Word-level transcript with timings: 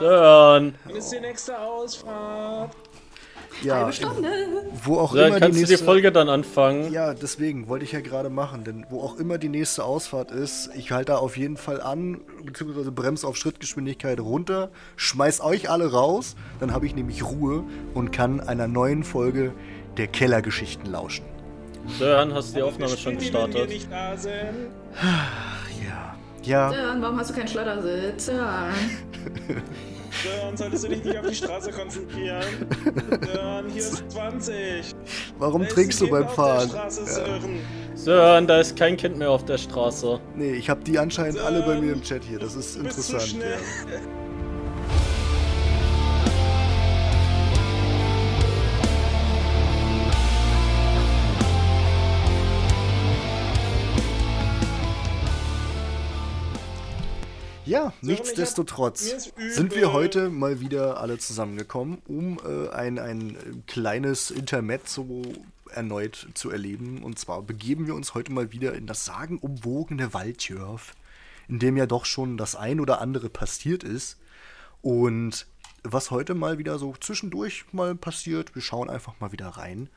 Sören. 0.00 0.74
Ist 0.88 1.12
die 1.12 1.20
nächste 1.20 1.58
Ausfahrt? 1.58 2.72
Ja, 3.62 3.74
Halbe 3.74 3.92
Stunde. 3.92 4.28
wo 4.84 4.98
auch 4.98 5.12
Sören, 5.12 5.28
immer 5.28 5.38
kannst 5.40 5.58
die 5.58 5.62
du 5.64 5.68
nächste 5.68 5.76
die 5.76 5.84
Folge 5.84 6.12
dann 6.12 6.28
anfangen? 6.30 6.90
Ja, 6.92 7.12
deswegen 7.12 7.68
wollte 7.68 7.84
ich 7.84 7.92
ja 7.92 8.00
gerade 8.00 8.30
machen, 8.30 8.64
denn 8.64 8.86
wo 8.88 9.02
auch 9.02 9.16
immer 9.16 9.36
die 9.36 9.50
nächste 9.50 9.84
Ausfahrt 9.84 10.30
ist, 10.30 10.70
ich 10.74 10.92
halte 10.92 11.12
da 11.12 11.18
auf 11.18 11.36
jeden 11.36 11.58
Fall 11.58 11.80
an, 11.80 12.20
beziehungsweise 12.42 12.90
bremse 12.90 13.26
auf 13.26 13.36
Schrittgeschwindigkeit 13.36 14.18
runter, 14.20 14.70
schmeiß 14.96 15.42
euch 15.42 15.68
alle 15.68 15.92
raus, 15.92 16.36
dann 16.58 16.72
habe 16.72 16.86
ich 16.86 16.94
nämlich 16.94 17.22
Ruhe 17.22 17.64
und 17.92 18.12
kann 18.12 18.40
einer 18.40 18.66
neuen 18.66 19.04
Folge 19.04 19.52
der 19.98 20.06
Kellergeschichten 20.06 20.90
lauschen. 20.90 21.24
Sören, 21.98 22.32
hast 22.32 22.52
du 22.52 22.56
die 22.56 22.62
Aufnahme 22.62 22.96
schon 22.96 23.18
die, 23.18 23.26
wenn 23.26 23.34
wir 23.34 23.46
gestartet? 23.46 23.68
nicht 23.70 23.92
da 23.92 24.16
sind. 24.16 24.70
Ja. 26.42 26.72
Ja, 26.72 26.82
Sören, 26.82 27.02
warum 27.02 27.18
hast 27.18 27.30
du 27.30 27.34
keinen 27.34 27.48
Schleudersitz? 27.48 28.26
Sören. 28.26 28.74
Sören, 30.22 30.56
solltest 30.56 30.84
du 30.84 30.88
dich 30.88 31.04
nicht 31.04 31.18
auf 31.18 31.26
die 31.26 31.34
Straße 31.34 31.70
konzentrieren? 31.70 32.42
Sören, 33.32 33.68
hier 33.68 33.82
ist 33.82 34.10
20. 34.10 34.94
warum 35.38 35.62
Da 35.62 35.68
ist 35.68 35.74
trinkst 35.74 36.00
du 36.00 36.04
Kind 36.04 36.12
beim 36.18 36.26
auf 36.26 36.34
Fahren? 36.34 36.70
Ja. 36.72 36.90
Sören. 36.90 37.60
Sören, 37.94 38.46
da 38.46 38.60
ist 38.60 38.76
kein 38.76 38.96
Kind 38.96 39.18
mehr 39.18 39.30
auf 39.30 39.44
der 39.44 39.58
Straße. 39.58 40.20
Nee, 40.34 40.52
ich 40.52 40.70
habe 40.70 40.82
die 40.84 40.98
anscheinend 40.98 41.38
alle 41.40 41.62
bei 41.62 41.78
mir 41.80 41.92
im 41.92 42.02
Chat 42.02 42.24
hier, 42.24 42.38
das 42.38 42.54
ist 42.54 42.76
interessant. 42.76 43.22
schnell. 43.22 43.50
Ja. 43.92 44.19
Ja, 57.70 57.84
hab- 57.86 58.02
nichtsdestotrotz 58.02 59.30
sind 59.36 59.76
wir 59.76 59.92
heute 59.92 60.28
mal 60.28 60.58
wieder 60.58 60.98
alle 61.00 61.18
zusammengekommen, 61.18 61.98
um 62.08 62.40
äh, 62.44 62.68
ein, 62.70 62.98
ein 62.98 63.62
kleines 63.68 64.32
Intermezzo 64.32 65.22
erneut 65.70 66.26
zu 66.34 66.50
erleben. 66.50 67.00
Und 67.04 67.20
zwar 67.20 67.42
begeben 67.42 67.86
wir 67.86 67.94
uns 67.94 68.12
heute 68.14 68.32
mal 68.32 68.50
wieder 68.50 68.74
in 68.74 68.88
das 68.88 69.04
sagenumwogene 69.04 70.12
Waldjörf, 70.12 70.94
in 71.46 71.60
dem 71.60 71.76
ja 71.76 71.86
doch 71.86 72.06
schon 72.06 72.36
das 72.36 72.56
ein 72.56 72.80
oder 72.80 73.00
andere 73.00 73.28
passiert 73.30 73.84
ist. 73.84 74.18
Und 74.82 75.46
was 75.84 76.10
heute 76.10 76.34
mal 76.34 76.58
wieder 76.58 76.76
so 76.76 76.94
zwischendurch 76.98 77.66
mal 77.70 77.94
passiert, 77.94 78.56
wir 78.56 78.62
schauen 78.62 78.90
einfach 78.90 79.14
mal 79.20 79.30
wieder 79.30 79.46
rein. 79.46 79.88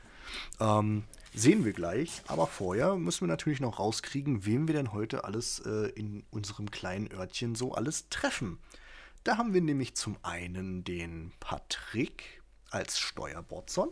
Ähm, 0.59 1.05
sehen 1.33 1.65
wir 1.65 1.73
gleich, 1.73 2.21
aber 2.27 2.47
vorher 2.47 2.95
müssen 2.95 3.21
wir 3.21 3.27
natürlich 3.27 3.59
noch 3.59 3.79
rauskriegen, 3.79 4.45
wem 4.45 4.67
wir 4.67 4.75
denn 4.75 4.93
heute 4.93 5.23
alles 5.23 5.59
äh, 5.65 5.89
in 5.95 6.23
unserem 6.31 6.71
kleinen 6.71 7.11
Örtchen 7.11 7.55
so 7.55 7.73
alles 7.73 8.09
treffen. 8.09 8.59
Da 9.23 9.37
haben 9.37 9.53
wir 9.53 9.61
nämlich 9.61 9.95
zum 9.95 10.17
einen 10.21 10.83
den 10.83 11.31
Patrick 11.39 12.41
als 12.69 12.99
Steuerbordson. 12.99 13.89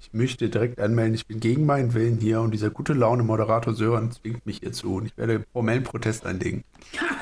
Ich 0.00 0.12
möchte 0.12 0.48
direkt 0.48 0.80
anmelden, 0.80 1.14
ich 1.14 1.26
bin 1.26 1.40
gegen 1.40 1.66
meinen 1.66 1.94
Willen 1.94 2.18
hier 2.18 2.40
und 2.40 2.52
dieser 2.52 2.70
gute 2.70 2.92
Laune 2.92 3.22
Moderator 3.22 3.74
Sören 3.74 4.12
zwingt 4.12 4.46
mich 4.46 4.58
hierzu 4.58 4.96
und 4.96 5.06
ich 5.06 5.16
werde 5.16 5.44
formellen 5.52 5.84
Protest 5.84 6.26
einlegen. 6.26 6.64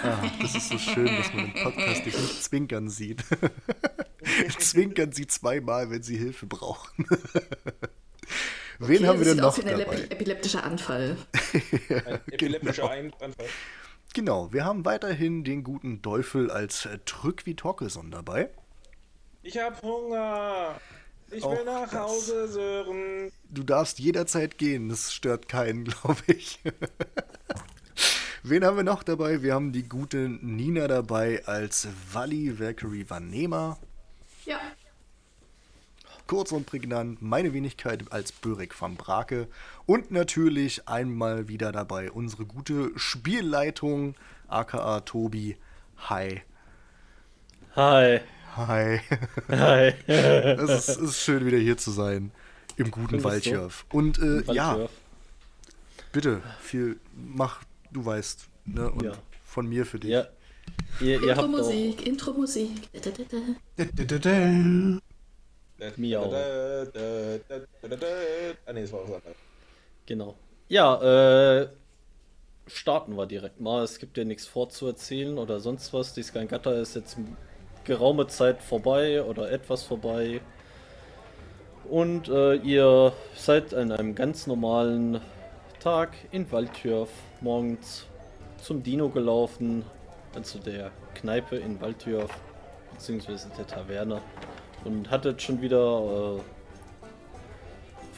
Ah, 0.02 0.22
das 0.40 0.54
ist 0.54 0.68
so 0.68 0.78
schön, 0.78 1.06
dass 1.06 1.32
man 1.32 1.46
im 1.46 1.54
Podcast 1.54 2.04
dich 2.04 2.18
nicht 2.18 2.42
zwinkern 2.42 2.90
sieht. 2.90 3.24
zwinkern 4.58 5.12
sie 5.12 5.26
zweimal, 5.26 5.90
wenn 5.90 6.02
sie 6.02 6.16
Hilfe 6.16 6.46
brauchen. 6.46 7.06
Wen 8.88 9.04
Okay, 9.04 9.06
haben 9.06 9.18
wir 9.20 9.26
das 9.26 9.34
denn 9.34 9.42
noch 9.42 9.58
wie 9.58 9.62
ein 9.64 9.78
dabei? 9.78 9.96
epi- 9.96 10.10
epileptischer 10.12 10.64
Anfall. 10.64 11.16
Ein 12.06 12.20
epileptischer 12.30 12.90
Anfall. 12.90 13.32
Genau, 14.14 14.52
wir 14.52 14.64
haben 14.64 14.84
weiterhin 14.84 15.42
den 15.44 15.64
guten 15.64 16.02
Teufel 16.02 16.50
als 16.50 16.86
äh, 16.86 16.98
Trück 17.04 17.44
Torkelson 17.56 18.10
dabei. 18.10 18.50
Ich 19.42 19.58
hab 19.58 19.82
Hunger. 19.82 20.80
Ich 21.30 21.42
will 21.42 21.42
Auch 21.42 21.64
nach 21.64 21.90
das. 21.90 22.00
Hause, 22.00 22.48
Sören. 22.48 23.32
Du 23.50 23.62
darfst 23.64 23.98
jederzeit 23.98 24.56
gehen, 24.58 24.88
das 24.88 25.12
stört 25.12 25.48
keinen, 25.48 25.84
glaube 25.84 26.22
ich. 26.28 26.60
Wen 28.42 28.64
haben 28.64 28.76
wir 28.76 28.84
noch 28.84 29.02
dabei? 29.02 29.42
Wir 29.42 29.54
haben 29.54 29.72
die 29.72 29.88
gute 29.88 30.28
Nina 30.28 30.86
dabei 30.86 31.42
als 31.46 31.88
Wally 32.12 32.58
Valkyrie 32.60 33.08
Vanema. 33.08 33.78
Ja. 34.44 34.60
Kurz 36.26 36.52
und 36.52 36.64
prägnant, 36.64 37.20
meine 37.20 37.52
Wenigkeit 37.52 38.10
als 38.10 38.32
Börik 38.32 38.80
van 38.80 38.96
Brake. 38.96 39.46
Und 39.84 40.10
natürlich 40.10 40.88
einmal 40.88 41.48
wieder 41.48 41.70
dabei 41.70 42.10
unsere 42.10 42.46
gute 42.46 42.92
Spielleitung, 42.96 44.14
aka 44.48 45.00
Tobi. 45.00 45.56
Hi. 46.08 46.40
Hi. 47.76 48.20
Hi. 48.56 49.00
Hi. 49.50 49.92
Es 50.06 50.88
ist, 50.88 50.96
ist 50.98 51.20
schön, 51.20 51.44
wieder 51.44 51.58
hier 51.58 51.76
zu 51.76 51.90
sein. 51.90 52.30
Im 52.76 52.90
guten 52.90 53.18
du? 53.18 53.24
Waldjörf. 53.24 53.84
Und 53.92 54.18
äh, 54.18 54.42
ja, 54.52 54.88
bitte, 56.12 56.40
viel, 56.60 56.98
mach, 57.14 57.62
du 57.92 58.04
weißt. 58.04 58.48
Ne? 58.64 58.90
Und 58.90 59.02
Ja. 59.04 59.12
von 59.44 59.68
mir 59.68 59.84
für 59.84 59.98
dich. 59.98 60.10
Ja. 60.10 60.26
Ihr, 61.00 61.22
ihr 61.22 61.30
Intro-Musik, 61.32 62.06
Intro-Musik. 62.06 62.70
Miau. 65.96 66.32
Ah, 66.32 66.86
nee, 68.72 68.82
das 68.82 68.92
war 68.92 69.02
was 69.02 69.12
anderes. 69.14 69.36
Genau. 70.06 70.34
Ja, 70.68 71.60
äh, 71.62 71.68
starten 72.66 73.16
wir 73.16 73.26
direkt 73.26 73.60
mal. 73.60 73.82
Es 73.82 73.98
gibt 73.98 74.16
ja 74.16 74.24
nichts 74.24 74.46
vorzuerzählen 74.46 75.38
oder 75.38 75.60
sonst 75.60 75.92
was. 75.92 76.14
Die 76.14 76.22
Skangata 76.22 76.72
ist 76.72 76.94
jetzt 76.94 77.16
geraume 77.84 78.26
Zeit 78.26 78.62
vorbei 78.62 79.22
oder 79.22 79.50
etwas 79.50 79.82
vorbei. 79.82 80.40
Und 81.88 82.28
äh, 82.28 82.54
ihr 82.56 83.12
seid 83.34 83.74
an 83.74 83.92
einem 83.92 84.14
ganz 84.14 84.46
normalen 84.46 85.20
Tag 85.80 86.16
in 86.30 86.50
Waldtürf 86.50 87.10
morgens 87.42 88.06
zum 88.62 88.82
Dino 88.82 89.10
gelaufen, 89.10 89.84
also 90.34 90.58
der 90.58 90.92
Kneipe 91.14 91.56
in 91.56 91.78
Waldtürf, 91.82 92.30
beziehungsweise 92.92 93.50
der 93.58 93.66
Taverne. 93.66 94.22
Und 94.84 95.10
hattet 95.10 95.40
schon 95.40 95.62
wieder 95.62 96.36
äh, 96.36 96.40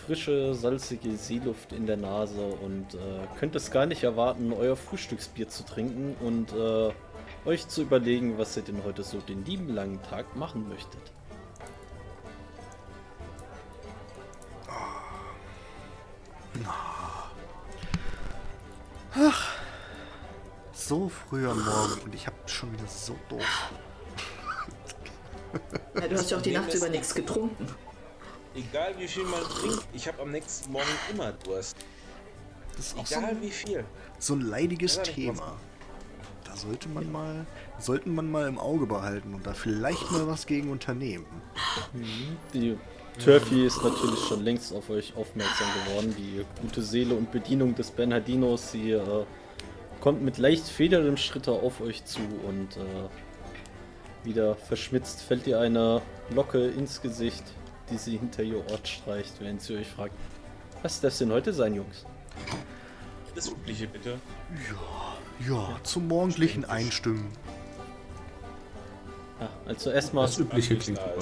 frische, 0.06 0.54
salzige 0.54 1.16
Seeluft 1.16 1.72
in 1.72 1.86
der 1.86 1.96
Nase 1.96 2.44
und 2.44 2.94
äh, 2.94 3.38
könnt 3.38 3.56
es 3.56 3.70
gar 3.70 3.86
nicht 3.86 4.04
erwarten, 4.04 4.52
euer 4.52 4.76
Frühstücksbier 4.76 5.48
zu 5.48 5.64
trinken 5.64 6.16
und 6.20 6.52
äh, 6.52 6.92
euch 7.44 7.68
zu 7.68 7.82
überlegen, 7.82 8.38
was 8.38 8.56
ihr 8.56 8.62
denn 8.62 8.82
heute 8.84 9.02
so 9.02 9.18
den 9.18 9.44
lieben 9.44 9.68
langen 9.68 10.02
Tag 10.02 10.36
machen 10.36 10.68
möchtet. 10.68 11.00
So 20.72 21.08
früh 21.08 21.48
am 21.48 21.64
Morgen 21.64 22.00
und 22.04 22.14
ich 22.14 22.26
habe 22.28 22.36
schon 22.46 22.72
wieder 22.72 22.86
so 22.86 23.16
doof. 23.28 23.72
Ja, 25.94 26.08
du 26.08 26.16
hast 26.16 26.30
ja 26.30 26.36
auch 26.38 26.42
die 26.42 26.52
Nacht 26.52 26.72
über 26.74 26.88
nichts 26.88 27.14
getrunken. 27.14 27.66
Egal 28.54 28.94
wie 28.98 29.06
viel 29.08 29.24
man 29.24 29.42
trinkt, 29.42 29.86
ich 29.92 30.08
habe 30.08 30.22
am 30.22 30.30
nächsten 30.30 30.72
Morgen 30.72 30.88
immer 31.12 31.32
Durst. 31.32 31.76
Das 32.76 32.86
ist 32.88 32.98
auch 32.98 33.06
so 33.06 33.16
Egal 33.16 33.30
ein, 33.30 33.42
wie 33.42 33.50
viel. 33.50 33.84
so 34.18 34.34
ein 34.34 34.40
leidiges 34.40 34.96
Ja, 34.96 35.02
Thema. 35.02 35.56
Da 36.44 36.56
sollte 36.56 36.88
man 36.88 37.10
mal, 37.12 37.46
sollten 37.78 38.14
man 38.14 38.30
mal 38.30 38.48
im 38.48 38.58
Auge 38.58 38.86
behalten 38.86 39.34
und 39.34 39.46
da 39.46 39.52
vielleicht 39.52 40.10
mal 40.10 40.26
was 40.26 40.46
gegen 40.46 40.70
unternehmen. 40.70 41.26
Die 42.54 42.78
Turfy 43.22 43.66
ist 43.66 43.82
natürlich 43.82 44.20
schon 44.20 44.42
längst 44.44 44.72
auf 44.74 44.88
euch 44.90 45.14
aufmerksam 45.16 45.66
geworden. 45.84 46.14
Die 46.18 46.44
gute 46.62 46.82
Seele 46.82 47.14
und 47.14 47.30
Bedienung 47.32 47.74
des 47.74 47.90
Bernardinos, 47.90 48.72
sie 48.72 48.92
äh, 48.92 49.24
kommt 50.00 50.22
mit 50.22 50.38
leicht 50.38 50.66
federndem 50.66 51.16
Schritte 51.16 51.52
auf 51.52 51.80
euch 51.80 52.04
zu 52.04 52.20
und 52.46 52.76
äh, 52.76 53.08
wieder 54.26 54.54
verschmitzt 54.56 55.22
fällt 55.22 55.46
ihr 55.46 55.58
eine 55.58 56.02
Locke 56.34 56.66
ins 56.68 57.00
Gesicht, 57.00 57.44
die 57.90 57.96
sie 57.96 58.18
hinter 58.18 58.42
ihr 58.42 58.58
Ort 58.70 58.86
streicht, 58.86 59.32
während 59.40 59.62
sie 59.62 59.76
euch 59.76 59.86
fragt, 59.86 60.14
was 60.82 61.00
darf 61.00 61.16
denn 61.16 61.32
heute 61.32 61.52
sein, 61.54 61.74
Jungs? 61.74 62.04
Das 63.34 63.48
Übliche 63.48 63.86
bitte. 63.86 64.18
Ja, 65.46 65.78
zum 65.82 66.08
morgendlichen 66.08 66.64
Einstimmen. 66.64 67.28
Ja, 69.40 69.48
also 69.66 69.90
erstmal 69.90 70.26
Das 70.26 70.38
Übliche 70.38 70.76
klingt 70.76 70.98
da 70.98 71.12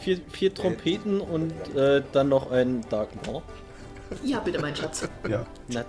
vier, 0.00 0.20
vier 0.30 0.54
Trompeten 0.54 1.20
und 1.20 1.52
äh, 1.76 2.02
dann 2.12 2.28
noch 2.28 2.50
ein 2.50 2.84
Dark 2.90 3.08
Maw. 3.26 3.42
Ja, 4.24 4.40
bitte, 4.40 4.60
mein 4.60 4.74
Schatz. 4.74 5.08
Ja. 5.28 5.46
Na, 5.68 5.84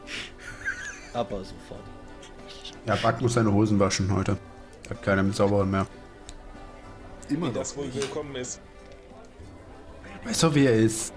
aber 1.13 1.37
sofort. 1.39 1.81
ja, 2.85 2.95
Buck 2.95 3.21
muss 3.21 3.33
seine 3.33 3.51
Hosen 3.51 3.79
waschen 3.79 4.13
heute. 4.13 4.37
Hat 4.89 5.01
keiner 5.01 5.23
mit 5.23 5.35
sauberen 5.35 5.71
mehr. 5.71 5.87
Immer 7.31 7.47
Wie 7.47 7.49
noch. 7.49 7.53
das 7.53 7.75
wohl 7.77 7.93
willkommen 7.93 8.35
ist. 8.35 8.59
Weißt 10.23 10.43
du, 10.43 10.53
wie 10.55 10.65
er 10.65 10.73
ist? 10.75 11.13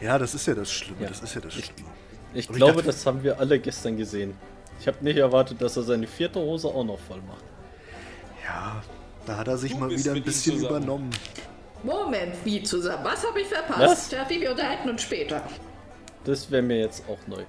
Ja, 0.00 0.18
das 0.18 0.34
ist 0.34 0.46
ja 0.46 0.54
das 0.54 0.70
Schlimme. 0.70 1.02
Ja. 1.02 1.08
Das 1.08 1.22
ist 1.22 1.34
ja 1.34 1.40
das 1.40 1.56
Ich- 1.56 1.64
Schlimme. 1.66 1.90
Ich 2.34 2.40
ich 2.50 2.54
glaube, 2.56 2.74
dachte- 2.74 2.86
das 2.88 3.06
haben 3.06 3.22
wir 3.22 3.38
alle 3.38 3.58
gestern 3.58 3.96
gesehen. 3.96 4.36
Ich 4.80 4.86
habe 4.86 4.98
nicht 5.02 5.16
erwartet, 5.16 5.60
dass 5.62 5.76
er 5.76 5.82
seine 5.82 6.06
vierte 6.06 6.38
Hose 6.38 6.68
auch 6.68 6.84
noch 6.84 6.98
voll 6.98 7.22
macht. 7.22 7.44
Ja, 8.44 8.82
Da 9.26 9.36
hat 9.36 9.48
er 9.48 9.58
sich 9.58 9.72
Du 9.72 9.78
mal 9.78 9.90
wieder 9.90 10.12
ein 10.12 10.22
bisschen 10.22 10.58
übernommen. 10.58 11.10
Moment, 11.82 12.34
wie 12.44 12.62
zusammen? 12.62 13.04
Was 13.04 13.26
habe 13.26 13.40
ich 13.42 13.46
verpasst? 13.46 13.80
Was? 13.80 14.06
Steffi, 14.06 14.40
wir 14.40 14.50
unterhalten 14.52 14.88
uns 14.88 15.02
später. 15.02 15.42
Das 16.24 16.50
wäre 16.50 16.62
mir 16.62 16.78
jetzt 16.80 17.04
auch 17.08 17.18
neu. 17.26 17.44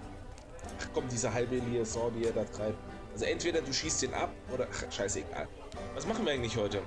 Ach 0.81 0.87
komm, 0.93 1.05
diese 1.09 1.33
halbe 1.33 1.55
Liaison, 1.55 2.11
die 2.17 2.25
er 2.25 2.33
da 2.33 2.43
treibt. 2.43 2.77
Also 3.13 3.23
entweder 3.25 3.61
du 3.61 3.71
schießt 3.71 4.01
den 4.03 4.13
ab 4.13 4.29
oder. 4.53 4.67
Ach, 4.71 4.91
scheißegal. 4.91 5.47
Was 5.95 6.05
machen 6.05 6.25
wir 6.25 6.33
eigentlich 6.33 6.57
heute? 6.57 6.81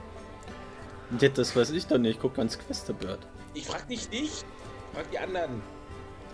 Ja, 1.21 1.29
das 1.29 1.55
weiß 1.55 1.71
ich 1.71 1.87
doch 1.87 1.99
nicht. 1.99 2.21
Guck 2.21 2.39
ans 2.39 2.59
Questebird. 2.59 3.21
Ich 3.55 3.67
frag 3.67 3.89
nicht 3.89 4.13
dich, 4.13 4.45
frag 4.95 5.11
die 5.11 5.19
anderen. 5.19 5.63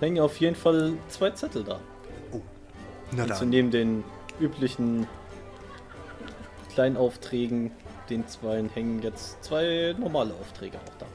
Hängen 0.00 0.20
auf 0.22 0.38
jeden 0.38 0.54
Fall 0.54 0.94
zwei 1.08 1.30
Zettel 1.30 1.64
da. 1.64 1.80
Na 3.12 3.22
Also 3.22 3.40
dann. 3.40 3.48
neben 3.50 3.70
den 3.70 4.04
üblichen 4.38 5.06
kleinen 6.74 6.96
Aufträgen, 6.96 7.72
den 8.08 8.26
zwei 8.28 8.62
hängen 8.74 9.02
jetzt 9.02 9.42
zwei 9.42 9.94
normale 9.98 10.32
Aufträge 10.34 10.78
auch 10.78 10.98
da. 10.98 11.06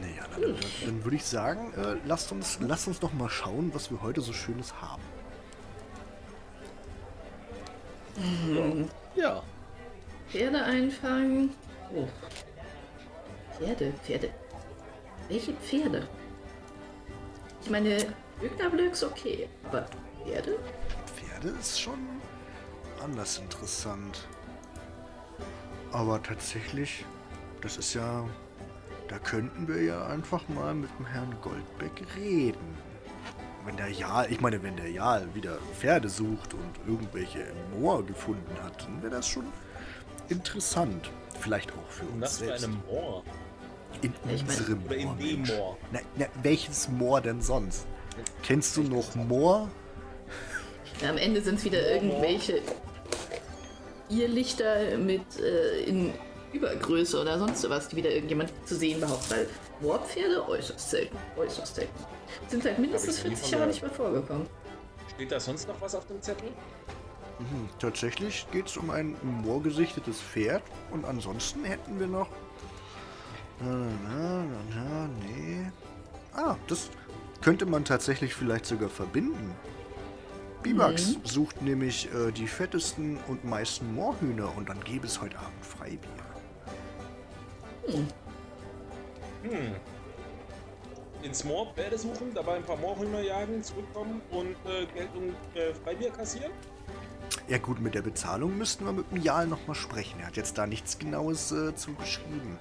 Naja, 0.00 0.22
dann, 0.32 0.42
dann, 0.42 0.56
dann 0.84 1.04
würde 1.04 1.16
ich 1.16 1.24
sagen, 1.24 1.72
äh, 1.74 1.96
lasst, 2.06 2.30
uns, 2.32 2.58
lasst 2.60 2.88
uns 2.88 3.00
doch 3.00 3.12
mal 3.12 3.28
schauen, 3.28 3.70
was 3.74 3.90
wir 3.90 4.00
heute 4.02 4.20
so 4.20 4.32
Schönes 4.32 4.74
haben. 4.80 5.02
Ja, 9.14 9.42
Pferde 10.30 10.62
einfangen. 10.62 11.54
Oh. 11.94 12.06
Pferde, 13.56 13.92
Pferde. 14.04 14.30
Welche 15.28 15.52
Pferde? 15.54 16.06
Ich 17.62 17.70
meine, 17.70 17.96
Hügnerblöcks 18.40 19.04
okay, 19.04 19.48
aber 19.64 19.86
Pferde? 20.22 20.58
Pferde 21.14 21.48
ist 21.58 21.80
schon 21.80 21.98
anders 23.02 23.38
interessant. 23.38 24.28
Aber 25.92 26.22
tatsächlich, 26.22 27.04
das 27.62 27.76
ist 27.78 27.94
ja. 27.94 28.24
Da 29.08 29.18
könnten 29.18 29.66
wir 29.66 29.82
ja 29.82 30.06
einfach 30.06 30.46
mal 30.48 30.74
mit 30.74 30.90
dem 30.98 31.06
Herrn 31.06 31.34
Goldbeck 31.40 32.06
reden. 32.14 32.76
Wenn 33.64 33.78
der 33.78 33.88
Jarl, 33.88 34.30
ich 34.30 34.40
meine, 34.42 34.62
wenn 34.62 34.76
der 34.76 34.90
Jarl 34.90 35.34
wieder 35.34 35.56
Pferde 35.78 36.10
sucht 36.10 36.52
und 36.52 36.86
irgendwelche 36.86 37.40
im 37.40 37.80
Moor 37.80 38.04
gefunden 38.04 38.54
hat, 38.62 38.82
dann 38.82 39.02
wäre 39.02 39.12
das 39.16 39.26
schon 39.26 39.46
interessant. 40.28 41.10
Vielleicht 41.40 41.70
auch 41.72 41.90
für 41.90 42.04
uns 42.06 42.22
Was 42.22 42.38
für 42.38 42.44
selbst. 42.46 42.64
eine 42.64 42.74
Moor. 42.88 43.22
In 44.02 44.12
Ich 44.32 44.42
unserem 44.42 44.84
Oder 44.84 44.96
in 44.96 45.04
Moor, 45.06 45.16
dem. 45.16 45.42
Moor. 45.42 45.76
Na, 45.92 46.00
na, 46.16 46.26
welches 46.42 46.88
Moor 46.88 47.20
denn 47.20 47.40
sonst? 47.40 47.86
Kennst 48.42 48.76
du 48.76 48.82
noch 48.82 49.14
Moor? 49.14 49.68
Ja, 51.02 51.10
am 51.10 51.16
Ende 51.18 51.40
sind 51.40 51.58
es 51.58 51.64
wieder 51.64 51.88
irgendwelche 51.94 52.60
Irrlichter 54.08 54.96
mit 54.98 55.22
äh, 55.38 55.80
in 55.84 56.12
Übergröße 56.52 57.20
oder 57.20 57.38
sonst 57.38 57.68
was, 57.68 57.88
die 57.88 57.96
wieder 57.96 58.10
irgendjemand 58.10 58.50
zu 58.66 58.74
sehen 58.74 59.00
behauptet. 59.00 59.30
Weil 59.30 59.46
Moorpferde 59.80 60.48
äußerst 60.48 60.90
selten, 60.90 61.16
äußerst 61.36 61.76
selten. 61.76 62.04
Sind 62.48 62.62
seit 62.62 62.78
mindestens 62.78 63.18
ich 63.18 63.24
nie 63.24 63.30
40 63.30 63.50
von 63.50 63.58
Jahren 63.58 63.68
nicht 63.68 63.82
mehr 63.82 63.90
vorgekommen. 63.90 64.46
Steht 65.14 65.30
da 65.32 65.38
sonst 65.40 65.68
noch 65.68 65.80
was 65.80 65.94
auf 65.94 66.06
dem 66.06 66.20
Zettel? 66.22 66.48
Hm, 67.38 67.68
tatsächlich 67.78 68.46
geht 68.50 68.66
es 68.66 68.76
um 68.76 68.90
ein 68.90 69.16
moorgesichtetes 69.22 70.20
Pferd 70.20 70.62
und 70.90 71.04
ansonsten 71.04 71.64
hätten 71.64 72.00
wir 72.00 72.08
noch. 72.08 72.28
Na, 73.60 73.86
na, 74.04 74.44
na, 74.44 74.60
na, 74.74 75.08
nee. 75.26 75.70
Ah, 76.34 76.56
das 76.66 76.90
könnte 77.40 77.66
man 77.66 77.84
tatsächlich 77.84 78.34
vielleicht 78.34 78.66
sogar 78.66 78.88
verbinden. 78.88 79.54
Bibax 80.62 81.16
sucht 81.22 81.62
nämlich 81.62 82.12
äh, 82.12 82.32
die 82.32 82.48
fettesten 82.48 83.18
und 83.28 83.44
meisten 83.44 83.94
Moorhühner 83.94 84.56
und 84.56 84.68
dann 84.68 84.82
gäbe 84.82 85.06
es 85.06 85.20
heute 85.20 85.38
Abend 85.38 85.64
Freibier. 85.64 86.08
Hm. 89.42 89.74
Ins 91.22 91.44
Moor 91.44 91.72
Pferde 91.74 91.98
suchen, 91.98 92.32
dabei 92.34 92.56
ein 92.56 92.64
paar 92.64 92.76
Moorhühner 92.76 93.20
jagen, 93.20 93.62
zurückkommen 93.62 94.20
und 94.30 94.56
äh, 94.66 94.86
Geld 94.94 95.08
und 95.14 95.34
äh, 95.56 95.72
Freibier 95.74 96.10
kassieren? 96.10 96.52
Ja 97.48 97.56
gut, 97.58 97.80
mit 97.80 97.94
der 97.94 98.02
Bezahlung 98.02 98.58
müssten 98.58 98.84
wir 98.84 98.92
mit 98.92 99.10
dem 99.10 99.22
Jarl 99.22 99.46
nochmal 99.46 99.74
sprechen. 99.74 100.20
Er 100.20 100.26
hat 100.26 100.36
jetzt 100.36 100.58
da 100.58 100.66
nichts 100.66 100.98
Genaues 100.98 101.50
äh, 101.50 101.74
zu 101.74 101.94
geschrieben. 101.94 102.58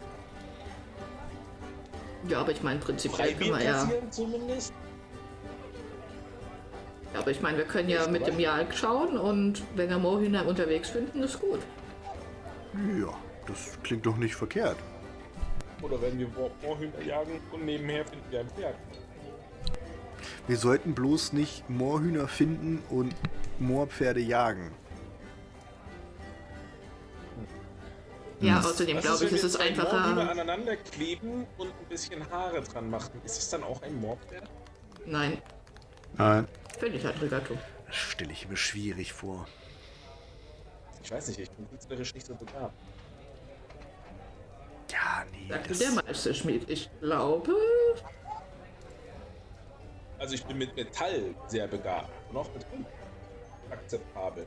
Ja, 2.29 2.39
aber 2.39 2.51
ich 2.51 2.63
meine, 2.63 2.79
prinzipiell 2.79 3.33
können 3.33 3.57
wir 3.57 3.63
ja. 3.63 3.89
zumindest? 4.09 4.73
Ja, 7.13 7.19
aber 7.19 7.31
ich 7.31 7.41
meine, 7.41 7.57
wir 7.57 7.65
können 7.65 7.89
ja 7.89 8.07
mit 8.07 8.27
dem 8.27 8.39
Jahr 8.39 8.59
schauen 8.73 9.17
und 9.17 9.61
wenn 9.75 9.89
wir 9.89 9.97
Moorhühner 9.97 10.45
unterwegs 10.45 10.89
finden, 10.89 11.21
ist 11.21 11.39
gut. 11.39 11.59
Ja, 12.99 13.13
das 13.45 13.77
klingt 13.83 14.05
doch 14.05 14.17
nicht 14.17 14.35
verkehrt. 14.35 14.77
Oder 15.81 16.01
wenn 16.01 16.17
wir 16.17 16.27
Moor- 16.29 16.51
Moorhühner 16.63 17.01
jagen 17.05 17.39
und 17.51 17.65
nebenher 17.65 18.05
finden 18.05 18.25
wir 18.29 18.39
ein 18.39 18.49
Pferd? 18.49 18.75
Wir 20.47 20.57
sollten 20.57 20.93
bloß 20.93 21.33
nicht 21.33 21.69
Moorhühner 21.69 22.27
finden 22.27 22.81
und 22.89 23.13
Moorpferde 23.59 24.19
jagen. 24.19 24.71
Ja, 28.39 28.59
außerdem 28.59 28.97
Was 28.97 29.03
glaube 29.03 29.25
ich, 29.25 29.31
wenn 29.31 29.35
ist 29.35 29.43
wir 29.43 29.47
es 29.47 29.53
zwei 29.53 29.71
Moorhühner 29.71 30.21
einfacher. 30.21 30.31
aneinander 30.31 30.75
kleben 30.75 31.47
und 31.57 31.69
ein 31.69 31.85
bisschen 31.89 32.29
Haare 32.29 32.61
dran 32.61 32.89
machen? 32.89 33.19
Ist 33.25 33.39
es 33.39 33.49
dann 33.49 33.63
auch 33.63 33.81
ein 33.81 33.99
Moorpferd? 33.99 34.43
Nein, 35.05 35.41
Nein. 36.17 36.47
völlig 36.77 37.05
andere 37.05 37.27
Gattung. 37.29 37.57
Das 37.87 37.95
stelle 37.95 38.31
ich 38.33 38.47
mir 38.47 38.57
schwierig 38.57 39.11
vor. 39.13 39.47
Ich 41.03 41.11
weiß 41.11 41.29
nicht, 41.29 41.39
ich 41.39 41.49
bin 41.51 41.67
künstlerisch 41.69 42.13
nicht 42.13 42.27
so 42.27 42.35
begabt. 42.35 42.73
Ja, 44.91 45.25
nee, 45.31 45.47
Sagte 45.49 45.69
das, 45.69 45.79
der 45.79 45.91
Meisterschmied. 45.91 46.69
Ich 46.69 46.89
glaube. 46.99 47.53
Also 50.19 50.33
ich 50.35 50.45
bin 50.45 50.57
mit 50.57 50.75
Metall 50.75 51.33
sehr 51.47 51.67
begabt 51.67 52.09
und 52.29 52.37
auch 52.37 52.53
mit 52.53 52.65
Holz 52.71 52.85
akzeptabel. 53.71 54.45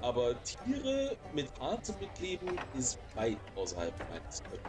Aber 0.00 0.34
Tiere 0.42 1.16
mit 1.32 1.48
Haar 1.60 1.80
zu 1.82 1.92
bekleben 1.94 2.58
ist 2.76 2.98
weit 3.14 3.38
außerhalb 3.54 3.92
meines 4.10 4.42
Könnens. 4.42 4.66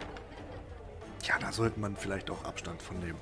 ja, 1.26 1.40
da 1.40 1.52
sollte 1.52 1.80
man 1.80 1.96
vielleicht 1.96 2.30
auch 2.30 2.44
Abstand 2.44 2.82
von 2.82 3.00
nehmen. 3.00 3.20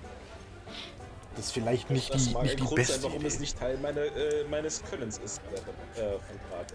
Das 1.36 1.45
ist 1.45 1.51
vielleicht 1.54 1.89
nicht 1.89 2.13
Das 2.13 2.25
die, 2.25 2.33
mag 2.33 2.44
nicht 2.44 2.54
ein 2.54 2.57
die 2.57 2.63
Grund 2.63 2.75
beste 2.75 2.94
sein, 2.95 3.04
warum 3.04 3.18
Idee. 3.19 3.28
es 3.28 3.39
nicht 3.39 3.57
Teil 3.57 3.78
meine, 3.78 4.01
äh, 4.01 4.44
meines 4.50 4.83
Könnens 4.83 5.18
ist 5.19 5.39
äh, 5.54 5.98
Fanfare. 6.00 6.66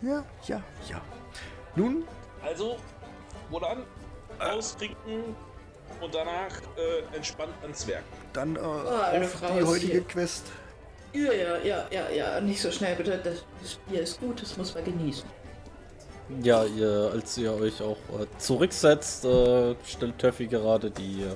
Ja, 0.00 0.24
ja, 0.46 0.62
ja. 0.88 1.02
Nun, 1.76 2.04
Also, 2.42 2.78
Wodan, 3.50 3.84
austrinken 4.38 5.36
und 6.00 6.14
danach 6.14 6.50
äh, 6.76 7.16
entspannt 7.16 7.52
ans 7.62 7.86
Werk. 7.86 8.04
dann 8.32 8.56
äh, 8.56 8.60
eine 8.60 9.26
auf 9.26 9.40
die 9.40 9.64
heutige 9.64 9.92
hier. 9.92 10.04
Quest. 10.06 10.46
Ja, 11.18 11.32
ja, 11.32 11.56
ja, 11.64 11.86
ja, 11.90 12.10
ja. 12.10 12.40
Nicht 12.40 12.60
so 12.60 12.70
schnell 12.70 12.94
bitte. 12.94 13.18
Das, 13.22 13.44
das 13.62 13.74
Bier 13.88 14.02
ist 14.02 14.20
gut, 14.20 14.40
das 14.40 14.56
muss 14.56 14.74
man 14.74 14.84
genießen. 14.84 15.28
Ja, 16.42 16.64
ihr, 16.64 17.10
als 17.12 17.38
ihr 17.38 17.52
euch 17.54 17.80
auch 17.80 17.96
äh, 18.20 18.26
zurücksetzt, 18.38 19.24
äh, 19.24 19.74
stellt 19.84 20.18
Töffi 20.18 20.46
gerade 20.46 20.90
die 20.90 21.22
äh, 21.22 21.34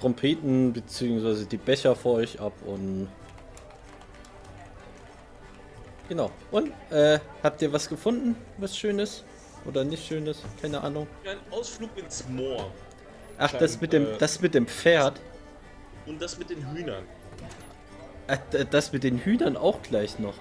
Trompeten 0.00 0.72
bzw. 0.72 1.44
die 1.44 1.56
Becher 1.56 1.94
vor 1.94 2.14
euch 2.14 2.40
ab 2.40 2.52
und. 2.66 3.08
Genau. 6.08 6.30
Und, 6.50 6.72
äh, 6.90 7.20
habt 7.42 7.62
ihr 7.62 7.72
was 7.72 7.88
gefunden? 7.88 8.34
Was 8.56 8.76
Schönes? 8.76 9.24
Oder 9.64 9.84
nicht 9.84 10.06
Schönes? 10.06 10.42
Keine 10.60 10.80
Ahnung. 10.82 11.06
Ein 11.24 11.38
Ausflug 11.50 11.90
ins 11.96 12.26
Moor. 12.28 12.70
Ach, 13.38 13.52
das 13.52 13.80
mit 13.80 13.92
dem, 13.92 14.06
äh, 14.06 14.18
das 14.18 14.40
mit 14.40 14.54
dem 14.54 14.66
Pferd. 14.66 15.20
Und 16.06 16.20
das 16.20 16.38
mit 16.38 16.50
den 16.50 16.68
Hühnern. 16.72 17.04
D- 18.36 18.66
das 18.70 18.92
mit 18.92 19.04
den 19.04 19.18
Hühnern 19.18 19.56
auch 19.56 19.82
gleich 19.82 20.18
noch. 20.18 20.34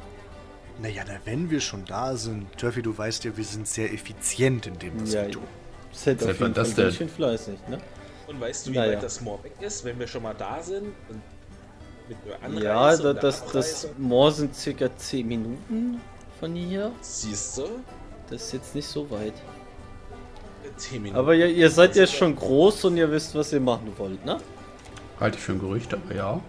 Naja, 0.81 1.03
na, 1.07 1.13
wenn 1.25 1.49
wir 1.49 1.59
schon 1.61 1.85
da 1.85 2.15
sind, 2.15 2.45
Turfy, 2.57 2.81
du 2.81 2.95
weißt 2.97 3.23
ja, 3.23 3.35
wir 3.35 3.43
sind 3.43 3.67
sehr 3.67 3.91
effizient 3.93 4.67
in 4.67 4.77
dem, 4.77 5.01
was 5.01 5.13
Ja, 5.13 5.23
wir 5.25 5.31
tun. 5.31 5.43
Seid 5.91 6.19
Seit 6.19 6.29
auf 6.31 6.39
wann 6.39 6.47
jeden 6.49 6.53
das 6.53 6.67
Fall 6.67 6.75
denn? 6.75 6.83
ganz 6.85 6.97
schön 6.97 7.09
fleißig, 7.09 7.59
ne? 7.69 7.77
Und 8.27 8.39
weißt 8.41 8.67
du, 8.67 8.71
wie 8.71 8.75
Naja. 8.75 8.91
weit 8.93 9.03
das 9.03 9.21
Moor 9.21 9.43
weg 9.43 9.53
ist, 9.61 9.83
wenn 9.85 9.97
wir 9.97 10.05
schon 10.07 10.21
mal 10.23 10.35
da 10.37 10.61
sind? 10.61 10.87
Und 11.09 11.21
mit 12.09 12.17
Anreise 12.43 12.63
Ja, 13.07 13.13
da, 13.13 13.19
das, 13.21 13.45
das? 13.51 13.89
Moor 13.97 14.31
sind 14.31 14.53
circa 14.55 14.95
10 14.95 15.27
Minuten 15.27 15.99
von 16.39 16.53
hier. 16.53 16.91
Siehst 17.01 17.57
du? 17.57 17.63
Das 18.29 18.43
ist 18.43 18.53
jetzt 18.53 18.75
nicht 18.75 18.87
so 18.87 19.09
weit. 19.09 19.33
10 20.75 21.01
Minuten. 21.01 21.17
Aber 21.17 21.33
ihr, 21.33 21.47
ihr 21.47 21.69
seid 21.71 21.95
ja 21.95 22.05
schon 22.05 22.35
groß 22.35 22.85
und 22.85 22.97
ihr 22.97 23.09
wisst, 23.09 23.33
was 23.33 23.51
ihr 23.53 23.61
machen 23.61 23.91
wollt, 23.97 24.23
ne? 24.25 24.37
Halte 25.19 25.37
ich 25.37 25.43
für 25.43 25.53
ein 25.53 25.59
Gerücht, 25.59 25.93
aber 25.93 26.13
ja. 26.13 26.41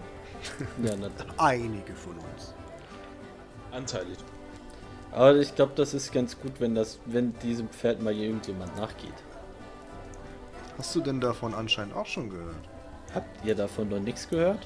Ja, 0.83 0.93
Einige 1.37 1.93
von 1.93 2.13
uns. 2.13 2.53
Anteilig. 3.71 4.17
aber 5.11 5.35
ich 5.35 5.53
glaube, 5.55 5.73
das 5.75 5.93
ist 5.93 6.11
ganz 6.11 6.39
gut, 6.39 6.53
wenn 6.59 6.75
das, 6.75 6.99
wenn 7.05 7.37
diesem 7.39 7.69
Pferd 7.69 8.01
mal 8.01 8.13
irgendjemand 8.13 8.75
nachgeht. 8.75 9.13
Hast 10.77 10.95
du 10.95 11.01
denn 11.01 11.19
davon 11.19 11.53
anscheinend 11.53 11.95
auch 11.95 12.05
schon 12.05 12.29
gehört? 12.29 12.55
Habt 13.13 13.45
ihr 13.45 13.55
davon 13.55 13.89
noch 13.89 13.99
nichts 13.99 14.27
gehört? 14.29 14.65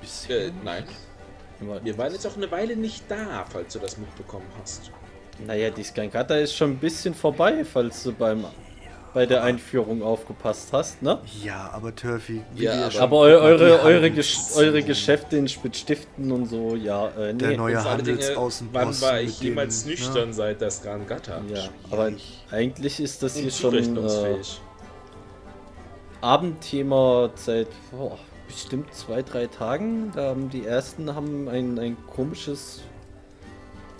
Bisher? 0.00 0.46
Äh, 0.46 0.52
nein. 0.64 0.84
Wir 1.82 1.98
waren 1.98 2.12
jetzt 2.12 2.26
auch 2.26 2.36
eine 2.36 2.50
Weile 2.50 2.76
nicht 2.76 3.04
da, 3.08 3.44
falls 3.48 3.72
du 3.72 3.78
das 3.80 3.98
mitbekommen 3.98 4.46
hast. 4.60 4.90
Naja, 5.44 5.70
die 5.70 5.82
Skankata 5.82 6.36
ist 6.36 6.54
schon 6.54 6.72
ein 6.72 6.78
bisschen 6.78 7.14
vorbei, 7.14 7.64
falls 7.64 8.02
du 8.02 8.12
beim 8.12 8.44
bei 9.14 9.26
der 9.26 9.42
Einführung 9.42 10.02
aufgepasst 10.02 10.68
hast, 10.72 11.02
ne? 11.02 11.18
Ja, 11.42 11.70
aber 11.72 11.94
Turfy, 11.94 12.42
Ja, 12.56 12.90
aber- 12.98 13.16
eu 13.20 13.38
eure, 13.40 13.80
eure, 13.82 14.10
Gesch 14.10 14.38
eure 14.56 14.82
Geschäfte 14.82 15.36
in 15.36 15.48
Stiften 15.48 16.30
und 16.30 16.46
so, 16.46 16.76
ja, 16.76 17.08
äh, 17.08 17.32
nee. 17.32 17.38
Der 17.38 17.56
neue 17.56 17.82
Handelsaußenposten. 17.82 18.72
Wann 18.72 19.00
war 19.00 19.20
ich 19.20 19.40
jemals 19.40 19.82
den- 19.84 19.90
nüchtern 19.90 20.32
seit 20.32 20.60
das 20.60 20.82
Gran 20.82 21.06
Gata? 21.06 21.40
Ja, 21.52 21.68
aber 21.90 22.12
eigentlich 22.50 23.00
ist 23.00 23.22
das 23.22 23.36
hier 23.36 23.50
schon 23.50 23.74
äh. 23.74 24.36
Abendthema 26.20 27.30
seit 27.36 27.68
boah, 27.90 28.18
bestimmt 28.46 28.92
zwei, 28.94 29.22
drei 29.22 29.46
Tagen. 29.46 30.10
Da 30.14 30.30
haben 30.30 30.50
die 30.50 30.64
ersten 30.66 31.14
haben 31.14 31.48
ein, 31.48 31.78
ein 31.78 31.96
komisches 32.08 32.80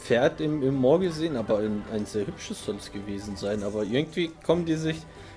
Pferd 0.08 0.40
im, 0.40 0.62
im 0.62 0.74
Moor 0.74 1.00
gesehen, 1.00 1.36
aber 1.36 1.58
ein, 1.58 1.84
ein 1.92 2.06
sehr 2.06 2.26
hübsches 2.26 2.64
soll 2.64 2.76
es 2.76 2.90
gewesen 2.90 3.36
sein. 3.36 3.62
Aber 3.62 3.82
irgendwie 3.82 4.30
kommen 4.42 4.64
die 4.64 4.76
sich, 4.76 4.96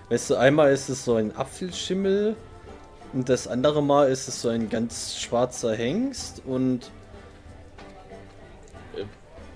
weißt 0.09 0.29
du, 0.29 0.35
einmal 0.35 0.71
ist 0.71 0.87
es 0.87 1.03
so 1.03 1.15
ein 1.15 1.35
Apfelschimmel 1.35 2.37
und 3.11 3.27
das 3.27 3.49
andere 3.49 3.83
Mal 3.83 4.09
ist 4.09 4.29
es 4.29 4.41
so 4.41 4.47
ein 4.47 4.69
ganz 4.69 5.17
schwarzer 5.17 5.75
Hengst 5.75 6.41
und 6.45 6.89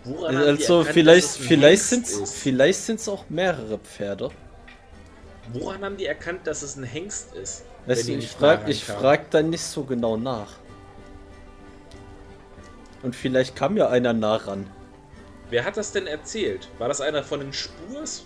Woran 0.04 0.36
haben 0.36 0.44
die 0.44 0.50
also 0.50 0.80
erkannt, 0.80 0.94
vielleicht 0.94 1.26
es 1.26 1.38
vielleicht 1.38 1.84
sind 1.84 2.08
vielleicht 2.08 2.80
sind's 2.80 3.08
auch 3.08 3.24
mehrere 3.30 3.80
Pferde. 3.80 4.30
Woran 5.54 5.84
haben 5.84 5.98
die 5.98 6.06
erkannt, 6.06 6.46
dass 6.46 6.62
es 6.62 6.76
ein 6.76 6.84
Hengst 6.84 7.34
ist? 7.36 7.64
Weißt 7.86 8.08
du, 8.08 8.12
ich 8.12 8.18
nicht 8.18 8.32
frag, 8.34 8.64
nah 8.64 8.68
ich 8.68 8.84
frag 8.84 9.32
da 9.32 9.42
nicht 9.42 9.64
so 9.64 9.84
genau 9.86 10.18
nach. 10.18 10.52
Und 13.02 13.16
vielleicht 13.16 13.56
kam 13.56 13.78
ja 13.78 13.88
einer 13.88 14.12
nah 14.12 14.36
ran. 14.36 14.68
Wer 15.50 15.64
hat 15.64 15.78
das 15.78 15.92
denn 15.92 16.08
erzählt? 16.08 16.68
War 16.80 16.88
das 16.88 17.02
einer 17.02 17.24
von 17.24 17.40
den 17.40 17.54
Spurs? 17.54 18.26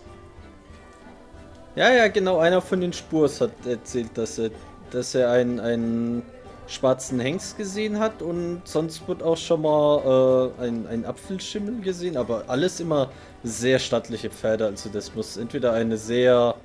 Ja, 1.76 1.94
ja, 1.94 2.08
genau, 2.08 2.40
einer 2.40 2.62
von 2.62 2.82
den 2.82 2.94
Spurs 2.94 3.42
hat 3.42 3.52
erzählt, 3.66 4.18
dass 4.18 4.40
er, 4.40 4.52
dass 4.92 5.16
er 5.16 5.32
einen, 5.32 5.60
einen 5.60 6.24
schwarzen 6.68 7.20
Hengst 7.20 7.58
gesehen 7.58 8.00
hat 8.00 8.22
und 8.22 8.62
sonst 8.64 9.08
wird 9.08 9.24
auch 9.24 9.38
schon 9.38 9.62
mal 9.62 10.54
äh, 10.60 10.64
ein, 10.64 10.88
ein 10.88 11.06
Apfelschimmel 11.06 11.82
gesehen, 11.82 12.16
aber 12.16 12.44
alles 12.48 12.80
immer 12.80 13.12
sehr 13.44 13.80
stattliche 13.80 14.30
Pferde. 14.30 14.68
Also 14.68 14.90
das 14.90 15.14
muss 15.16 15.38
entweder 15.38 15.74
eine 15.74 15.98
sehr 15.98 16.56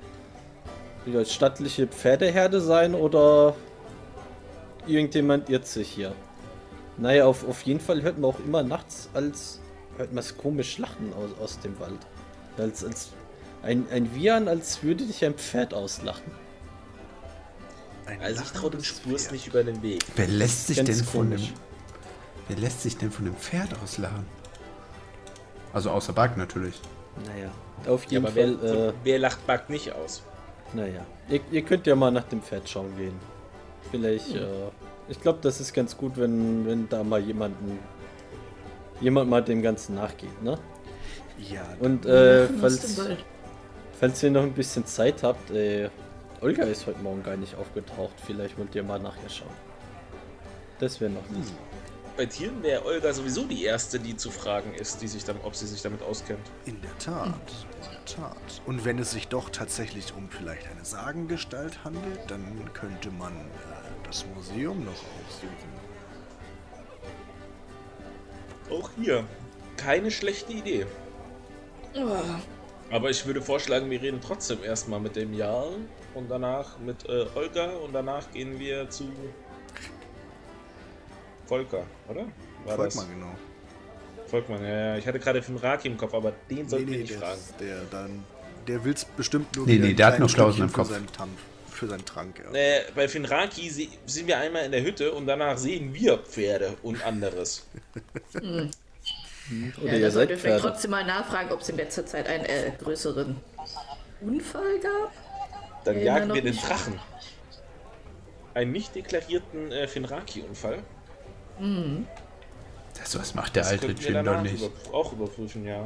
ja, 1.05 1.25
stattliche 1.25 1.87
Pferdeherde 1.87 2.61
sein 2.61 2.93
oder 2.93 3.55
irgendjemand 4.87 5.49
irrt 5.49 5.67
sich 5.67 5.89
hier. 5.89 6.13
Naja, 6.97 7.25
auf, 7.25 7.47
auf 7.47 7.61
jeden 7.63 7.79
Fall 7.79 8.01
hört 8.03 8.17
man 8.17 8.31
auch 8.31 8.39
immer 8.39 8.63
nachts 8.63 9.09
als 9.13 9.59
hört 9.97 10.13
man 10.13 10.23
es 10.23 10.37
komisch 10.37 10.77
lachen 10.77 11.13
aus, 11.13 11.31
aus 11.41 11.59
dem 11.59 11.79
Wald. 11.79 11.99
Als, 12.57 12.83
als 12.83 13.09
ein, 13.63 13.85
ein 13.91 14.13
Wiehern, 14.15 14.47
als 14.47 14.83
würde 14.83 15.05
dich 15.05 15.23
ein 15.25 15.33
Pferd 15.35 15.73
auslachen. 15.73 16.31
Ein 18.05 18.21
Also 18.21 18.43
ich 18.43 18.51
traue 18.51 18.71
dem 18.71 18.83
Spurs 18.83 19.23
Pferd. 19.23 19.31
nicht 19.33 19.47
über 19.47 19.63
den 19.63 19.81
Weg. 19.81 20.03
Wer 20.15 20.27
lässt 20.27 20.67
sich 20.67 20.77
Ganz 20.77 20.89
denn 20.89 21.03
von 21.05 21.31
dem. 21.31 21.41
Wer 22.47 22.57
lässt 22.57 22.81
sich 22.83 22.97
denn 22.97 23.11
von 23.11 23.25
dem 23.25 23.35
Pferd 23.35 23.69
auslachen? 23.83 24.25
Also 25.73 25.89
außer 25.89 26.13
Bug 26.13 26.37
natürlich. 26.37 26.79
Naja, 27.25 27.51
auf 27.91 28.03
Ja, 28.05 28.11
jeden 28.11 28.25
aber 28.25 28.35
wer, 28.35 28.57
Fall, 28.59 28.89
äh, 28.89 28.93
wer 29.03 29.19
lacht 29.19 29.45
Bug 29.47 29.69
nicht 29.69 29.91
aus? 29.93 30.21
naja. 30.73 31.05
Ihr, 31.29 31.39
ihr 31.51 31.61
könnt 31.63 31.87
ja 31.87 31.95
mal 31.95 32.11
nach 32.11 32.25
dem 32.25 32.41
Pferd 32.41 32.69
schauen 32.69 32.95
gehen. 32.97 33.15
Vielleicht, 33.89 34.27
Hm. 34.29 34.35
äh, 34.37 34.69
ich 35.07 35.19
glaube, 35.21 35.39
das 35.41 35.59
ist 35.59 35.73
ganz 35.73 35.97
gut, 35.97 36.17
wenn, 36.17 36.65
wenn 36.67 36.87
da 36.89 37.03
mal 37.03 37.19
jemanden, 37.19 37.79
jemand 39.01 39.29
mal 39.29 39.41
dem 39.43 39.61
Ganzen 39.61 39.95
nachgeht, 39.95 40.41
ne? 40.41 40.57
Ja, 41.37 41.63
Und 41.79 42.05
äh, 42.05 42.47
falls, 42.47 43.01
falls 43.99 44.23
ihr 44.23 44.31
noch 44.31 44.43
ein 44.43 44.53
bisschen 44.53 44.85
Zeit 44.85 45.21
habt, 45.23 45.51
äh, 45.51 45.89
Olga 46.41 46.63
ist 46.63 46.85
heute 46.85 46.99
Morgen 46.99 47.23
gar 47.23 47.35
nicht 47.35 47.55
aufgetaucht. 47.55 48.13
Vielleicht 48.25 48.57
wollt 48.57 48.73
ihr 48.75 48.83
mal 48.83 48.99
nachher 48.99 49.29
schauen. 49.29 49.49
Das 50.79 50.99
wäre 51.01 51.11
noch 51.11 51.29
nett. 51.29 51.47
Bei 52.17 52.25
Tieren 52.25 52.63
wäre 52.63 52.85
Olga 52.85 53.11
sowieso 53.11 53.43
die 53.43 53.65
Erste, 53.65 53.99
die 53.99 54.15
zu 54.15 54.31
fragen 54.31 54.73
ist, 54.73 55.01
die 55.01 55.07
sich 55.07 55.25
dann, 55.25 55.35
ob 55.43 55.55
sie 55.55 55.67
sich 55.67 55.81
damit 55.81 56.01
auskennt. 56.01 56.39
in 56.65 56.79
der 56.81 56.97
Tat. 56.97 57.25
In 57.27 57.91
der 57.91 58.05
Tat. 58.05 58.61
Und 58.65 58.85
wenn 58.85 58.99
es 58.99 59.11
sich 59.11 59.27
doch 59.27 59.49
tatsächlich 59.49 60.13
um 60.15 60.29
vielleicht 60.29 60.69
eine 60.69 60.85
Sagengestalt 60.85 61.83
handelt, 61.83 62.19
dann 62.27 62.43
könnte 62.73 63.11
man 63.11 63.33
äh, 63.33 64.07
das 64.07 64.25
Museum 64.33 64.85
noch 64.85 64.91
aufsuchen. 64.93 65.74
Auch 68.69 68.89
hier. 68.97 69.23
Keine 69.77 70.09
schlechte 70.11 70.53
Idee. 70.53 70.85
Oh, 71.95 72.17
Aber 72.91 73.09
ich 73.09 73.25
würde 73.25 73.41
vorschlagen, 73.41 73.89
wir 73.89 74.01
reden 74.01 74.19
trotzdem 74.21 74.63
erstmal 74.63 74.99
mit 74.99 75.15
dem 75.15 75.33
Jarl 75.33 75.75
und 76.13 76.29
danach 76.29 76.77
mit 76.79 77.07
äh, 77.07 77.25
Olga 77.35 77.71
und 77.77 77.93
danach 77.93 78.31
gehen 78.31 78.59
wir 78.59 78.89
zu 78.89 79.11
Volker, 81.45 81.83
oder? 82.07 82.25
War 82.65 82.75
Folgt 82.75 82.95
mal 82.95 83.05
genau. 83.07 83.31
das? 83.31 84.29
Volkmann, 84.31 84.63
ja, 84.63 84.69
ja. 84.69 84.97
Ich 84.97 85.07
hatte 85.07 85.19
gerade 85.19 85.41
Finraki 85.41 85.87
im 85.87 85.97
Kopf, 85.97 86.13
aber 86.13 86.33
den 86.49 86.67
sollten 86.67 86.89
wir 86.89 86.97
nicht 86.97 87.11
der, 87.11 87.19
fragen. 87.19 87.39
der 87.59 87.81
dann, 87.91 88.23
der 88.67 88.83
will's 88.83 89.05
bestimmt 89.05 89.55
nur 89.55 89.67
Nee, 89.67 89.77
nee, 89.77 89.93
der 89.93 90.07
hat 90.07 90.19
noch 90.19 90.33
Klausen 90.33 90.63
im 90.63 90.73
Kopf. 90.73 90.89
seinen 90.89 91.07
Tank, 91.07 91.31
für 91.75 91.87
seinen 91.87 92.05
Trank. 92.05 92.41
Ja. 92.43 92.51
Äh, 92.57 92.81
bei 92.95 93.07
Finraki 93.07 93.69
sind 93.69 94.27
wir 94.27 94.37
einmal 94.37 94.65
in 94.65 94.71
der 94.71 94.83
Hütte 94.83 95.11
und 95.13 95.27
danach 95.27 95.57
sehen 95.57 95.93
wir 95.93 96.17
Pferde 96.19 96.75
und 96.83 97.03
anderes. 97.05 97.65
Oder 98.33 98.71
ja, 99.83 99.93
ihr 99.93 99.99
da 100.01 100.11
seid 100.11 100.11
sollten 100.13 100.29
wir 100.29 100.37
vielleicht 100.37 100.41
Pferde. 100.41 100.61
trotzdem 100.61 100.91
mal 100.91 101.05
nachfragen, 101.05 101.51
ob 101.51 101.61
es 101.61 101.69
in 101.69 101.75
letzter 101.77 102.05
Zeit 102.05 102.27
einen 102.27 102.45
äh, 102.45 102.71
größeren 102.81 103.35
Unfall 104.21 104.79
gab. 104.79 105.11
Dann 105.83 105.97
Ja, 105.99 106.17
jagen 106.17 106.33
wir 106.33 106.41
den. 106.41 106.55
Drachen. 106.55 106.99
Einen 108.55 108.71
nicht 108.71 108.95
deklarierten 108.95 109.71
äh, 109.71 109.87
Finraki-Unfall. 109.87 110.79
Das, 112.97 113.19
was 113.19 113.35
macht 113.35 113.55
der 113.55 113.65
alte 113.67 113.87
könnten 113.87 114.03
wir 114.03 114.11
Jin 114.11 114.25
doch 114.25 114.41
nicht. 114.41 114.55
über- 114.63 114.93
auch 114.95 115.13
überprüfen, 115.13 115.65
ja. 115.65 115.85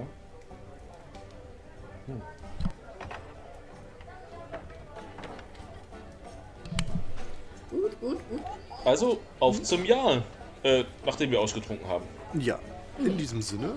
Also, 8.85 9.19
auf 9.39 9.61
zum 9.63 9.85
Jahr, 9.85 10.23
äh, 10.63 10.83
nachdem 11.05 11.31
wir 11.31 11.39
ausgetrunken 11.41 11.87
haben. 11.87 12.05
ja, 12.33 12.59
in 12.97 13.17
diesem 13.17 13.41
Sinne. 13.41 13.75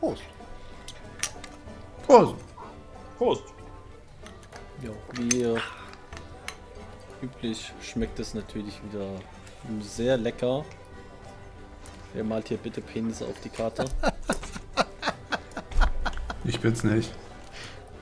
Prost. 0.00 0.22
Prost. 2.06 2.34
Prost! 3.18 3.44
Ja, 4.82 4.90
wie 5.12 5.56
üblich 7.22 7.72
schmeckt 7.80 8.18
es 8.18 8.34
natürlich 8.34 8.80
wieder 8.84 9.08
sehr 9.80 10.16
lecker. 10.16 10.64
Wer 12.14 12.24
malt 12.24 12.48
hier 12.48 12.58
bitte 12.58 12.80
Penisse 12.80 13.26
auf 13.26 13.40
die 13.42 13.48
Karte? 13.48 13.84
Ich 16.44 16.58
bin's 16.58 16.82
nicht. 16.82 17.12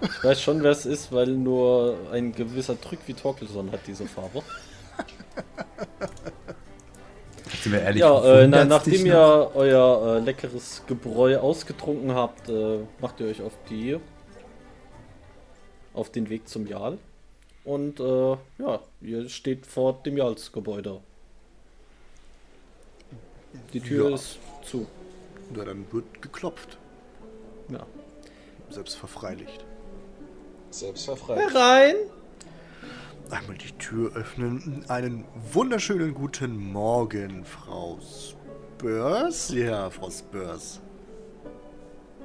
Ich 0.03 0.25
weiß 0.25 0.41
schon, 0.41 0.63
wer 0.63 0.71
es 0.71 0.87
ist, 0.87 1.13
weil 1.13 1.29
nur 1.29 1.97
ein 2.13 2.33
gewisser 2.33 2.81
Trück 2.81 3.01
wie 3.07 3.15
Torkelson 3.15 3.71
hat 3.73 3.81
diese 3.87 4.07
Farbe. 4.07 4.43
Sind 7.63 7.73
wir 7.73 7.83
ehrlich? 7.83 8.01
Ja, 8.01 8.41
äh, 8.41 8.47
na, 8.47 8.65
nachdem 8.65 9.01
noch? 9.01 9.07
ihr 9.07 9.51
euer 9.55 10.17
äh, 10.17 10.21
leckeres 10.21 10.83
Gebräu 10.87 11.39
ausgetrunken 11.39 12.15
habt, 12.15 12.49
äh, 12.49 12.79
macht 13.01 13.21
ihr 13.21 13.27
euch 13.27 13.43
auf 13.43 13.53
die 13.69 13.99
auf 15.93 16.11
den 16.11 16.31
Weg 16.31 16.49
zum 16.49 16.67
Jarl. 16.67 16.99
Und 17.65 18.01
äh, 18.01 18.37
ja, 18.59 18.81
ihr 19.03 19.29
steht 19.29 19.67
vor 19.67 20.01
dem 20.05 20.17
Jarlsgebäude. 20.17 21.01
Die 23.73 23.81
Tür 23.81 24.09
Ja. 24.11 24.15
ist 24.15 24.39
zu. 24.65 24.87
Ja, 25.55 25.65
dann 25.65 25.85
wird 25.93 26.23
geklopft. 26.23 26.79
Ja. 27.69 27.85
Selbstverfreiligt. 30.71 31.51
Selbstverfreit. 31.51 31.53
Herein! 31.53 31.97
Einmal 33.31 33.57
die 33.57 33.73
Tür 33.73 34.15
öffnen. 34.17 34.85
Einen 34.89 35.25
wunderschönen 35.53 36.15
guten 36.15 36.57
Morgen, 36.73 37.45
Frau 37.45 37.99
Spurs. 38.01 39.51
Ja, 39.51 39.89
Frau 39.91 40.11
Spurs. 40.11 40.81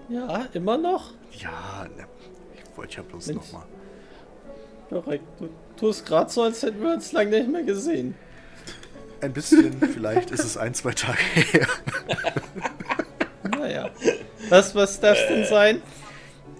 Ja, 0.09 0.45
immer 0.53 0.77
noch? 0.77 1.11
Ja, 1.31 1.87
ne, 1.95 2.05
ich 2.55 2.77
wollte 2.77 2.97
ja 2.97 3.03
bloß 3.03 3.27
nochmal. 3.29 3.63
Korrekt. 4.89 5.23
Du 5.39 5.49
tust 5.77 6.05
gerade 6.05 6.31
so, 6.31 6.43
als 6.43 6.61
hätten 6.61 6.81
wir 6.81 6.93
uns 6.93 7.11
lange 7.11 7.31
nicht 7.31 7.51
mehr 7.51 7.63
gesehen. 7.63 8.15
Ein 9.21 9.33
bisschen, 9.33 9.79
vielleicht 9.93 10.31
ist 10.31 10.43
es 10.43 10.57
ein, 10.57 10.73
zwei 10.73 10.91
Tage 10.91 11.17
her. 11.33 11.67
Naja. 13.49 13.89
Was, 14.49 14.75
was 14.75 14.99
darf 14.99 15.17
denn 15.27 15.45
sein? 15.45 15.81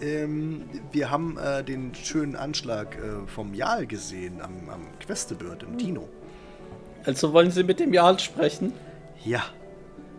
Ähm, 0.06 0.62
wir 0.92 1.10
haben 1.10 1.38
äh, 1.38 1.64
den 1.64 1.96
schönen 1.96 2.36
Anschlag 2.36 2.96
äh, 2.96 3.28
vom 3.28 3.54
Jarl 3.56 3.88
gesehen 3.88 4.40
am, 4.42 4.70
am 4.70 4.82
Questebird 5.00 5.64
im 5.64 5.78
Dino. 5.78 6.08
Also 7.06 7.34
wollen 7.34 7.50
Sie 7.52 7.64
mit 7.64 7.80
dem 7.80 7.92
Jarl 7.94 8.20
sprechen? 8.20 8.74
Ja, 9.24 9.44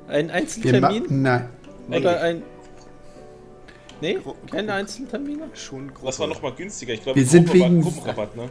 Ein 0.08 0.30
Einzeltermin? 0.30 1.04
Nein. 1.22 1.48
Oder 1.88 2.20
ein. 2.20 2.42
Nee, 4.00 4.14
Gro- 4.22 4.36
keine 4.50 4.74
Einzeltermine? 4.74 5.44
Schon 5.54 5.92
groß. 5.94 6.04
Was 6.04 6.18
war 6.18 6.26
nochmal 6.26 6.52
günstiger? 6.52 6.92
Ich 6.92 7.02
glaube, 7.02 7.18
Wir 7.18 7.26
sind 7.26 7.52
wegen- 7.52 7.80
Gruppenrabatt, 7.82 8.36
ne? 8.36 8.48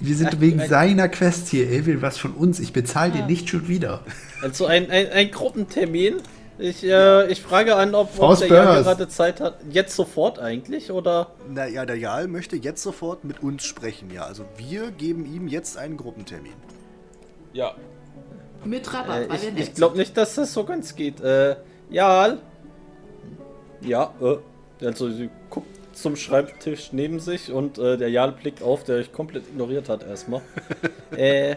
Wir 0.00 0.16
sind 0.16 0.30
Ach, 0.34 0.40
wegen 0.40 0.60
ein- 0.60 0.68
seiner 0.68 1.08
Quest 1.08 1.48
hier. 1.48 1.70
Er 1.70 1.86
will 1.86 2.02
was 2.02 2.18
von 2.18 2.32
uns. 2.32 2.60
Ich 2.60 2.72
bezahle 2.72 3.12
Ah. 3.12 3.16
dir 3.18 3.26
nicht 3.26 3.48
schon 3.48 3.68
wieder. 3.68 4.02
Also 4.42 4.66
ein, 4.66 4.90
ein, 4.90 5.08
ein 5.10 5.30
Gruppentermin. 5.30 6.16
Ich, 6.58 6.84
äh, 6.84 7.26
ich 7.30 7.42
frage 7.42 7.74
an, 7.74 7.94
ob, 7.94 8.10
ob 8.18 8.38
der 8.38 8.48
Jan 8.48 8.82
gerade 8.84 9.08
Zeit 9.08 9.40
hat. 9.40 9.58
Jetzt 9.70 9.96
sofort 9.96 10.38
eigentlich? 10.38 10.92
Oder? 10.92 11.32
Naja, 11.48 11.84
der 11.84 11.96
Jal 11.96 12.28
möchte 12.28 12.56
jetzt 12.56 12.82
sofort 12.82 13.24
mit 13.24 13.42
uns 13.42 13.64
sprechen, 13.64 14.10
ja. 14.10 14.24
Also 14.24 14.44
wir 14.56 14.92
geben 14.92 15.26
ihm 15.26 15.48
jetzt 15.48 15.76
einen 15.76 15.96
Gruppentermin. 15.96 16.52
Ja. 17.52 17.74
Mit 18.64 18.92
Rabatt, 18.92 19.22
Äh, 19.22 19.28
weil 19.28 19.42
wir 19.42 19.48
ich 19.48 19.54
nett 19.54 19.68
ich 19.68 19.74
glaube 19.74 19.96
nicht, 19.96 20.16
dass 20.16 20.36
das 20.36 20.52
so 20.52 20.64
ganz 20.64 20.94
geht. 20.94 21.20
Äh, 21.20 21.56
Jal? 21.90 22.38
Ja, 23.80 24.12
äh. 24.20 24.36
Also 24.86 25.10
sie 25.10 25.30
guckt 25.50 25.68
zum 25.92 26.16
Schreibtisch 26.16 26.92
neben 26.92 27.20
sich 27.20 27.52
und 27.52 27.78
äh, 27.78 27.96
der 27.96 28.10
Jal 28.10 28.32
blickt 28.32 28.62
auf, 28.62 28.84
der 28.84 28.96
euch 28.96 29.12
komplett 29.12 29.48
ignoriert 29.48 29.88
hat 29.88 30.04
erstmal. 30.04 30.42
äh. 31.16 31.56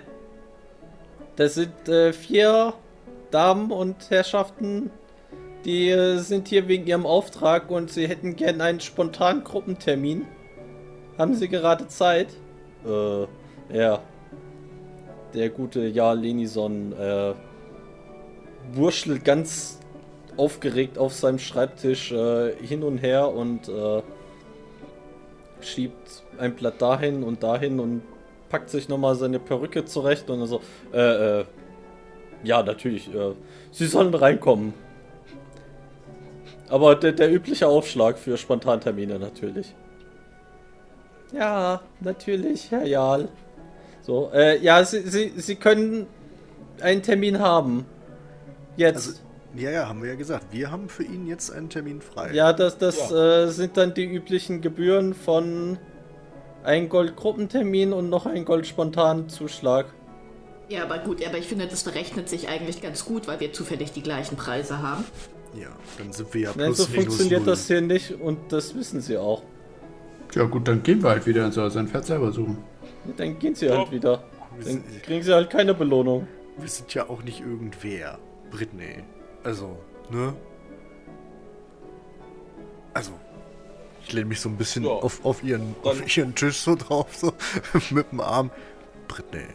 Das 1.35 1.53
sind 1.53 1.87
äh, 1.87 2.13
vier 2.13 2.73
Damen 3.31 3.71
und 3.71 4.09
Herrschaften, 4.09 4.91
die 5.65 5.89
äh, 5.89 6.17
sind 6.17 6.47
hier 6.47 6.67
wegen 6.67 6.87
ihrem 6.87 7.05
Auftrag 7.05 7.69
und 7.69 7.91
sie 7.91 8.07
hätten 8.07 8.35
gern 8.35 8.61
einen 8.61 8.79
spontanen 8.79 9.43
Gruppentermin. 9.43 10.25
Haben 11.17 11.33
sie 11.33 11.49
gerade 11.49 11.87
Zeit? 11.87 12.27
Äh, 12.85 13.27
ja. 13.77 13.99
Der 15.33 15.49
gute 15.49 15.87
Jarl 15.87 16.19
Lenison 16.19 16.93
äh, 16.93 17.33
wurschtelt 18.71 19.25
ganz 19.25 19.79
aufgeregt 20.37 20.97
auf 20.97 21.13
seinem 21.13 21.39
Schreibtisch 21.39 22.11
äh, 22.11 22.53
hin 22.55 22.83
und 22.83 22.99
her 22.99 23.33
und 23.33 23.67
äh, 23.67 24.01
schiebt 25.61 26.23
ein 26.37 26.55
Blatt 26.55 26.81
dahin 26.81 27.23
und 27.23 27.43
dahin 27.43 27.79
und 27.79 28.03
packt 28.49 28.69
sich 28.69 28.87
nochmal 28.87 29.15
seine 29.15 29.39
Perücke 29.39 29.85
zurecht 29.85 30.29
und 30.29 30.45
so, 30.45 30.61
äh, 30.93 31.39
äh, 31.41 31.45
ja, 32.43 32.63
natürlich, 32.63 33.13
äh, 33.13 33.33
sie 33.71 33.85
sollen 33.87 34.13
reinkommen. 34.13 34.73
Aber 36.69 36.95
der, 36.95 37.13
der 37.13 37.31
übliche 37.31 37.67
Aufschlag 37.67 38.17
für 38.17 38.37
Spontantermine 38.37 39.19
natürlich. 39.19 39.73
Ja, 41.31 41.81
natürlich, 42.01 42.71
Herr 42.71 42.85
Jarl. 42.85 43.29
So, 44.01 44.31
äh, 44.33 44.57
ja, 44.59 44.83
Sie, 44.83 45.01
Sie, 45.01 45.33
Sie 45.35 45.55
können 45.55 46.07
einen 46.81 47.01
Termin 47.03 47.39
haben. 47.39 47.85
Jetzt. 48.77 48.95
Also, 49.07 49.19
ja, 49.55 49.71
ja, 49.71 49.87
haben 49.89 50.01
wir 50.01 50.09
ja 50.09 50.15
gesagt. 50.15 50.45
Wir 50.51 50.71
haben 50.71 50.87
für 50.87 51.03
ihn 51.03 51.27
jetzt 51.27 51.51
einen 51.51 51.69
Termin 51.69 52.01
frei. 52.01 52.31
ja, 52.33 52.53
das, 52.53 52.77
das 52.77 53.11
Äh, 53.11 53.47
sind 53.47 53.75
dann 53.77 53.93
die 53.93 54.05
üblichen 54.05 54.61
Gebühren 54.61 55.13
von 55.13 55.77
ein 56.63 56.89
Gold-Gruppentermin 56.89 57.93
und 57.93 58.09
noch 58.09 58.25
ein 58.25 58.45
Gold-Spontan-Zuschlag. 58.45 59.87
Ja, 60.69 60.83
aber 60.83 60.97
gut, 60.99 61.25
aber 61.25 61.37
ich 61.37 61.47
finde, 61.47 61.67
das 61.67 61.83
verrechnet 61.83 62.27
sich 62.27 62.49
eigentlich 62.49 62.81
ganz 62.81 63.05
gut, 63.05 63.27
weil 63.27 63.39
wir 63.39 63.53
zufällig 63.53 63.93
die 63.93 64.01
gleichen 64.03 64.35
Preise 64.35 64.81
haben. 64.81 65.05
Ja, 65.55 65.69
dann 65.97 66.11
sind 66.11 66.33
wir 66.33 66.41
ja 66.41 66.49
Nein, 66.49 66.67
plus 66.73 66.77
so 66.79 66.87
minus 66.89 67.05
funktioniert 67.05 67.41
null. 67.41 67.49
das 67.53 67.67
hier 67.67 67.81
nicht 67.81 68.11
und 68.11 68.51
das 68.51 68.75
wissen 68.75 68.99
Sie 69.01 69.17
auch. 69.17 69.43
Ja 70.35 70.43
gut, 70.43 70.67
dann 70.67 70.83
gehen 70.83 71.01
wir 71.01 71.09
halt 71.11 71.25
wieder 71.25 71.45
und 71.45 71.53
soll 71.53 71.71
sein 71.71 71.87
Pferd 71.87 72.05
selber 72.05 72.31
suchen. 72.33 72.57
Dann 73.15 73.39
gehen 73.39 73.55
Sie 73.55 73.67
Ja. 73.67 73.77
halt 73.77 73.91
wieder. 73.91 74.23
Wir 74.57 74.65
Dann 74.65 74.73
sind, 74.73 75.03
kriegen 75.03 75.23
Sie 75.23 75.33
halt 75.33 75.49
keine 75.49 75.73
Belohnung. 75.73 76.27
wir 76.57 76.67
sind 76.67 76.93
ja 76.93 77.09
auch 77.09 77.23
nicht 77.23 77.39
irgendwer. 77.39 78.19
Britney. 78.51 79.03
Also, 79.43 79.77
ne? 80.11 80.33
Also, 82.93 83.11
ich 84.05 84.11
lehne 84.13 84.25
mich 84.27 84.41
so 84.41 84.49
ein 84.49 84.57
bisschen 84.57 84.83
Ja. 84.83 84.89
auf, 84.91 85.23
auf, 85.23 85.43
ihren, 85.43 85.75
Dann- 85.83 85.91
auf 86.01 86.17
ihren 86.17 86.35
Tisch 86.35 86.57
so 86.57 86.75
drauf, 86.75 87.07
so 87.15 87.33
mit 87.89 88.11
dem 88.11 88.19
Arm. 88.19 88.51
Britney. 89.07 89.45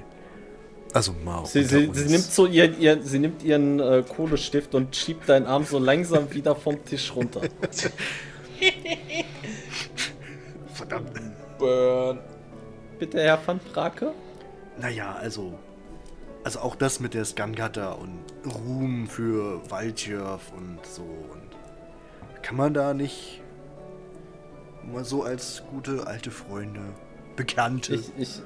Also 0.92 1.14
mal 1.24 1.46
Sie, 1.46 1.64
sie, 1.64 1.90
sie 1.92 2.04
nimmt 2.04 2.24
so 2.24 2.46
ihren, 2.46 2.78
ihren, 2.78 3.02
sie 3.02 3.18
nimmt 3.18 3.42
ihren 3.42 3.80
äh, 3.80 4.04
Kohlestift 4.06 4.74
und 4.74 4.94
schiebt 4.94 5.28
deinen 5.28 5.46
Arm 5.46 5.64
so 5.64 5.78
langsam 5.78 6.32
wieder 6.32 6.54
vom 6.54 6.84
Tisch 6.84 7.14
runter. 7.14 7.40
Verdammt. 10.74 11.12
Burn. 11.58 12.18
Bitte, 12.98 13.20
Herr 13.20 13.38
van 13.46 13.60
Brake? 13.72 14.12
Naja, 14.78 15.14
also. 15.14 15.58
Also 16.44 16.58
auch 16.58 16.74
das 16.74 16.98
mit 16.98 17.14
der 17.14 17.24
Skangata 17.24 17.92
und 17.92 18.18
Ruhm 18.44 19.06
für 19.06 19.62
Waldjörf 19.70 20.52
und 20.56 20.84
so. 20.84 21.02
Und 21.02 22.42
kann 22.42 22.56
man 22.56 22.74
da 22.74 22.92
nicht 22.92 23.40
mal 24.82 25.04
so 25.04 25.22
als 25.22 25.62
gute 25.70 26.06
alte 26.06 26.32
Freunde, 26.32 26.80
Bekannte, 27.36 27.94
Ich, 27.94 28.10
ich 28.18 28.42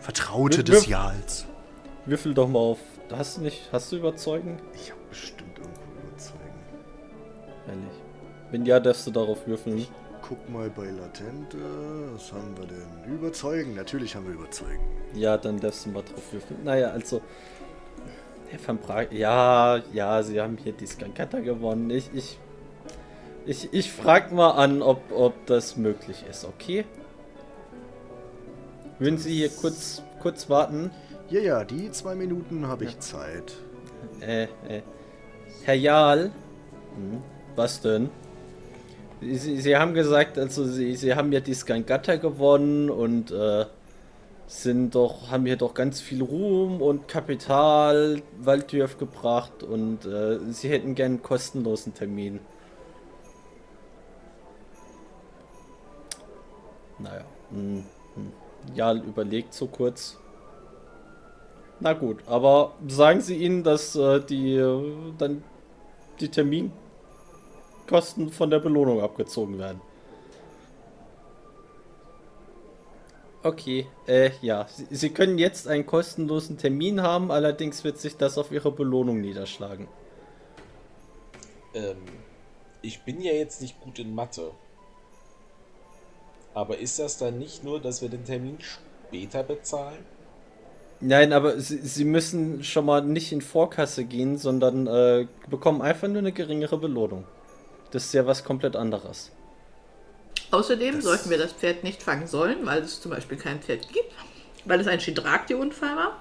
Vertraute 0.00 0.58
Wir- 0.58 0.64
des 0.64 0.86
Jahls. 0.86 1.46
würfel 2.06 2.34
doch 2.34 2.48
mal 2.48 2.58
auf. 2.58 2.78
Hast 3.12 3.36
du 3.38 3.42
nicht, 3.42 3.68
hast 3.72 3.90
du 3.92 3.96
überzeugen? 3.96 4.58
Ich 4.74 4.90
habe 4.90 5.00
bestimmt 5.10 5.58
irgendwo 5.58 5.80
überzeugen. 6.08 6.60
Ehrlich. 7.68 8.00
Wenn 8.50 8.64
ja, 8.66 8.80
darfst 8.80 9.06
du 9.06 9.10
darauf 9.10 9.46
würfeln. 9.46 9.86
Guck 10.26 10.48
mal 10.48 10.70
bei 10.70 10.86
Latente. 10.86 11.58
Was 12.12 12.32
haben 12.32 12.56
wir 12.56 12.66
denn? 12.66 13.12
Überzeugen. 13.14 13.74
Natürlich 13.74 14.14
haben 14.14 14.26
wir 14.26 14.34
überzeugen. 14.34 14.80
Ja, 15.14 15.36
dann 15.36 15.58
darfst 15.58 15.86
du 15.86 15.90
mal 15.90 16.02
drauf 16.02 16.32
würfeln. 16.32 16.62
Naja, 16.64 16.90
also. 16.90 17.20
Herr 18.48 18.58
van 18.66 18.78
Brake. 18.78 19.14
Ja, 19.16 19.80
ja, 19.92 20.22
sie 20.22 20.40
haben 20.40 20.56
hier 20.62 20.72
die 20.72 20.86
Skankata 20.86 21.40
gewonnen. 21.40 21.90
Ich, 21.90 22.10
ich. 22.14 22.38
Ich, 23.46 23.72
ich 23.72 23.90
frag 23.90 24.30
mal 24.32 24.50
an, 24.52 24.82
ob, 24.82 25.00
ob 25.12 25.46
das 25.46 25.76
möglich 25.76 26.24
ist, 26.28 26.44
okay? 26.44 26.84
Würden 29.00 29.16
Sie 29.16 29.32
hier 29.32 29.48
kurz, 29.48 30.02
kurz 30.20 30.50
warten? 30.50 30.90
Ja, 31.30 31.40
ja, 31.40 31.64
die 31.64 31.90
zwei 31.90 32.14
Minuten 32.14 32.68
habe 32.68 32.84
ich 32.84 32.98
Zeit. 32.98 33.54
Äh, 34.20 34.42
äh. 34.42 34.82
Herr 35.64 35.74
Jarl? 35.74 36.30
Hm, 36.96 37.22
was 37.56 37.80
denn? 37.80 38.10
Sie, 39.22 39.58
Sie 39.58 39.74
haben 39.74 39.94
gesagt, 39.94 40.36
also 40.36 40.66
Sie, 40.66 40.96
Sie 40.96 41.14
haben 41.14 41.32
ja 41.32 41.40
die 41.40 41.54
Skangata 41.54 42.16
gewonnen 42.16 42.90
und 42.90 43.30
äh, 43.30 43.64
sind 44.46 44.94
doch, 44.94 45.30
haben 45.30 45.46
hier 45.46 45.56
doch 45.56 45.72
ganz 45.72 46.02
viel 46.02 46.22
Ruhm 46.22 46.82
und 46.82 47.08
Kapital 47.08 48.20
Waldtürf 48.38 48.98
gebracht 48.98 49.62
und 49.62 50.04
äh, 50.04 50.40
Sie 50.50 50.68
hätten 50.68 50.94
gern 50.94 51.12
einen 51.12 51.22
kostenlosen 51.22 51.94
Termin. 51.94 52.38
Naja, 56.98 57.24
hm, 57.50 57.76
hm. 57.76 57.99
Jarl 58.74 58.98
überlegt 58.98 59.54
so 59.54 59.66
kurz. 59.66 60.18
Na 61.80 61.94
gut, 61.94 62.18
aber 62.26 62.74
sagen 62.88 63.20
Sie 63.20 63.36
ihnen, 63.36 63.64
dass 63.64 63.96
äh, 63.96 64.20
die 64.20 64.54
äh, 64.54 64.92
dann 65.16 65.42
die 66.20 66.28
Terminkosten 66.28 68.30
von 68.30 68.50
der 68.50 68.58
Belohnung 68.58 69.00
abgezogen 69.00 69.58
werden. 69.58 69.80
Okay, 73.42 73.86
äh, 74.06 74.32
ja. 74.42 74.66
Sie, 74.68 74.86
Sie 74.90 75.10
können 75.10 75.38
jetzt 75.38 75.66
einen 75.66 75.86
kostenlosen 75.86 76.58
Termin 76.58 77.00
haben, 77.00 77.30
allerdings 77.30 77.84
wird 77.84 77.98
sich 77.98 78.18
das 78.18 78.36
auf 78.36 78.52
Ihre 78.52 78.70
Belohnung 78.70 79.22
niederschlagen. 79.22 79.88
Ähm, 81.72 81.96
ich 82.82 83.02
bin 83.04 83.22
ja 83.22 83.32
jetzt 83.32 83.62
nicht 83.62 83.80
gut 83.80 83.98
in 83.98 84.14
Mathe. 84.14 84.52
Aber 86.54 86.78
ist 86.78 86.98
das 86.98 87.16
dann 87.18 87.38
nicht 87.38 87.62
nur, 87.64 87.80
dass 87.80 88.02
wir 88.02 88.08
den 88.08 88.24
Termin 88.24 88.58
später 88.60 89.42
bezahlen? 89.42 90.04
Nein, 91.00 91.32
aber 91.32 91.58
Sie, 91.58 91.78
Sie 91.78 92.04
müssen 92.04 92.62
schon 92.62 92.84
mal 92.84 93.02
nicht 93.02 93.32
in 93.32 93.40
Vorkasse 93.40 94.04
gehen, 94.04 94.36
sondern 94.36 94.86
äh, 94.86 95.26
bekommen 95.48 95.80
einfach 95.80 96.08
nur 96.08 96.18
eine 96.18 96.32
geringere 96.32 96.76
Belohnung. 96.76 97.24
Das 97.92 98.04
ist 98.06 98.12
ja 98.12 98.26
was 98.26 98.44
komplett 98.44 98.76
anderes. 98.76 99.30
Außerdem 100.50 100.96
Das- 100.96 101.04
sollten 101.04 101.30
wir 101.30 101.38
das 101.38 101.52
Pferd 101.52 101.84
nicht 101.84 102.02
fangen 102.02 102.26
sollen, 102.26 102.66
weil 102.66 102.82
es 102.82 103.00
zum 103.00 103.12
Beispiel 103.12 103.38
kein 103.38 103.60
Pferd 103.60 103.88
gibt, 103.92 104.12
weil 104.66 104.80
es 104.80 104.86
ein 104.88 105.00
Shidrakti-Unfall 105.00 105.96
war. 105.96 106.16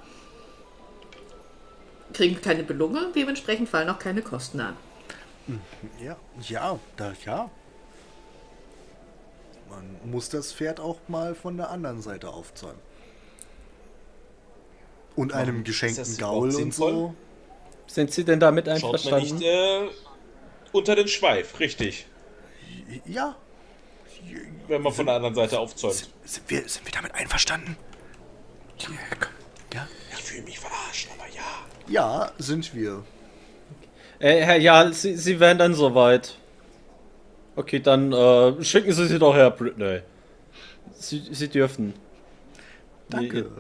Kriegen 2.14 2.42
keine 2.42 2.64
Belohnung, 2.64 3.12
dementsprechend 3.16 3.70
fallen 3.70 3.90
auch 3.90 4.00
keine 4.00 4.22
Kosten 4.22 4.60
an. 4.62 4.76
Ja, 6.04 6.16
ja, 6.48 6.80
da, 6.96 7.14
ja. 7.26 7.50
Man 9.70 10.12
muss 10.12 10.30
das 10.30 10.54
Pferd 10.54 10.80
auch 10.80 11.00
mal 11.08 11.36
von 11.36 11.58
der 11.58 11.70
anderen 11.70 12.02
Seite 12.02 12.30
aufzäumen. 12.30 12.80
Und 15.16 15.34
einem 15.34 15.60
ist 15.60 15.66
geschenkten 15.66 16.18
Gaul 16.18 16.56
und 16.56 16.74
so. 16.74 17.14
Sind 17.88 18.12
Sie 18.12 18.24
denn 18.24 18.40
damit 18.40 18.66
Schaut 18.66 18.82
man 18.82 18.84
einverstanden? 18.94 19.36
nicht 19.38 19.48
äh, 19.48 19.88
unter 20.72 20.96
den 20.96 21.08
Schweif, 21.08 21.60
richtig. 21.60 22.06
Ja. 23.06 23.36
Wenn 24.68 24.82
man 24.82 24.94
von 24.94 25.06
der 25.06 25.16
anderen 25.16 25.36
Seite 25.36 25.60
aufzäumt. 25.60 26.10
Sind 26.24 26.50
wir, 26.50 26.68
sind 26.68 26.86
wir 26.86 26.92
damit 26.92 27.14
einverstanden? 27.16 27.78
Ja. 29.74 29.88
Ich 30.12 30.24
fühle 30.24 30.44
mich 30.44 30.60
verarscht, 30.60 31.10
aber 31.18 31.28
ja. 31.34 31.42
Ja, 31.88 32.32
sind 32.38 32.74
wir. 32.74 33.04
Äh, 34.20 34.42
Herr 34.42 34.58
Jarl, 34.58 34.94
Sie, 34.94 35.16
Sie 35.16 35.40
wären 35.40 35.58
dann 35.58 35.74
soweit. 35.74 36.39
Okay, 37.60 37.82
dann 37.82 38.14
äh, 38.14 38.64
schicken 38.64 38.94
Sie 38.94 39.06
sie 39.08 39.20
doch 39.20 39.36
her, 39.36 39.52
Britney. 39.52 40.00
Sie, 40.98 41.22
Sie 41.30 41.50
dürfen. 41.50 41.94
Danke. 43.10 43.38
Ihr 43.38 43.52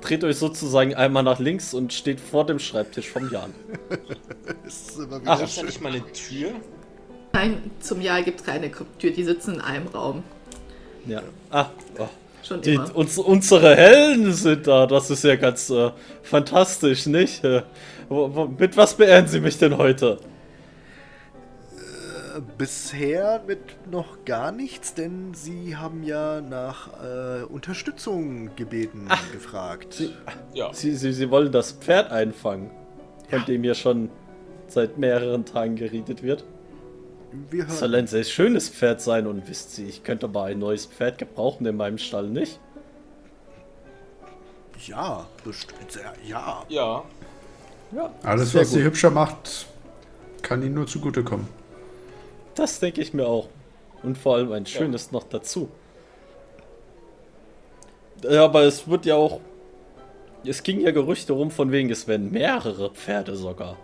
dreht 0.00 0.22
euch 0.22 0.36
sozusagen 0.36 0.94
einmal 0.94 1.24
nach 1.24 1.40
links 1.40 1.74
und 1.74 1.92
steht 1.92 2.20
vor 2.20 2.46
dem 2.46 2.60
Schreibtisch 2.60 3.10
vom 3.10 3.32
Jan. 3.32 3.52
Das 4.64 4.74
ist 4.74 4.96
immer 4.96 5.20
Ach, 5.24 5.38
wieder 5.38 5.44
Ist 5.44 5.58
da 5.58 5.62
nicht 5.64 5.80
mal 5.80 5.90
eine 5.90 6.04
Tür? 6.12 6.50
Nein, 7.32 7.72
zum 7.80 8.00
Jahr 8.00 8.22
gibt 8.22 8.40
es 8.42 8.46
keine 8.46 8.70
Tür, 8.70 9.10
die 9.10 9.24
sitzen 9.24 9.54
in 9.54 9.60
einem 9.60 9.88
Raum. 9.88 10.22
Ja. 11.06 11.22
Ah, 11.50 11.66
oh. 11.98 12.08
Schon 12.44 12.60
Die, 12.62 12.74
immer. 12.74 12.94
uns, 12.94 13.18
unsere 13.18 13.74
Helden 13.74 14.32
sind 14.34 14.68
da. 14.68 14.86
Das 14.86 15.10
ist 15.10 15.24
ja 15.24 15.34
ganz 15.34 15.68
äh, 15.68 15.90
fantastisch, 16.22 17.06
nicht? 17.06 17.42
Äh, 17.42 17.62
mit 18.56 18.76
was 18.76 18.94
beehren 18.94 19.26
Sie 19.26 19.40
mich 19.40 19.58
denn 19.58 19.78
heute? 19.78 20.20
Bisher 22.58 23.42
mit 23.46 23.90
noch 23.90 24.24
gar 24.24 24.52
nichts, 24.52 24.94
denn 24.94 25.34
Sie 25.34 25.76
haben 25.76 26.02
ja 26.02 26.40
nach 26.40 26.88
äh, 27.02 27.42
Unterstützung 27.44 28.54
gebeten, 28.56 29.08
gefragt. 29.32 29.94
Sie, 29.94 30.14
Ja. 30.54 30.72
Sie, 30.72 30.94
Sie, 30.96 31.12
Sie 31.12 31.30
wollen 31.30 31.52
das 31.52 31.72
Pferd 31.72 32.10
einfangen, 32.10 32.70
von 33.30 33.38
Ja. 33.40 33.44
dem 33.44 33.64
ja 33.64 33.74
schon 33.74 34.10
seit 34.68 34.98
mehreren 34.98 35.44
Tagen 35.44 35.76
geredet 35.76 36.22
wird. 36.22 36.44
Wir 37.50 37.64
Das 37.64 37.78
soll 37.78 37.90
hören. 37.90 38.00
ein 38.00 38.06
sehr 38.06 38.24
schönes 38.24 38.68
Pferd 38.68 39.00
sein 39.00 39.26
und 39.26 39.48
wisst 39.48 39.72
Sie, 39.74 39.86
ich 39.86 40.02
könnte 40.04 40.26
aber 40.26 40.44
ein 40.44 40.58
neues 40.58 40.86
Pferd 40.86 41.18
gebrauchen 41.18 41.64
in 41.66 41.76
meinem 41.76 41.98
Stall, 41.98 42.28
nicht? 42.28 42.58
Ja, 44.86 45.26
bestimmt. 45.44 45.90
sehr- 45.92 46.12
Ja. 46.26 46.64
Ja. 46.68 47.04
Ja. 47.92 48.10
Alles, 48.22 48.52
sehr 48.52 48.62
was 48.62 48.70
sie 48.70 48.78
gut. 48.78 48.86
hübscher 48.86 49.10
macht, 49.10 49.66
kann 50.42 50.62
ihnen 50.62 50.74
nur 50.74 50.86
zugutekommen. 50.86 51.46
Das 52.54 52.80
denke 52.80 53.00
ich 53.00 53.14
mir 53.14 53.26
auch. 53.26 53.48
Und 54.02 54.18
vor 54.18 54.36
allem 54.36 54.52
ein 54.52 54.66
schönes 54.66 55.12
noch 55.12 55.24
dazu. 55.24 55.68
Ja, 58.28 58.44
aber 58.44 58.62
es 58.62 58.88
wird 58.88 59.06
ja 59.06 59.16
auch. 59.16 59.40
Es 60.44 60.62
ging 60.62 60.80
ja 60.80 60.90
Gerüchte 60.90 61.32
rum, 61.32 61.50
von 61.50 61.70
wegen, 61.70 61.90
es 61.90 62.08
werden 62.08 62.32
mehrere 62.32 62.90
Pferde 62.90 63.36
sogar. 63.36 63.76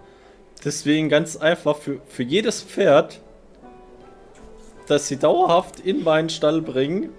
Deswegen 0.65 1.09
ganz 1.09 1.37
einfach 1.37 1.77
für, 1.77 2.01
für 2.09 2.25
jedes 2.25 2.63
Pferd, 2.63 3.21
das 4.89 5.07
sie 5.07 5.19
dauerhaft 5.19 5.79
in 5.81 6.03
meinen 6.03 6.31
Stall 6.31 6.61
bringen, 6.61 7.11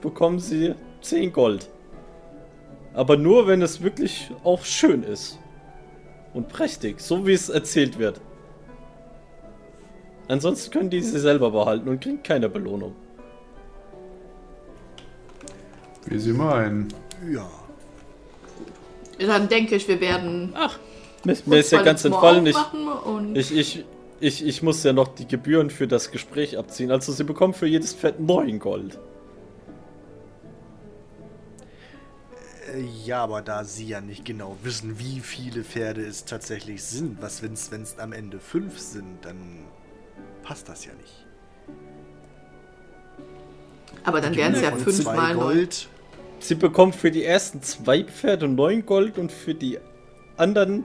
bekommen 0.00 0.38
sie 0.38 0.74
10 1.02 1.32
Gold. 1.32 1.68
Aber 2.94 3.16
nur, 3.16 3.46
wenn 3.46 3.60
es 3.60 3.82
wirklich 3.82 4.30
auch 4.42 4.64
schön 4.64 5.02
ist. 5.02 5.38
Und 6.32 6.48
prächtig, 6.48 7.00
so 7.00 7.26
wie 7.26 7.32
es 7.32 7.48
erzählt 7.48 7.98
wird. 7.98 8.20
Ansonsten 10.28 10.70
können 10.70 10.90
die 10.90 11.00
sie 11.00 11.18
selber 11.18 11.50
behalten 11.50 11.88
und 11.88 12.00
kriegen 12.00 12.22
keine 12.22 12.48
Belohnung. 12.50 12.94
Wie 16.04 16.18
sie 16.18 16.32
meinen. 16.32 16.88
Ja. 17.32 17.48
Dann 19.18 19.48
denke 19.48 19.74
ich, 19.74 19.88
wir 19.88 20.00
werden 20.00 20.52
Ach, 20.54 20.78
mir, 21.24 21.36
mir 21.46 21.58
ist 21.58 21.72
ja 21.72 21.82
ganz 21.82 22.04
entfallen. 22.04 22.46
Ich, 22.46 22.56
ich, 23.34 23.56
ich, 23.56 23.84
ich, 24.20 24.46
ich 24.46 24.62
muss 24.62 24.84
ja 24.84 24.92
noch 24.92 25.08
die 25.08 25.26
Gebühren 25.26 25.70
für 25.70 25.88
das 25.88 26.10
Gespräch 26.10 26.58
abziehen. 26.58 26.90
Also 26.90 27.12
sie 27.12 27.24
bekommen 27.24 27.54
für 27.54 27.66
jedes 27.66 27.94
Pferd 27.94 28.20
9 28.20 28.58
Gold. 28.58 28.98
Äh, 32.74 32.84
Ja, 33.04 33.24
aber 33.24 33.42
da 33.42 33.64
Sie 33.64 33.88
ja 33.88 34.00
nicht 34.00 34.24
genau 34.24 34.56
wissen, 34.62 34.98
wie 34.98 35.20
viele 35.20 35.64
Pferde 35.64 36.04
es 36.04 36.26
tatsächlich 36.26 36.82
sind, 36.84 37.20
was 37.22 37.42
wenn 37.42 37.54
es 37.54 37.98
am 37.98 38.12
Ende 38.12 38.38
fünf 38.38 38.78
sind, 38.78 39.24
dann 39.24 39.64
passt 40.42 40.68
das 40.68 40.84
ja 40.84 40.92
nicht. 40.94 41.14
aber 44.04 44.20
dann 44.20 44.34
wären 44.36 44.54
es 44.54 44.62
ja 44.62 44.70
fünfmal 44.72 45.34
neun. 45.34 45.44
Gold. 45.56 45.88
Sie 46.40 46.54
bekommen 46.54 46.92
für 46.92 47.10
die 47.10 47.24
ersten 47.24 47.62
zwei 47.62 48.04
Pferde 48.04 48.48
9 48.48 48.86
Gold 48.86 49.18
und 49.18 49.32
für 49.32 49.54
die 49.54 49.78
anderen, 50.36 50.84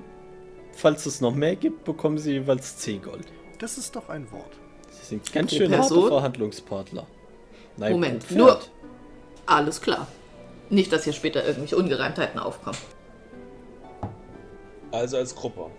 falls 0.73 1.05
es 1.05 1.21
noch 1.21 1.33
mehr 1.35 1.55
gibt, 1.55 1.83
bekommen 1.85 2.17
sie 2.17 2.31
jeweils 2.33 2.77
10 2.77 3.03
Gold. 3.03 3.27
Das 3.59 3.77
ist 3.77 3.95
doch 3.95 4.09
ein 4.09 4.29
Wort. 4.31 4.51
Sie 4.89 5.05
sind 5.05 5.31
ganz 5.31 5.51
Pro 5.51 5.57
schön 5.57 5.71
harte 5.71 5.89
Person? 5.93 6.07
Verhandlungspartner. 6.09 7.05
Nein, 7.77 7.93
Moment, 7.93 8.29
nur- 8.31 8.59
Alles 9.45 9.79
klar. 9.81 10.07
Nicht, 10.69 10.91
dass 10.91 11.03
hier 11.03 11.13
später 11.13 11.43
irgendwelche 11.45 11.77
Ungereimtheiten 11.77 12.39
aufkommen. 12.39 12.77
Also 14.91 15.17
als 15.17 15.35
Gruppe. 15.35 15.69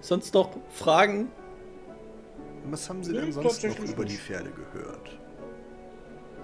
Sonst 0.00 0.34
noch 0.34 0.50
Fragen? 0.70 1.30
Was 2.70 2.88
haben 2.88 3.02
Sie 3.02 3.12
denn 3.12 3.32
sonst 3.32 3.64
noch 3.64 3.78
über 3.78 4.04
die. 4.04 4.16
Pferde 4.16 4.50
gehört? 4.50 5.18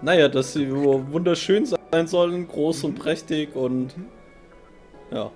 Naja, 0.02 0.28
dass 0.28 0.52
sie 0.52 0.70
wunderschön 0.70 1.66
sein 1.66 2.06
sollen, 2.06 2.46
groß 2.48 2.84
und 2.84 2.94
prächtig 2.94 3.54
und 3.54 3.94
ja. 5.10 5.30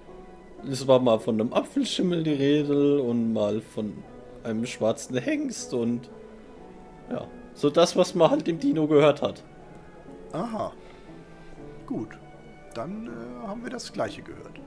Es 0.68 0.86
war 0.88 0.98
mal 0.98 1.20
von 1.20 1.40
einem 1.40 1.52
Apfelschimmel 1.52 2.24
die 2.24 2.32
Rede 2.32 3.00
und 3.00 3.32
mal 3.32 3.60
von 3.60 4.02
einem 4.42 4.66
schwarzen 4.66 5.16
Hengst 5.16 5.72
und 5.72 6.10
ja, 7.10 7.26
so 7.54 7.70
das, 7.70 7.96
was 7.96 8.14
man 8.14 8.30
halt 8.30 8.48
im 8.48 8.58
Dino 8.58 8.88
gehört 8.88 9.22
hat. 9.22 9.44
Aha. 10.32 10.72
Gut. 11.86 12.18
Dann 12.74 13.06
äh, 13.06 13.46
haben 13.46 13.62
wir 13.62 13.70
das 13.70 13.92
gleiche 13.92 14.22
gehört. 14.22 14.60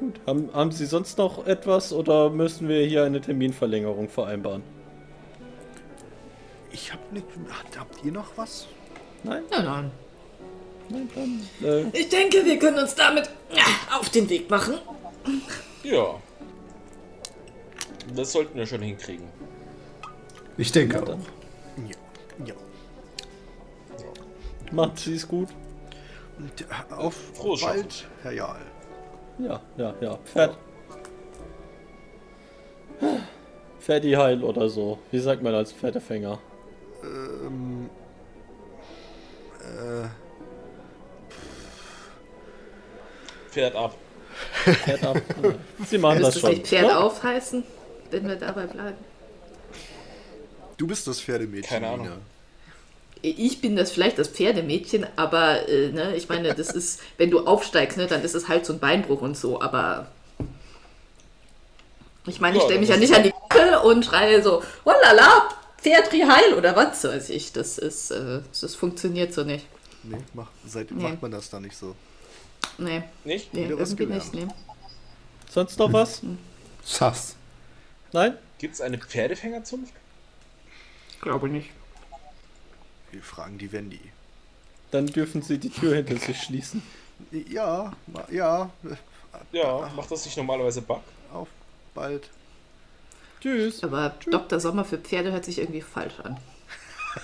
Gut, 0.00 0.18
haben, 0.26 0.48
haben 0.54 0.72
Sie 0.72 0.86
sonst 0.86 1.18
noch 1.18 1.46
etwas 1.46 1.92
oder 1.92 2.30
müssen 2.30 2.68
wir 2.68 2.86
hier 2.86 3.04
eine 3.04 3.20
Terminverlängerung 3.20 4.08
vereinbaren? 4.08 4.62
Ich 6.72 6.90
hab 6.90 7.12
nicht. 7.12 7.26
Habt, 7.78 8.02
ihr 8.02 8.10
noch 8.10 8.28
was? 8.36 8.66
Nein? 9.22 9.42
Ja, 9.52 9.62
nein. 9.62 9.90
Nein, 10.88 11.10
dann. 11.14 11.68
Äh, 11.68 11.84
Ich 11.92 12.08
denke, 12.08 12.44
wir 12.46 12.58
können 12.58 12.78
uns 12.78 12.94
damit 12.94 13.28
auf 13.92 14.08
den 14.08 14.26
Weg 14.30 14.48
machen. 14.48 14.78
Ja. 15.82 16.14
Das 18.16 18.32
sollten 18.32 18.56
wir 18.56 18.66
schon 18.66 18.80
hinkriegen. 18.80 19.26
Ich 20.56 20.72
denke 20.72 20.96
Ja, 20.96 21.02
auch. 21.02 21.18
Ja. 22.38 22.46
Ja. 22.46 22.54
macht 24.72 24.98
Sie 24.98 25.14
es 25.14 25.28
gut? 25.28 25.48
Und, 26.38 26.64
auf 26.90 27.14
Frohes 27.34 27.60
bald, 27.60 28.06
Herr 28.22 28.32
Jarl. 28.32 28.60
Ja, 29.40 29.60
ja, 29.76 29.94
ja. 30.00 30.16
Pferd. 30.24 30.56
Ferdi 33.78 34.12
Heil 34.12 34.44
oder 34.44 34.68
so. 34.68 34.98
Wie 35.10 35.18
sagt 35.18 35.42
man 35.42 35.54
als 35.54 35.72
Pferdefänger? 35.72 36.38
Ähm. 37.02 37.88
Äh. 39.60 40.08
Pferd 43.50 43.74
ab. 43.74 43.94
Pferd 44.64 45.04
ab. 45.04 45.20
Sie 45.86 45.98
machen 45.98 46.22
das 46.22 46.38
schon. 46.38 46.50
nicht 46.50 46.66
Pferd 46.66 46.86
Ja? 46.88 47.00
auf 47.00 47.22
heißen, 47.22 47.64
wenn 48.10 48.28
wir 48.28 48.36
dabei 48.36 48.66
bleiben? 48.66 48.98
Du 50.76 50.86
bist 50.86 51.06
das 51.06 51.20
Pferdemädchen. 51.20 51.68
Keine 51.68 51.88
Ahnung. 51.88 52.06
Nina. 52.06 52.18
Ich 53.22 53.60
bin 53.60 53.76
das 53.76 53.92
vielleicht 53.92 54.18
das 54.18 54.28
Pferdemädchen, 54.28 55.06
aber 55.16 55.68
äh, 55.68 55.88
ne, 55.88 56.16
ich 56.16 56.28
meine, 56.28 56.54
das 56.54 56.70
ist, 56.70 57.00
wenn 57.18 57.30
du 57.30 57.46
aufsteigst, 57.46 57.98
ne, 57.98 58.06
dann 58.06 58.22
ist 58.22 58.34
es 58.34 58.48
halt 58.48 58.64
so 58.64 58.72
ein 58.72 58.78
Beinbruch 58.78 59.20
und 59.20 59.36
so, 59.36 59.60
aber 59.60 60.06
ich 62.26 62.40
meine, 62.40 62.56
ich 62.58 62.62
stelle 62.62 62.80
mich 62.80 62.88
ja 62.88 62.96
nicht 62.96 63.14
an 63.14 63.22
die 63.22 63.32
Kuppel 63.32 63.74
und 63.84 64.04
schreie 64.04 64.42
so, 64.42 64.62
walala, 64.84 65.48
Pferd 65.78 66.12
heil 66.12 66.54
oder 66.54 66.76
was 66.76 67.04
weiß 67.04 67.30
ich. 67.30 67.52
Das 67.52 67.78
ist, 67.78 68.10
äh, 68.10 68.40
das 68.60 68.74
funktioniert 68.74 69.32
so 69.32 69.44
nicht. 69.44 69.66
Nee, 70.02 70.18
mach, 70.34 70.48
seit, 70.66 70.90
Nee. 70.90 71.02
macht 71.02 71.22
man 71.22 71.30
das 71.30 71.50
da 71.50 71.60
nicht 71.60 71.76
so. 71.76 71.94
Nee, 72.78 73.02
Nicht? 73.24 73.52
nee 73.52 73.66
irgendwie 73.66 74.06
nicht, 74.06 74.32
nee. 74.34 74.46
Sonst 75.50 75.78
noch 75.78 75.92
was? 75.92 76.22
Sass. 76.84 77.34
Nein? 78.12 78.36
Gibt 78.58 78.74
es 78.74 78.80
eine 78.80 78.98
Pferdefängerzunft? 78.98 79.92
Glaube 81.20 81.48
nicht. 81.48 81.70
Wir 83.12 83.22
fragen 83.22 83.58
die 83.58 83.72
Wendy. 83.72 84.00
Dann 84.90 85.06
dürfen 85.06 85.42
Sie 85.42 85.58
die 85.58 85.70
Tür 85.70 85.96
hinter 85.96 86.16
sich 86.16 86.40
schließen. 86.42 86.82
Ja, 87.30 87.92
ja. 88.30 88.70
Ja, 89.52 89.90
macht 89.94 90.10
das 90.10 90.24
nicht 90.24 90.36
normalerweise 90.36 90.82
Bug? 90.82 91.02
Auf 91.32 91.48
bald. 91.94 92.28
Tschüss. 93.40 93.82
Aber 93.84 94.14
Dr. 94.30 94.60
Sommer 94.60 94.84
für 94.84 94.98
Pferde 94.98 95.32
hört 95.32 95.44
sich 95.44 95.58
irgendwie 95.58 95.80
falsch 95.82 96.18
an. 96.20 96.38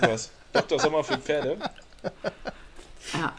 Was? 0.00 0.30
Dr. 0.52 0.78
Sommer 0.78 1.04
für 1.04 1.18
Pferde? 1.18 1.58
Ja, 3.12 3.34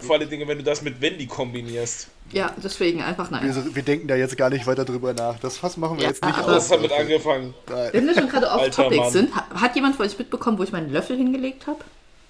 Vor 0.00 0.16
allen 0.16 0.28
Dingen, 0.28 0.46
wenn 0.48 0.58
du 0.58 0.64
das 0.64 0.82
mit 0.82 1.00
Wendy 1.00 1.26
kombinierst. 1.26 2.08
Ja 2.32 2.52
deswegen 2.62 3.02
einfach 3.02 3.30
nein. 3.30 3.54
wir, 3.54 3.74
wir 3.74 3.82
denken 3.82 4.08
da 4.08 4.16
jetzt 4.16 4.36
gar 4.36 4.50
nicht 4.50 4.66
weiter 4.66 4.84
drüber 4.84 5.12
nach. 5.12 5.38
Das 5.40 5.58
Fass 5.58 5.76
machen 5.76 5.96
wir 5.96 6.04
Ja, 6.04 6.08
jetzt 6.10 6.24
nicht 6.24 6.34
aber- 6.36 6.46
auf. 6.48 6.54
Das 6.54 6.70
hat 6.70 6.80
mit 6.80 6.92
angefangen. 6.92 7.54
Nein. 7.68 7.90
Wenn 7.92 8.06
wir 8.06 8.14
schon 8.14 8.28
gerade 8.28 8.52
auf 8.52 8.60
Alter 8.60 8.82
Topic 8.84 9.00
Mann. 9.00 9.10
sind, 9.12 9.34
ha- 9.36 9.48
hat 9.60 9.74
jemand 9.76 9.96
von 9.96 10.06
euch 10.06 10.18
mitbekommen, 10.18 10.58
wo 10.58 10.62
ich 10.62 10.72
meinen 10.72 10.90
Löffel 10.90 11.16
hingelegt 11.16 11.66
habe? 11.66 11.80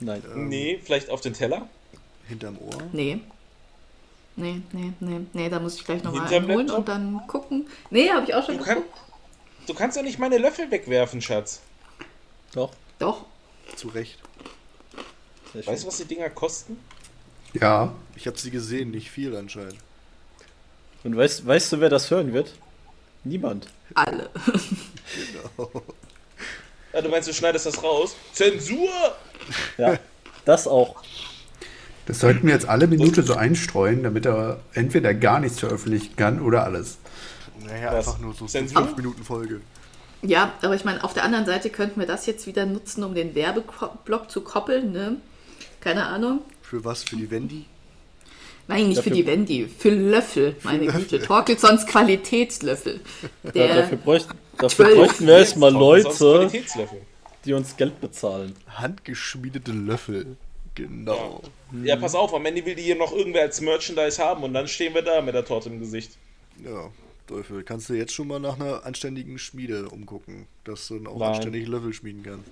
Nein. 0.01 0.23
Ähm. 0.35 0.49
Nee, 0.49 0.81
vielleicht 0.83 1.11
auf 1.11 1.21
den 1.21 1.33
Teller? 1.35 1.69
Hinterm 2.29 2.59
Ohr. 2.59 2.79
Nee. 2.93 3.21
Nee, 4.37 4.61
nee, 4.73 4.93
nee, 4.99 5.21
nee, 5.33 5.49
da 5.49 5.61
muss 5.61 5.77
ich 5.77 5.85
gleich 5.85 6.03
nochmal 6.03 6.29
holen 6.29 6.69
und 6.71 6.89
dann 6.89 7.21
gucken. 7.29 7.69
Nee, 7.91 8.11
habe 8.11 8.27
ich 8.27 8.35
auch 8.35 8.45
schon 8.45 8.59
Du, 8.59 8.65
kann, 8.65 8.77
geguckt. 8.79 8.99
du 9.69 9.75
kannst 9.75 9.97
ja 9.97 10.03
nicht 10.03 10.19
meine 10.19 10.39
Löffel 10.39 10.69
wegwerfen, 10.73 11.23
Schatz. 11.23 11.61
Doch, 12.53 12.73
Doch. 12.99 13.27
Zu 13.77 13.89
Recht. 13.89 14.19
Weißt 15.53 15.85
du, 15.85 15.87
was 15.87 15.99
die 15.99 16.05
Dinger 16.07 16.31
kosten? 16.31 16.79
Ja, 17.53 17.93
Ich 18.17 18.27
habe 18.27 18.37
sie 18.37 18.51
gesehen, 18.51 18.91
nicht 18.91 19.11
viel 19.11 19.37
anscheinend. 19.37 19.77
Und 21.05 21.17
weißt, 21.17 21.47
weißt 21.47 21.73
du, 21.73 21.81
wer 21.81 21.91
das 21.91 22.11
hören 22.11 22.33
wird? 22.33 22.55
Niemand. 23.25 23.69
Alle. 23.95 24.31
Ja, 26.93 27.03
du 27.03 27.09
meinst, 27.09 27.29
du 27.29 27.33
schneidest 27.35 27.67
das 27.67 27.83
raus? 27.83 28.15
Zensur! 28.33 28.89
Ja, 29.77 29.99
das 30.45 30.69
auch. 30.69 31.03
das 32.07 32.21
sollten 32.21 32.47
wir 32.47 32.55
jetzt 32.55 32.69
alle 32.69 32.87
Minute 32.87 33.25
so 33.25 33.35
einstreuen, 33.35 34.05
damit 34.05 34.27
er 34.27 34.61
entweder 34.75 35.13
gar 35.13 35.41
nichts 35.41 35.59
veröffentlichen 35.59 36.15
kann 36.15 36.41
oder 36.41 36.63
alles. 36.63 36.99
Naja, 37.67 37.93
Was? 37.93 38.07
einfach 38.07 38.21
nur 38.21 38.33
so 38.35 38.47
Zensur? 38.47 38.85
5 38.85 38.97
Minuten 38.97 39.25
Folge. 39.25 39.61
Ja, 40.23 40.53
aber 40.63 40.77
ich 40.77 40.85
meine, 40.85 41.03
auf 41.03 41.15
der 41.15 41.25
anderen 41.25 41.47
Seite 41.47 41.69
könnten 41.69 41.99
wir 41.99 42.07
das 42.07 42.27
jetzt 42.27 42.47
wieder 42.47 42.65
nutzen, 42.65 43.03
um 43.03 43.15
den 43.15 43.35
Werbeblock 43.35 44.31
zu 44.31 44.43
koppeln, 44.43 44.93
ne? 44.93 45.17
Keine 45.81 46.07
Ahnung. 46.07 46.41
Für 46.63 46.85
was? 46.85 47.03
Für 47.03 47.17
die 47.17 47.29
Wendy? 47.31 47.67
Nein, 48.67 48.89
nicht 48.89 49.03
für 49.03 49.11
Dafür- 49.11 49.23
die 49.23 49.27
Wendy, 49.27 49.69
für 49.79 49.91
Löffel, 49.91 50.57
meine 50.63 50.87
Güte. 50.87 51.21
Torkelsons 51.21 51.87
Qualitätslöffel. 51.87 53.01
Ja, 53.43 53.51
Der, 53.51 53.75
dafür 53.83 53.99
bräuchten, 53.99 54.39
dafür 54.59 54.95
bräuchten 54.95 55.27
wir 55.27 55.39
erstmal 55.39 55.73
Leute, 55.73 56.51
die 57.45 57.53
uns 57.53 57.77
Geld 57.77 58.01
bezahlen. 58.01 58.55
Handgeschmiedete 58.69 59.73
Löffel. 59.73 60.37
Genau. 60.75 61.43
Ja, 61.85 61.97
pass 61.97 62.15
auf, 62.15 62.33
am 62.35 62.45
Ende 62.47 62.65
will 62.65 62.75
die 62.75 62.83
hier 62.83 62.97
noch 62.97 63.13
irgendwer 63.13 63.43
als 63.43 63.61
Merchandise 63.61 64.21
haben 64.23 64.43
und 64.45 64.55
dann 64.55 64.67
stehen 64.67 64.95
wir 64.95 65.03
da 65.03 65.21
mit 65.21 65.35
der 65.35 65.45
Torte 65.45 65.69
im 65.69 65.79
Gesicht. 65.79 66.13
Ja, 66.65 66.91
Teufel. 67.29 67.63
Kannst 67.65 67.89
du 67.91 67.95
jetzt 67.95 68.13
schon 68.15 68.29
mal 68.29 68.41
nach 68.41 68.59
einer 68.59 68.85
anständigen 68.85 69.39
Schmiede 69.39 69.89
umgucken, 69.89 70.47
dass 70.65 70.89
du 70.89 70.99
dann 70.99 71.07
auch 71.07 71.19
Nein. 71.19 71.35
anständig 71.35 71.69
Löffel 71.69 71.93
schmieden 71.93 72.23
kannst. 72.23 72.49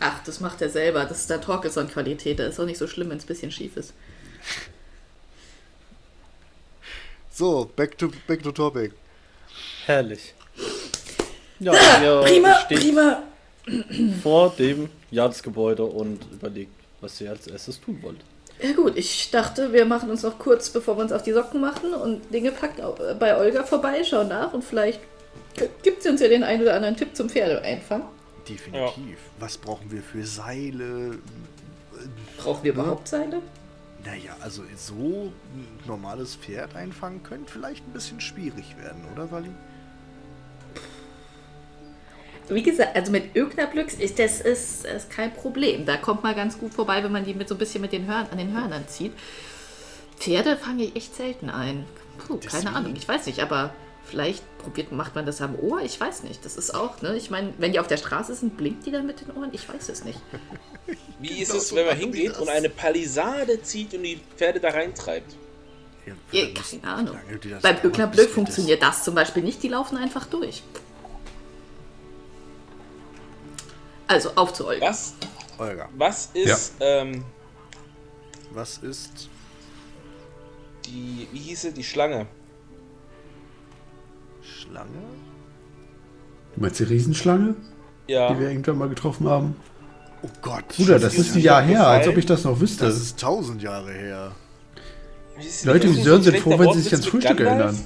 ach, 0.00 0.22
das 0.24 0.40
macht 0.40 0.60
er 0.62 0.68
selber. 0.70 1.04
Das 1.04 1.20
ist 1.20 1.30
der 1.30 1.40
Torkelson-Qualität. 1.40 2.38
Das 2.38 2.54
ist 2.54 2.60
auch 2.60 2.66
nicht 2.66 2.78
so 2.78 2.86
schlimm, 2.86 3.10
wenn 3.10 3.16
es 3.18 3.24
ein 3.24 3.28
bisschen 3.28 3.50
schief 3.50 3.76
ist. 3.76 3.92
So, 7.36 7.68
back 7.74 7.98
to, 7.98 8.12
back 8.28 8.44
to 8.44 8.52
topic. 8.52 8.92
Herrlich. 9.86 10.34
Ja, 11.58 11.72
ihr 12.00 12.54
steht 12.64 12.78
prima. 12.78 13.24
vor 14.22 14.54
dem 14.56 14.88
Jahresgebäude 15.10 15.84
und 15.84 16.20
überlegt, 16.30 16.70
was 17.00 17.20
ihr 17.20 17.30
als 17.30 17.48
erstes 17.48 17.80
tun 17.80 17.98
wollt. 18.02 18.20
Ja 18.62 18.72
gut, 18.72 18.96
ich 18.96 19.32
dachte, 19.32 19.72
wir 19.72 19.84
machen 19.84 20.10
uns 20.10 20.22
noch 20.22 20.38
kurz, 20.38 20.70
bevor 20.70 20.96
wir 20.96 21.02
uns 21.02 21.10
auf 21.10 21.24
die 21.24 21.32
Socken 21.32 21.60
machen 21.60 21.92
und 21.92 22.32
Dinge 22.32 22.52
packt 22.52 22.78
äh, 22.78 23.14
bei 23.18 23.36
Olga 23.36 23.64
vorbei, 23.64 24.04
schauen 24.04 24.28
nach 24.28 24.52
und 24.52 24.62
vielleicht 24.62 25.00
gibt 25.82 26.04
sie 26.04 26.10
uns 26.10 26.20
ja 26.20 26.28
den 26.28 26.44
einen 26.44 26.62
oder 26.62 26.74
anderen 26.74 26.96
Tipp 26.96 27.16
zum 27.16 27.28
Pferdeeinfang. 27.28 28.04
Definitiv. 28.48 29.18
Was 29.40 29.58
brauchen 29.58 29.90
wir 29.90 30.02
für 30.02 30.24
Seile? 30.24 31.18
Brauchen 32.38 32.62
wir 32.62 32.72
überhaupt 32.72 33.08
Seile? 33.08 33.42
Naja, 34.04 34.36
also 34.40 34.62
so 34.76 35.32
ein 35.54 35.86
normales 35.86 36.36
Pferd 36.36 36.76
einfangen 36.76 37.22
könnte 37.22 37.50
vielleicht 37.50 37.86
ein 37.86 37.92
bisschen 37.92 38.20
schwierig 38.20 38.76
werden, 38.76 39.04
oder, 39.12 39.30
Wally? 39.30 39.50
Wie 42.48 42.62
gesagt, 42.62 42.94
also 42.94 43.10
mit 43.10 43.34
Öknerblöcks 43.34 43.94
ist 43.94 44.18
das 44.18 44.42
ist, 44.42 44.84
ist 44.84 45.10
kein 45.10 45.32
Problem. 45.32 45.86
Da 45.86 45.96
kommt 45.96 46.22
man 46.22 46.36
ganz 46.36 46.58
gut 46.58 46.74
vorbei, 46.74 47.02
wenn 47.02 47.12
man 47.12 47.24
die 47.24 47.32
mit 47.32 47.48
so 47.48 47.54
ein 47.54 47.58
bisschen 47.58 47.80
mit 47.80 47.92
den 47.92 48.06
Hörn, 48.06 48.26
an 48.30 48.36
den 48.36 48.52
Hörnern 48.52 48.86
zieht. 48.86 49.12
Pferde 50.18 50.56
fange 50.56 50.84
ich 50.84 50.96
echt 50.96 51.14
selten 51.14 51.48
ein. 51.48 51.86
Puh, 52.18 52.38
keine 52.38 52.74
Ahnung, 52.74 52.94
ich 52.96 53.08
weiß 53.08 53.26
nicht, 53.26 53.40
aber 53.40 53.74
vielleicht 54.06 54.42
probiert, 54.58 54.92
macht 54.92 55.14
man 55.14 55.26
das 55.26 55.40
am 55.40 55.54
Ohr, 55.58 55.80
ich 55.80 55.98
weiß 56.00 56.22
nicht. 56.24 56.44
Das 56.44 56.56
ist 56.56 56.74
auch, 56.74 57.00
ne? 57.02 57.16
Ich 57.16 57.30
meine, 57.30 57.52
wenn 57.58 57.72
die 57.72 57.80
auf 57.80 57.86
der 57.86 57.96
Straße 57.96 58.34
sind, 58.34 58.56
blinkt 58.56 58.86
die 58.86 58.90
dann 58.90 59.06
mit 59.06 59.20
den 59.20 59.30
Ohren? 59.32 59.50
Ich 59.52 59.68
weiß 59.68 59.88
es 59.88 60.04
nicht. 60.04 60.20
Wie 61.20 61.40
ist 61.42 61.48
Genau 61.48 61.60
es, 61.60 61.68
so 61.68 61.76
wenn 61.76 61.86
man 61.86 61.96
hingeht 61.96 62.30
das. 62.32 62.38
und 62.38 62.48
eine 62.48 62.68
Palisade 62.68 63.62
zieht 63.62 63.94
und 63.94 64.02
die 64.02 64.20
Pferde 64.36 64.60
da 64.60 64.70
reintreibt? 64.70 65.34
Ja, 66.06 66.14
Ja, 66.32 66.46
keine 66.80 66.94
Ahnung. 66.94 67.18
das 67.50 67.62
Beim 67.62 68.10
bis 68.10 68.18
wir 68.18 68.28
funktioniert 68.28 68.82
das 68.82 69.04
zum 69.04 69.14
Beispiel 69.14 69.42
nicht, 69.42 69.62
die 69.62 69.68
laufen 69.68 69.96
einfach 69.96 70.26
durch. 70.26 70.62
Also, 74.06 74.32
auf 74.34 74.52
zu 74.52 74.66
Olga. 74.66 74.86
Was, 74.86 75.14
Das, 75.18 75.28
Olga, 75.58 75.88
was 75.96 76.30
ist 76.34 76.74
ähm, 76.80 77.24
was 78.50 78.78
ist 78.78 79.28
die, 80.84 81.26
wie 81.32 81.38
hieße 81.38 81.72
die 81.72 81.84
Schlange? 81.84 82.26
Schlange? 84.44 84.90
Du 86.54 86.60
meinst 86.60 86.78
die 86.78 86.84
Riesenschlange, 86.84 87.54
Ja, 88.06 88.32
die 88.32 88.38
wir 88.40 88.48
irgendwann 88.50 88.78
mal 88.78 88.88
getroffen 88.88 89.28
haben? 89.28 89.56
Oh 90.22 90.28
Gott. 90.40 90.68
Bruder, 90.68 90.98
das 90.98 91.14
ist 91.14 91.34
ein 91.34 91.40
Jahr 91.42 91.62
her, 91.62 91.86
als 91.86 92.08
ob 92.08 92.16
ich 92.16 92.26
das 92.26 92.44
noch 92.44 92.58
wüsste. 92.60 92.86
Das 92.86 92.96
ist 92.96 93.18
tausend 93.18 93.62
Jahre 93.62 93.92
her. 93.92 94.32
Die- 95.36 95.66
Leute 95.66 95.88
ist 95.88 96.02
Sören 96.04 96.22
sind 96.22 96.38
froh, 96.38 96.58
wenn 96.58 96.72
sie 96.74 96.80
sich 96.82 96.92
ans 96.92 97.06
Frühstück 97.06 97.40
erinnern. 97.40 97.76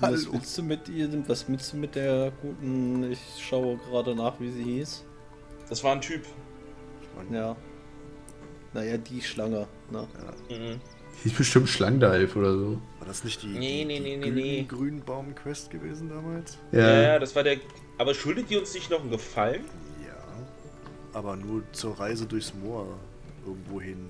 Was 0.00 0.30
willst 0.32 0.58
du 0.58 0.62
mit 0.64 0.88
ihr, 0.88 1.08
was 1.28 1.48
willst 1.48 1.72
du 1.72 1.76
mit 1.76 1.94
der 1.94 2.32
guten, 2.42 3.10
ich 3.12 3.20
schaue 3.40 3.78
gerade 3.78 4.14
nach, 4.14 4.38
wie 4.40 4.50
sie 4.50 4.64
hieß? 4.64 5.04
Das 5.68 5.82
war 5.84 5.92
ein 5.92 6.00
Typ. 6.00 6.22
Ja. 7.30 7.56
Naja, 8.74 8.96
die 8.98 9.22
Schlange. 9.22 9.68
Ne? 9.90 10.06
Mhm. 10.50 10.80
Die 11.22 11.28
ist 11.28 11.36
bestimmt 11.36 11.68
Schlangendalf 11.68 12.36
oder 12.36 12.52
so. 12.52 12.78
War 12.98 13.06
das 13.06 13.24
nicht 13.24 13.42
die, 13.42 13.46
Nee, 13.46 13.84
die, 13.84 13.84
nee, 13.84 13.98
die 14.00 14.16
nee, 14.16 14.16
nee, 14.16 14.22
grün, 14.30 14.34
nee. 14.34 14.66
Grünbaum-Quest 14.68 15.70
gewesen 15.70 16.08
damals? 16.08 16.58
Ja. 16.72 17.02
Ja. 17.02 17.18
das 17.18 17.34
war 17.34 17.42
der. 17.42 17.58
Aber 17.98 18.14
schuldet 18.14 18.50
die 18.50 18.56
uns 18.56 18.74
nicht 18.74 18.90
noch 18.90 19.00
einen 19.00 19.10
Gefallen? 19.10 19.64
Ja. 20.06 20.14
Aber 21.12 21.36
nur 21.36 21.62
zur 21.72 21.98
Reise 21.98 22.26
durchs 22.26 22.52
Moor 22.54 22.86
irgendwo 23.46 23.80
hin. 23.80 24.08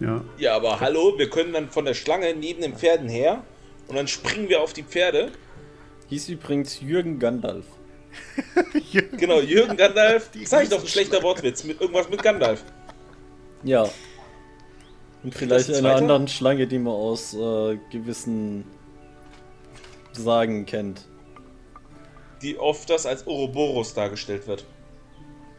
ja. 0.00 0.22
Ja, 0.38 0.56
aber 0.56 0.80
hallo, 0.80 1.14
wir 1.18 1.28
können 1.30 1.52
dann 1.52 1.68
von 1.70 1.84
der 1.84 1.94
Schlange 1.94 2.34
neben 2.34 2.60
den 2.62 2.74
Pferden 2.74 3.08
her 3.08 3.42
und 3.88 3.96
dann 3.96 4.06
springen 4.08 4.48
wir 4.48 4.60
auf 4.60 4.72
die 4.72 4.82
Pferde. 4.84 5.32
Hieß 6.08 6.28
übrigens 6.28 6.80
Jürgen 6.80 7.18
Gandalf. 7.18 7.64
Genau, 9.16 9.40
Jürgen 9.40 9.76
Gandalf. 9.76 10.30
Ich 10.34 10.48
doch, 10.68 10.80
ein 10.80 10.86
schlechter 10.86 11.22
Wortwitz. 11.22 11.64
Mit 11.64 11.80
irgendwas 11.80 12.08
mit 12.10 12.22
Gandalf. 12.22 12.62
Ja. 13.64 13.88
Und 15.22 15.34
vielleicht 15.34 15.68
das 15.68 15.76
eine 15.78 15.88
zweite? 15.88 16.02
anderen 16.02 16.28
Schlange, 16.28 16.66
die 16.66 16.78
man 16.78 16.94
aus 16.94 17.34
äh, 17.34 17.78
gewissen 17.90 18.64
Sagen 20.12 20.66
kennt. 20.66 21.06
Die 22.42 22.58
oft 22.58 22.90
das 22.90 23.06
als 23.06 23.26
Ouroboros 23.26 23.94
dargestellt 23.94 24.46
wird. 24.46 24.64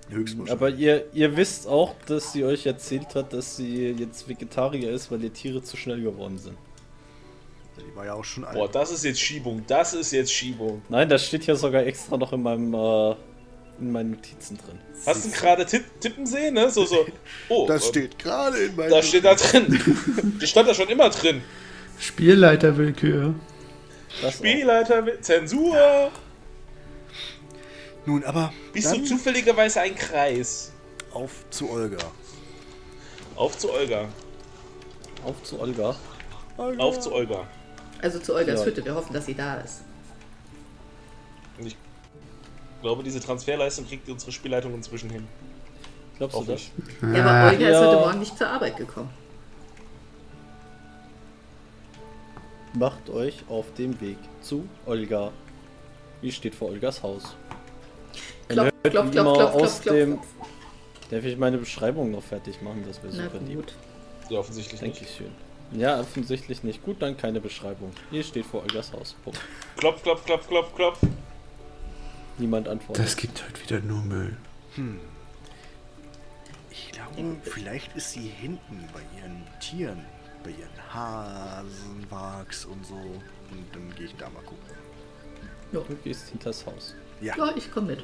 Höchstwahrscheinlich. 0.09 0.51
Aber 0.51 0.69
ihr, 0.69 1.05
ihr 1.13 1.37
wisst 1.37 1.65
auch, 1.67 1.95
dass 2.05 2.33
sie 2.33 2.43
euch 2.43 2.65
erzählt 2.65 3.15
hat, 3.15 3.31
dass 3.31 3.55
sie 3.55 3.91
jetzt 3.91 4.27
Vegetarier 4.27 4.91
ist, 4.91 5.11
weil 5.11 5.23
ihr 5.23 5.31
Tiere 5.31 5.63
zu 5.63 5.77
schnell 5.77 6.01
geworden 6.01 6.37
sind. 6.37 6.57
die 7.77 7.95
war 7.95 8.05
ja 8.05 8.13
auch 8.13 8.25
schon 8.25 8.43
alt. 8.43 8.55
Boah, 8.55 8.67
das 8.67 8.91
ist 8.91 9.05
jetzt 9.05 9.21
Schiebung. 9.21 9.63
Das 9.65 9.93
ist 9.93 10.11
jetzt 10.11 10.33
Schiebung. 10.33 10.81
Nein, 10.89 11.07
das 11.07 11.25
steht 11.25 11.43
hier 11.43 11.55
sogar 11.55 11.85
extra 11.85 12.17
noch 12.17 12.33
in 12.33 12.43
meinem 12.43 12.73
äh, 12.73 13.15
in 13.83 13.91
meinen 13.91 14.11
Notizen 14.11 14.57
drin. 14.57 14.79
Hast 15.05 15.25
du 15.25 15.31
gerade 15.31 15.65
tipp 15.65 15.83
tippen 15.99 16.25
sehen, 16.25 16.53
ne? 16.55 16.69
So, 16.69 16.85
so. 16.85 17.05
Oh, 17.49 17.65
Das 17.67 17.85
äh, 17.85 17.89
steht 17.89 18.19
gerade 18.19 18.57
in 18.57 18.75
meinem. 18.75 18.89
Da 18.91 19.01
steht 19.03 19.25
da 19.25 19.35
drin. 19.35 20.37
Das 20.39 20.49
stand 20.49 20.67
da 20.69 20.73
schon 20.73 20.87
immer 20.89 21.09
drin. 21.09 21.41
Spielleiterwillkür. 21.99 23.35
Das. 24.21 24.35
Spielleiter, 24.35 25.03
Zensur. 25.21 26.11
Nun, 28.05 28.23
aber 28.25 28.51
Bist 28.73 28.93
du 28.93 29.03
zufälligerweise 29.03 29.81
ein 29.81 29.95
Kreis? 29.95 30.71
auf 31.13 31.45
zu 31.51 31.69
Olga. 31.69 31.99
Auf 33.35 33.57
zu 33.57 33.71
Olga. 33.71 34.07
Auf 35.23 35.41
zu 35.43 35.59
Olga. 35.59 35.95
Auf 36.57 36.99
zu 36.99 37.13
Olga. 37.13 37.47
Also 38.01 38.19
zu 38.19 38.35
Olgas 38.35 38.59
Ja. 38.61 38.65
Hütte. 38.65 38.83
Wir 38.83 38.95
hoffen, 38.95 39.13
dass 39.13 39.25
sie 39.25 39.35
da 39.35 39.55
ist. 39.61 39.81
Und 41.59 41.67
ich 41.67 41.77
glaube, 42.83 43.01
diese 43.03 43.19
Transferleistung 43.19 43.87
kriegt 43.87 44.07
unsere 44.09 44.31
Spielleitung 44.31 44.73
inzwischen 44.75 45.09
hin. 45.09 45.27
Glaubst 46.17 46.35
du 46.35 46.39
Hoffe 46.41 46.51
das? 46.51 46.69
Ja, 47.01 47.25
aber 47.25 47.51
Olga 47.51 47.67
ist 47.67 47.73
Ja. 47.73 47.87
heute 47.87 47.99
Morgen 48.05 48.19
nicht 48.19 48.37
zur 48.37 48.47
Arbeit 48.47 48.77
gekommen. 48.77 49.09
Macht 52.75 53.09
euch 53.09 53.43
auf 53.49 53.73
dem 53.75 53.99
Weg 54.01 54.17
zu 54.41 54.67
Olga. 54.85 55.31
Die 56.21 56.31
steht 56.31 56.55
vor 56.55 56.69
Olgas 56.69 57.03
Haus. 57.03 57.35
Klopf, 58.47 58.69
klopf, 58.83 58.83
wie 58.83 58.89
klopf, 58.89 59.15
immer 59.15 59.33
klopf, 59.33 59.55
aus 59.55 59.81
klopf, 59.81 59.95
dem. 59.95 60.13
klopf. 60.13 60.27
Darf 61.11 61.23
ich 61.25 61.37
meine 61.37 61.57
Beschreibung 61.57 62.11
noch 62.11 62.23
fertig 62.23 62.61
machen? 62.61 62.83
Das 62.87 63.01
wäre 63.03 63.13
super 63.13 63.39
lieb. 63.39 63.57
gut. 63.57 63.73
Ja, 64.29 64.39
offensichtlich 64.39 64.79
Denke 64.79 64.99
nicht. 65.01 65.09
ich 65.11 65.17
schön. 65.17 65.31
Ja, 65.79 65.99
offensichtlich 65.99 66.63
nicht. 66.63 66.83
Gut, 66.83 67.01
dann 67.01 67.17
keine 67.17 67.39
Beschreibung. 67.39 67.91
Ihr 68.11 68.23
steht 68.23 68.45
vor 68.45 68.61
Olgas 68.61 68.91
Haus. 68.93 69.15
Punkt. 69.23 69.39
Klopf, 69.77 70.01
klopf, 70.01 70.25
klopf, 70.25 70.47
klopf, 70.47 70.75
klopf. 70.75 70.99
Niemand 72.37 72.67
antwortet. 72.67 73.05
Das 73.05 73.15
gibt 73.15 73.43
heute 73.43 73.61
wieder 73.61 73.79
nur 73.81 74.01
Müll. 74.01 74.35
Ich 76.71 76.91
glaube, 76.91 77.35
vielleicht 77.43 77.95
ist 77.95 78.11
sie 78.11 78.27
hinten 78.27 78.87
bei 78.93 79.01
ihren 79.19 79.43
Tieren. 79.59 80.03
bei 80.43 80.49
ihren 80.49 80.93
Hasenwachs 80.93 82.65
und 82.65 82.85
so. 82.85 82.95
Und 82.95 83.65
dann 83.71 83.93
gehe 83.95 84.07
ich 84.07 84.15
da 84.15 84.29
mal 84.29 84.41
gucken. 84.41 84.75
Du 85.71 85.81
gehst 86.03 86.29
hinters 86.29 86.65
Haus. 86.65 86.95
Ja, 87.21 87.35
Ja, 87.37 87.53
ich 87.55 87.71
komme 87.71 87.87
mit. 87.87 88.03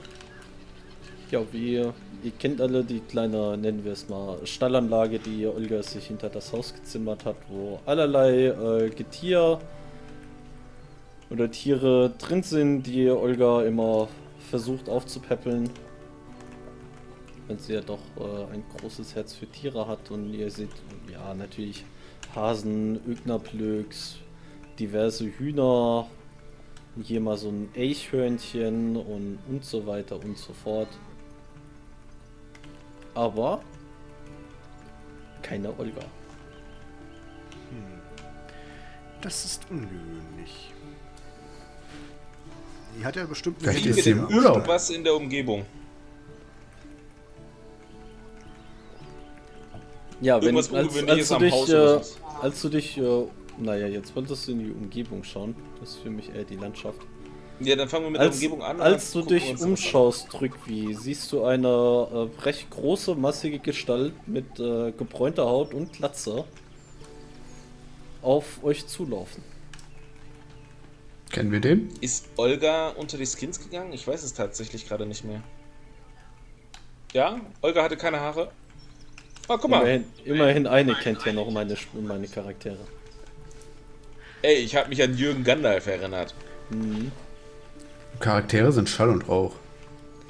Ja, 1.32 1.42
wie 1.52 1.76
ihr 1.76 1.94
kennt 2.40 2.60
alle 2.62 2.84
die 2.84 3.02
kleine, 3.02 3.58
nennen 3.58 3.84
wir 3.84 3.92
es 3.92 4.10
mal, 4.10 4.40
Stallanlage, 4.46 5.20
die 5.20 5.46
Olga 5.46 5.84
sich 5.84 6.08
hinter 6.08 6.30
das 6.30 6.52
Haus 6.54 6.74
gezimmert 6.74 7.26
hat, 7.26 7.36
wo 7.50 7.80
allerlei 7.86 8.48
äh, 8.48 8.90
Getier 8.90 9.60
oder 11.30 11.52
Tiere 11.52 12.14
drin 12.18 12.44
sind, 12.44 12.84
die 12.84 13.10
Olga 13.10 13.64
immer 13.64 14.08
versucht 14.50 14.90
aufzupäppeln. 14.90 15.70
Wenn 17.48 17.58
sie 17.60 17.74
ja 17.74 17.82
doch 17.82 18.00
äh, 18.18 18.54
ein 18.54 18.64
großes 18.78 19.16
Herz 19.16 19.34
für 19.34 19.48
Tiere 19.48 19.88
hat 19.88 20.12
und 20.12 20.34
ihr 20.34 20.52
seht, 20.52 20.70
ja, 21.12 21.34
natürlich 21.34 21.84
Hasen, 22.36 23.00
Ögnerplöks, 23.08 24.18
diverse 24.78 25.26
Hühner, 25.26 26.08
hier 27.02 27.22
mal 27.22 27.38
so 27.38 27.50
ein 27.50 27.70
Eichhörnchen 27.76 28.98
und, 28.98 29.40
und 29.48 29.64
so 29.66 29.86
weiter 29.88 30.20
und 30.24 30.38
so 30.38 30.54
fort. 30.54 30.90
Aber 33.16 33.62
keine 35.42 35.70
Olga. 35.80 36.06
das 39.22 39.46
ist 39.46 39.70
ungewöhnlich. 39.70 40.74
Die 42.98 43.06
hat 43.06 43.16
ja 43.16 43.26
bestimmt 43.26 43.58
Vielleicht 43.60 43.86
Wie 43.86 43.90
ist 43.90 43.96
mit 43.98 44.04
sie 44.06 44.14
dem 44.14 44.28
im 44.28 44.36
Urlaub. 44.36 44.56
irgendwas 44.58 44.90
in 44.90 45.04
der 45.04 45.16
Umgebung. 45.16 45.66
Ja, 50.22 50.36
wenn 50.38 50.56
Irgendwas 50.56 50.74
als, 50.74 50.88
Ungewöhnliches 50.88 51.20
als 51.20 51.28
du 51.30 51.36
am 51.36 51.42
dich, 51.42 51.54
Haus 51.54 51.70
äh, 51.70 52.00
als 52.42 52.62
du 52.62 52.70
dich, 52.70 52.98
äh, 52.98 53.24
naja, 53.58 53.88
jetzt 53.88 54.16
wolltest 54.16 54.48
du 54.48 54.52
in 54.52 54.60
die 54.60 54.72
Umgebung 54.72 55.24
schauen. 55.24 55.56
Das 55.80 55.92
ist 55.92 56.00
für 56.00 56.10
mich 56.10 56.34
eher 56.34 56.44
die 56.44 56.56
Landschaft. 56.58 57.00
Ja, 57.62 57.76
dann 57.76 57.90
fangen 57.90 58.06
wir 58.06 58.12
mit 58.12 58.22
Als, 58.22 58.40
der 58.40 58.50
Umgebung 58.50 58.66
an. 58.66 58.82
als 58.82 59.12
du 59.12 59.22
dich 59.22 59.60
umschaust, 59.62 60.42
Rückwie, 60.42 60.94
siehst 60.94 61.32
du 61.32 61.44
eine 61.44 61.68
äh, 62.38 62.42
recht 62.44 62.70
große, 62.70 63.16
massige 63.16 63.60
Gestalt 63.60 64.14
mit 64.28 64.60
äh, 64.60 64.92
gebräunter 64.92 65.46
Haut 65.46 65.74
und 65.74 65.92
Glatze 65.94 66.46
auf 68.22 68.64
euch 68.64 68.88
zulaufen. 68.88 69.44
Kennen 71.32 71.52
wir 71.52 71.60
den? 71.60 71.90
Ist 72.02 72.28
Olga 72.38 72.90
unter 72.90 73.18
die 73.18 73.26
Skins 73.26 73.60
gegangen? 73.60 73.94
Ich 73.94 74.08
weiß 74.08 74.24
es 74.24 74.34
tatsächlich 74.34 74.88
gerade 74.88 75.06
nicht 75.06 75.24
mehr. 75.24 75.42
Ja, 77.14 77.40
Olga 77.62 77.84
hatte 77.84 77.98
keine 77.98 78.20
Haare. 78.20 78.52
Ah, 79.48 79.58
guck 79.58 79.70
mal. 79.70 79.82
Immerhin, 79.82 80.06
immerhin 80.26 80.68
eine 80.68 80.96
kennt 80.96 81.26
ja 81.26 81.34
noch 81.34 81.50
meine, 81.50 81.76
meine 82.02 82.28
Charaktere. 82.28 82.78
Ey, 84.42 84.56
ich 84.56 84.76
habe 84.76 84.90
mich 84.90 85.02
an 85.02 85.18
Jürgen 85.18 85.44
Gandalf 85.44 85.88
erinnert. 85.88 86.34
Charaktere 88.20 88.72
sind 88.72 88.90
Schall 88.90 89.10
und 89.10 89.28
Rauch. 89.28 89.54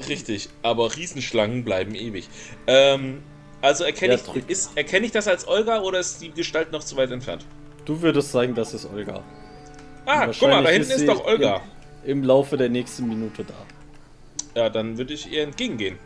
Richtig, 0.08 0.50
aber 0.64 0.96
Riesenschlangen 0.96 1.66
bleiben 1.66 1.96
ewig. 1.96 2.30
Ähm, 2.68 3.22
also 3.62 3.84
erkenne 3.84 4.16
Ja, 4.16 4.36
ich, 4.36 4.50
ist, 4.50 4.72
erkenne 4.76 5.06
ich 5.06 5.12
das 5.12 5.28
als 5.28 5.48
Olga 5.48 5.82
oder 5.82 6.00
ist 6.00 6.22
die 6.22 6.32
Gestalt 6.32 6.72
noch 6.72 6.84
zu 6.84 6.96
weit 6.96 7.12
entfernt? 7.12 7.46
Du 7.86 8.02
würdest 8.02 8.32
sagen, 8.32 8.56
das 8.56 8.74
ist 8.74 8.86
Olga. 8.86 9.24
Ah, 10.12 10.26
guck 10.28 10.42
mal, 10.50 10.64
da 10.64 10.70
hinten 10.70 10.90
ist 10.90 10.98
ist 11.02 11.08
doch 11.08 11.24
Olga. 11.26 11.62
Im, 12.04 12.20
Im 12.20 12.24
Laufe 12.24 12.58
der 12.58 12.70
nächsten 12.70 13.08
Minute 13.08 13.44
da. 13.44 13.54
Ja, 14.60 14.70
dann 14.70 14.98
würde 14.98 15.14
ich 15.14 15.32
ihr 15.32 15.44
entgegengehen. 15.44 16.00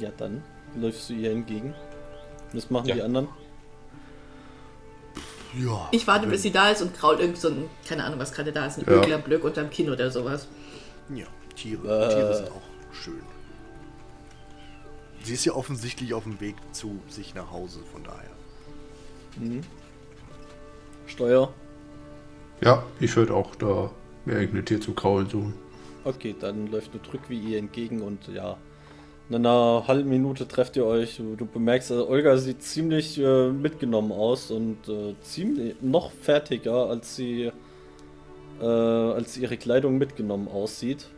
Ja, 0.00 0.10
dann 0.16 0.42
läufst 0.74 1.08
du 1.08 1.14
ihr 1.14 1.30
entgegen. 1.30 1.74
Was 2.52 2.70
machen 2.70 2.88
Ja. 2.88 2.96
die 2.96 3.02
anderen? 3.02 3.28
Ja. 5.56 5.88
Ich 5.92 6.06
warte, 6.08 6.26
bis 6.26 6.42
sie 6.42 6.50
da 6.50 6.70
ist 6.70 6.82
und 6.82 6.96
kraul 6.96 7.20
irgend 7.20 7.38
so 7.38 7.48
ein, 7.48 7.70
keine 7.88 8.02
Ahnung, 8.02 8.18
was 8.18 8.32
gerade 8.32 8.50
da 8.50 8.66
ist, 8.66 8.78
ein 8.78 8.84
Ja. 8.86 8.96
Öglerblöck 8.98 9.44
unterm 9.44 9.70
Kinn 9.70 9.88
oder 9.90 10.10
sowas. 10.10 10.48
Ja, 11.14 11.26
Tiere. 11.54 12.06
Äh. 12.06 12.08
Tiere 12.14 12.34
sind 12.34 12.48
auch 12.50 12.92
schön. 12.92 13.22
Sie 15.22 15.34
ist 15.34 15.44
ja 15.44 15.52
offensichtlich 15.52 16.12
auf 16.12 16.24
dem 16.24 16.40
Weg 16.40 16.56
zu 16.72 16.98
sich 17.08 17.34
nach 17.36 17.52
Hause, 17.52 17.78
von 17.92 18.02
daher. 18.02 18.30
Steuer. 21.06 21.52
Ja, 22.60 22.84
ich 23.00 23.16
würde 23.16 23.34
auch 23.34 23.54
da 23.56 23.90
mir 24.24 24.38
irgendein 24.38 24.64
Tier 24.64 24.80
zum 24.80 24.94
Kraulen 24.94 25.28
suchen. 25.28 25.54
Okay, 26.04 26.34
dann 26.38 26.68
läuft 26.68 26.94
du 26.94 26.98
drück 26.98 27.22
wie 27.28 27.38
ihr 27.38 27.58
entgegen 27.58 28.02
und 28.02 28.28
ja. 28.28 28.56
In 29.30 29.36
einer 29.36 29.84
halben 29.88 30.10
Minute 30.10 30.46
trefft 30.46 30.76
ihr 30.76 30.84
euch. 30.84 31.16
Du, 31.16 31.34
du 31.34 31.46
bemerkst, 31.46 31.90
also 31.90 32.08
Olga 32.08 32.36
sieht 32.36 32.62
ziemlich 32.62 33.18
äh, 33.18 33.48
mitgenommen 33.48 34.12
aus 34.12 34.50
und 34.50 34.86
äh, 34.86 35.14
ziemlich 35.22 35.76
noch 35.80 36.10
fertiger, 36.10 36.90
als 36.90 37.16
sie 37.16 37.50
äh, 38.60 38.64
als 38.64 39.38
ihre 39.38 39.56
Kleidung 39.56 39.96
mitgenommen 39.96 40.46
aussieht. 40.48 41.08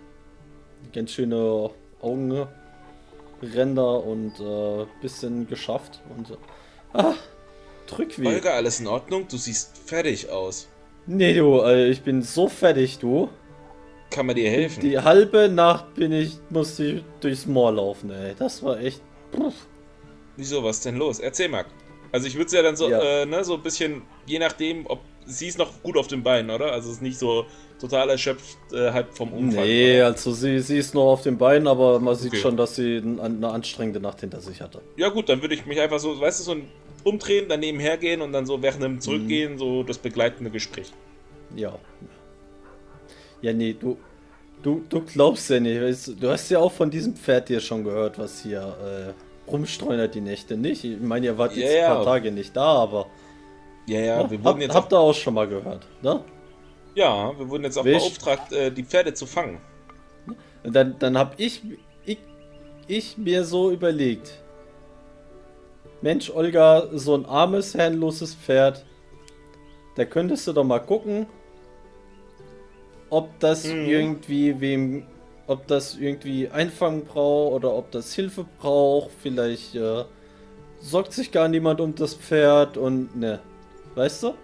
Ganz 0.93 1.13
schöne 1.13 1.71
Augenränder 2.01 4.05
und 4.05 4.39
äh, 4.39 4.87
bisschen 5.03 5.49
geschafft 5.49 6.01
und 6.17 6.29
so. 6.29 6.37
Ah, 6.93 7.15
drück 7.89 8.21
wie. 8.21 8.29
Olga, 8.29 8.51
alles 8.51 8.79
in 8.79 8.87
Ordnung? 8.87 9.27
Du 9.29 9.37
siehst 9.37 9.77
fertig 9.79 10.31
aus. 10.31 10.69
Nee, 11.07 11.35
du, 11.35 11.61
äh, 11.63 11.89
ich 11.89 12.03
bin 12.03 12.23
so 12.23 12.49
fertig, 12.49 12.99
du. 12.99 13.29
Kann 14.11 14.27
man 14.27 14.37
dir 14.37 14.51
helfen? 14.51 14.81
Die 14.81 14.99
halbe 14.99 15.49
Nacht 15.49 15.95
bin 15.95 16.13
ich, 16.13 16.39
musste 16.51 16.85
ich 16.85 17.05
durchs 17.21 17.47
Moor 17.47 17.73
laufen, 17.73 18.11
ey. 18.11 18.35
Das 18.39 18.63
war 18.63 18.79
echt. 18.81 19.01
Puh. 19.33 19.53
Wieso, 20.37 20.63
was 20.63 20.81
denn 20.81 20.97
los? 20.97 21.19
Erzähl 21.19 21.49
mal. 21.49 21.65
Also 22.13 22.27
ich 22.27 22.37
würde 22.37 22.55
ja 22.57 22.63
dann 22.63 22.77
so, 22.77 22.89
Ja. 22.89 23.01
Äh, 23.01 23.27
ne, 23.27 23.43
so 23.45 23.55
ein 23.55 23.63
bisschen, 23.63 24.03
je 24.27 24.39
nachdem, 24.39 24.87
ob 24.87 25.01
sie 25.27 25.49
ist 25.49 25.59
noch 25.59 25.83
gut 25.83 25.97
auf 25.97 26.07
den 26.07 26.23
Beinen, 26.23 26.51
oder? 26.51 26.73
Also 26.73 26.89
es 26.89 26.97
ist 26.97 27.03
nicht 27.03 27.19
so 27.19 27.47
total 27.81 28.09
erschöpft, 28.11 28.57
äh, 28.73 28.93
halb 28.93 29.13
vom 29.15 29.33
Unfall. 29.33 29.67
Nee, 29.67 29.97
oder? 29.99 30.07
also 30.07 30.33
sie, 30.33 30.61
sie 30.61 30.79
ist 30.79 30.95
noch 30.95 31.11
auf 31.11 31.23
den 31.23 31.37
Beinen, 31.37 31.67
aber 31.67 31.99
man 31.99 32.15
sieht 32.15 32.33
Okay. 32.33 32.41
schon, 32.41 32.57
dass 32.57 32.77
sie 32.77 32.99
ein- 32.99 33.19
eine 33.21 33.49
anstrengende 33.49 34.01
Nacht 34.01 34.21
hinter 34.21 34.41
sich 34.41 34.61
hatte. 34.61 34.81
Ja 34.97 35.09
gut, 35.09 35.29
dann 35.29 35.43
würde 35.43 35.55
ich 35.57 35.67
mich 35.67 35.81
einfach 35.81 35.99
so, 35.99 36.19
weißt 36.19 36.41
du, 36.41 36.45
so 36.45 36.53
ein 36.53 36.69
umdrehen, 37.07 37.47
daneben 37.49 37.79
hergehen 37.79 38.21
und 38.21 38.33
dann 38.33 38.47
so 38.47 38.61
während 38.63 38.83
dem 38.83 39.01
Zurückgehen 39.01 39.59
so 39.59 39.83
das 39.85 39.99
begleitende 39.99 40.51
Gespräch. 40.51 40.93
Ja. 41.55 41.79
Ja, 43.41 43.53
nee, 43.53 43.75
du. 43.75 43.97
Du, 44.63 44.85
du 44.89 45.03
glaubst 45.03 45.49
ja 45.51 45.61
nicht. 45.61 45.81
weißt 45.81 46.15
du, 46.21 46.31
hast 46.31 46.51
ja 46.51 46.59
auch 46.59 46.73
von 46.73 46.91
diesem 46.91 47.15
Pferd 47.15 47.49
hier 47.49 47.61
schon 47.61 47.85
gehört, 47.85 48.19
was 48.19 48.43
hier 48.43 49.15
äh, 49.47 49.51
rumstreunert 49.51 50.15
die 50.15 50.23
Nächte, 50.23 50.57
nicht? 50.57 50.83
Ich 50.83 50.99
meine, 51.01 51.27
ihr 51.27 51.39
wart 51.39 51.55
Ja, 51.55 51.63
jetzt 51.63 51.73
ein 51.75 51.79
ja. 51.83 51.95
paar 51.95 52.05
Tage 52.05 52.33
nicht 52.33 52.57
da, 52.57 52.65
aber. 52.65 53.07
Ja, 53.87 54.01
ja, 54.01 54.07
Ja, 54.23 54.31
wir 54.31 54.39
hab, 54.39 54.45
wurden 54.45 54.61
jetzt 54.63 54.75
habt 54.75 54.93
auch, 54.93 54.99
ihr 54.99 55.01
auch 55.01 55.15
schon 55.15 55.35
mal 55.35 55.47
gehört, 55.47 55.87
ne? 56.03 56.25
ja, 56.95 57.39
wir 57.39 57.49
wurden 57.49 57.65
jetzt 57.65 57.79
auch 57.79 57.85
Wisch. 57.85 57.99
beauftragt, 57.99 58.53
äh, 58.53 58.73
die 58.73 58.83
Pferde 58.83 59.15
zu 59.15 59.27
fangen. 59.27 59.61
Und 60.65 60.75
dann, 60.75 60.99
dann 60.99 61.17
hab 61.19 61.39
ich, 61.39 61.63
ich, 62.05 62.19
ich 62.89 63.17
mir 63.19 63.45
so 63.45 63.71
überlegt. 63.71 64.43
Mensch, 66.07 66.31
Olga, 66.31 66.87
so 66.93 67.17
ein 67.17 67.27
armes, 67.27 67.75
herrenloses 67.75 68.33
Pferd. 68.37 68.85
Da 69.97 70.05
könntest 70.05 70.47
du 70.47 70.53
doch 70.53 70.63
mal 70.63 70.79
gucken, 70.79 71.27
ob 73.11 73.29
das 73.41 73.67
Mhm. 73.67 73.87
irgendwie 73.87 74.61
wem, 74.61 75.07
ob 75.49 75.67
das 75.67 75.97
irgendwie 75.97 76.49
Einfang 76.49 77.05
braucht 77.07 77.55
oder 77.55 77.75
ob 77.75 77.91
das 77.91 78.15
Hilfe 78.15 78.45
braucht. 78.61 79.11
Vielleicht 79.21 79.75
äh, 79.75 80.05
sorgt 80.79 81.13
sich 81.13 81.33
gar 81.33 81.49
niemand 81.49 81.81
um 81.81 81.93
das 81.97 82.15
Pferd 82.15 82.77
und 82.77 83.17
ne. 83.17 83.41
Weißt 83.97 84.23
du? 84.23 84.35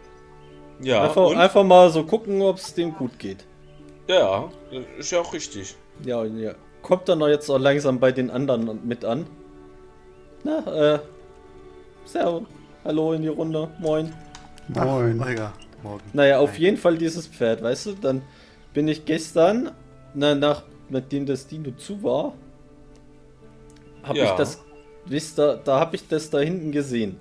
Ja, 0.80 1.04
einfach, 1.04 1.26
und? 1.28 1.36
einfach 1.36 1.62
mal 1.62 1.90
so 1.90 2.02
gucken, 2.02 2.42
ob 2.42 2.56
es 2.56 2.74
dem 2.74 2.92
gut 2.92 3.20
geht. 3.20 3.44
ja, 4.08 4.50
ist 4.98 5.12
ja 5.12 5.20
auch 5.20 5.32
richtig. 5.32 5.76
Ja, 6.04 6.22
und 6.22 6.40
ja. 6.40 6.54
Kommt 6.82 7.08
dann 7.08 7.20
noch 7.20 7.28
jetzt 7.28 7.48
auch 7.48 7.58
langsam 7.60 8.00
bei 8.00 8.10
den 8.10 8.30
anderen 8.32 8.84
mit 8.84 9.04
an. 9.04 9.28
Na, 10.42 10.94
äh. 10.94 10.98
Servus. 12.04 12.42
Hallo 12.84 13.12
in 13.12 13.22
die 13.22 13.28
Runde. 13.28 13.68
Moin. 13.78 14.12
Moin. 14.68 15.20
Olga, 15.20 15.52
morgen. 15.82 16.00
Naja, 16.12 16.38
auf 16.38 16.58
jeden 16.58 16.76
Fall 16.76 16.96
dieses 16.98 17.26
Pferd, 17.26 17.62
weißt 17.62 17.86
du? 17.86 17.92
Dann 17.94 18.22
bin 18.74 18.88
ich 18.88 19.04
gestern, 19.04 19.70
na, 20.14 20.34
nach, 20.34 20.62
nachdem 20.88 21.26
das 21.26 21.46
Dino 21.46 21.70
zu 21.72 22.02
war, 22.02 22.32
habe 24.02 24.18
Ja. 24.18 24.24
ich 24.24 24.30
das, 24.32 24.60
wisst 25.06 25.38
ihr, 25.38 25.56
da 25.64 25.78
habe 25.80 25.96
ich 25.96 26.08
das 26.08 26.30
da 26.30 26.40
hinten 26.40 26.72
gesehen. 26.72 27.18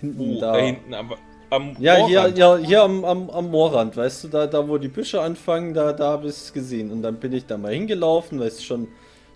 Hinten 0.00 0.20
Uh, 0.36 0.40
da. 0.40 0.52
da 0.52 0.58
hinten 0.58 0.92
am, 0.94 1.12
am 1.50 1.76
Ja, 1.78 2.06
hier, 2.06 2.18
Moorrand. 2.20 2.38
ja, 2.38 2.56
hier 2.58 2.82
am, 2.82 3.04
am, 3.04 3.30
am 3.30 3.50
Moorrand, 3.50 3.96
weißt 3.96 4.24
du, 4.24 4.28
da, 4.28 4.46
da 4.46 4.68
wo 4.68 4.76
die 4.76 4.88
Büsche 4.88 5.22
anfangen, 5.22 5.72
da, 5.72 5.92
da 5.94 6.08
habe 6.12 6.24
ich 6.26 6.32
es 6.34 6.52
gesehen. 6.52 6.90
Und 6.90 7.02
dann 7.02 7.16
bin 7.16 7.32
ich 7.32 7.46
da 7.46 7.56
mal 7.56 7.72
hingelaufen, 7.72 8.38
weißt 8.38 8.58
du, 8.60 8.64
schon 8.64 8.88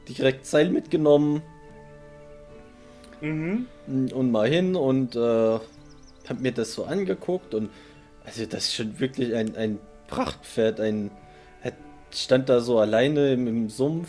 direkt 0.08 0.44
Seil 0.44 0.68
mitgenommen 0.70 1.40
Mhm. 3.20 3.66
und 3.86 4.30
mal 4.30 4.48
hin 4.48 4.76
und 4.76 5.16
äh, 5.16 5.58
hab 6.28 6.40
mir 6.40 6.52
das 6.52 6.74
so 6.74 6.84
angeguckt 6.84 7.54
und 7.54 7.70
also 8.24 8.46
das 8.46 8.64
ist 8.64 8.74
schon 8.74 9.00
wirklich 9.00 9.34
ein, 9.34 9.56
ein 9.56 9.78
Prachtpferd, 10.08 10.80
ein 10.80 11.10
er 11.62 11.72
stand 12.12 12.48
da 12.48 12.60
so 12.60 12.78
alleine 12.78 13.32
im, 13.32 13.46
im 13.46 13.68
Sumpf. 13.68 14.08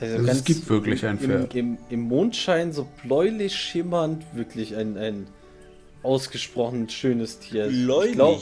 Also 0.00 0.16
Also 0.16 0.28
es 0.28 0.44
gibt 0.44 0.68
wirklich 0.68 1.04
ein 1.04 1.18
im, 1.18 1.30
Pferd. 1.30 1.54
Im, 1.54 1.78
Im 1.90 2.00
Mondschein 2.00 2.72
so 2.72 2.88
bläulich 3.04 3.54
schimmernd, 3.54 4.24
wirklich 4.34 4.76
ein, 4.76 4.96
ein 4.96 5.26
ausgesprochen 6.02 6.88
schönes 6.88 7.38
Tier. 7.38 7.66
Ich 7.68 7.84
Bläulich. 7.84 8.14
glaub, 8.14 8.40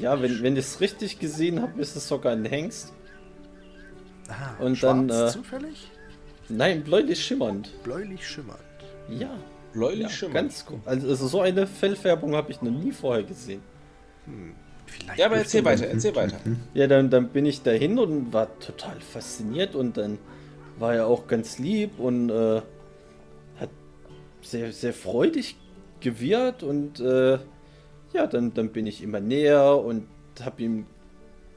ja, 0.00 0.20
wenn, 0.22 0.42
wenn 0.42 0.54
ich 0.54 0.64
es 0.64 0.80
richtig 0.80 1.18
gesehen 1.18 1.60
habe, 1.60 1.80
ist 1.80 1.96
es 1.96 2.08
sogar 2.08 2.32
ein 2.32 2.44
Hengst. 2.44 2.92
Ah, 4.28 4.62
Und 4.62 4.76
schwarz 4.76 5.06
dann, 5.06 5.28
äh, 5.28 5.30
zufällig? 5.30 5.90
Nein, 6.48 6.82
bläulich 6.84 7.22
schimmernd. 7.24 7.70
Bläulich 7.82 8.26
schimmernd. 8.26 8.60
Ja, 9.08 9.30
Bläulich 9.72 10.02
ja 10.02 10.08
schimmernd. 10.08 10.48
ganz 10.48 10.64
cool. 10.70 10.80
Also, 10.84 11.08
also 11.08 11.28
so 11.28 11.40
eine 11.40 11.66
Fellfärbung 11.66 12.34
habe 12.34 12.50
ich 12.50 12.62
noch 12.62 12.70
nie 12.70 12.92
vorher 12.92 13.24
gesehen. 13.24 13.62
Vielleicht 14.86 15.18
Ja, 15.18 15.26
aber 15.26 15.36
erzähl 15.36 15.64
weiter, 15.64 15.86
erzähl 15.86 16.14
weiter. 16.14 16.38
Ja, 16.74 16.86
dann, 16.86 17.10
dann 17.10 17.28
bin 17.28 17.46
ich 17.46 17.62
dahin 17.62 17.98
und 17.98 18.32
war 18.32 18.58
total 18.58 19.00
fasziniert 19.00 19.74
und 19.74 19.96
dann 19.96 20.18
war 20.78 20.94
er 20.94 21.06
auch 21.06 21.26
ganz 21.26 21.58
lieb 21.58 21.98
und 21.98 22.30
äh, 22.30 22.62
hat 23.58 23.70
sehr, 24.42 24.72
sehr 24.72 24.92
freudig 24.92 25.56
gewirrt 26.00 26.62
und 26.62 27.00
äh, 27.00 27.38
ja, 28.12 28.26
dann, 28.26 28.54
dann 28.54 28.70
bin 28.70 28.86
ich 28.86 29.02
immer 29.02 29.20
näher 29.20 29.76
und 29.76 30.06
habe 30.42 30.62
ihm 30.62 30.86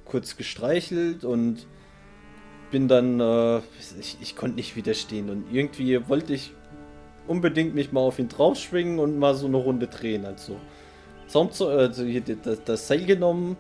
kurz 0.06 0.36
gestreichelt 0.36 1.24
und 1.24 1.68
bin 2.72 2.88
dann, 2.88 3.20
äh, 3.20 3.60
ich, 4.00 4.18
ich 4.22 4.36
konnte 4.36 4.56
nicht 4.56 4.76
widerstehen 4.76 5.30
und 5.30 5.46
irgendwie 5.52 6.08
wollte 6.10 6.34
ich 6.34 6.54
unbedingt 7.28 7.76
mich 7.76 7.92
mal 7.92 8.02
auf 8.02 8.20
ihn 8.20 8.30
draufschwingen 8.30 9.00
und 9.00 9.18
mal 9.18 9.36
so 9.36 9.48
eine 9.48 9.58
Runde 9.58 9.88
drehen. 9.88 10.26
Also, 10.26 10.58
Zaum 11.28 11.52
zu, 11.52 11.68
also 11.68 12.04
hier 12.04 12.22
das, 12.22 12.64
das 12.64 12.88
Seil 12.88 13.06
genommen, 13.06 13.56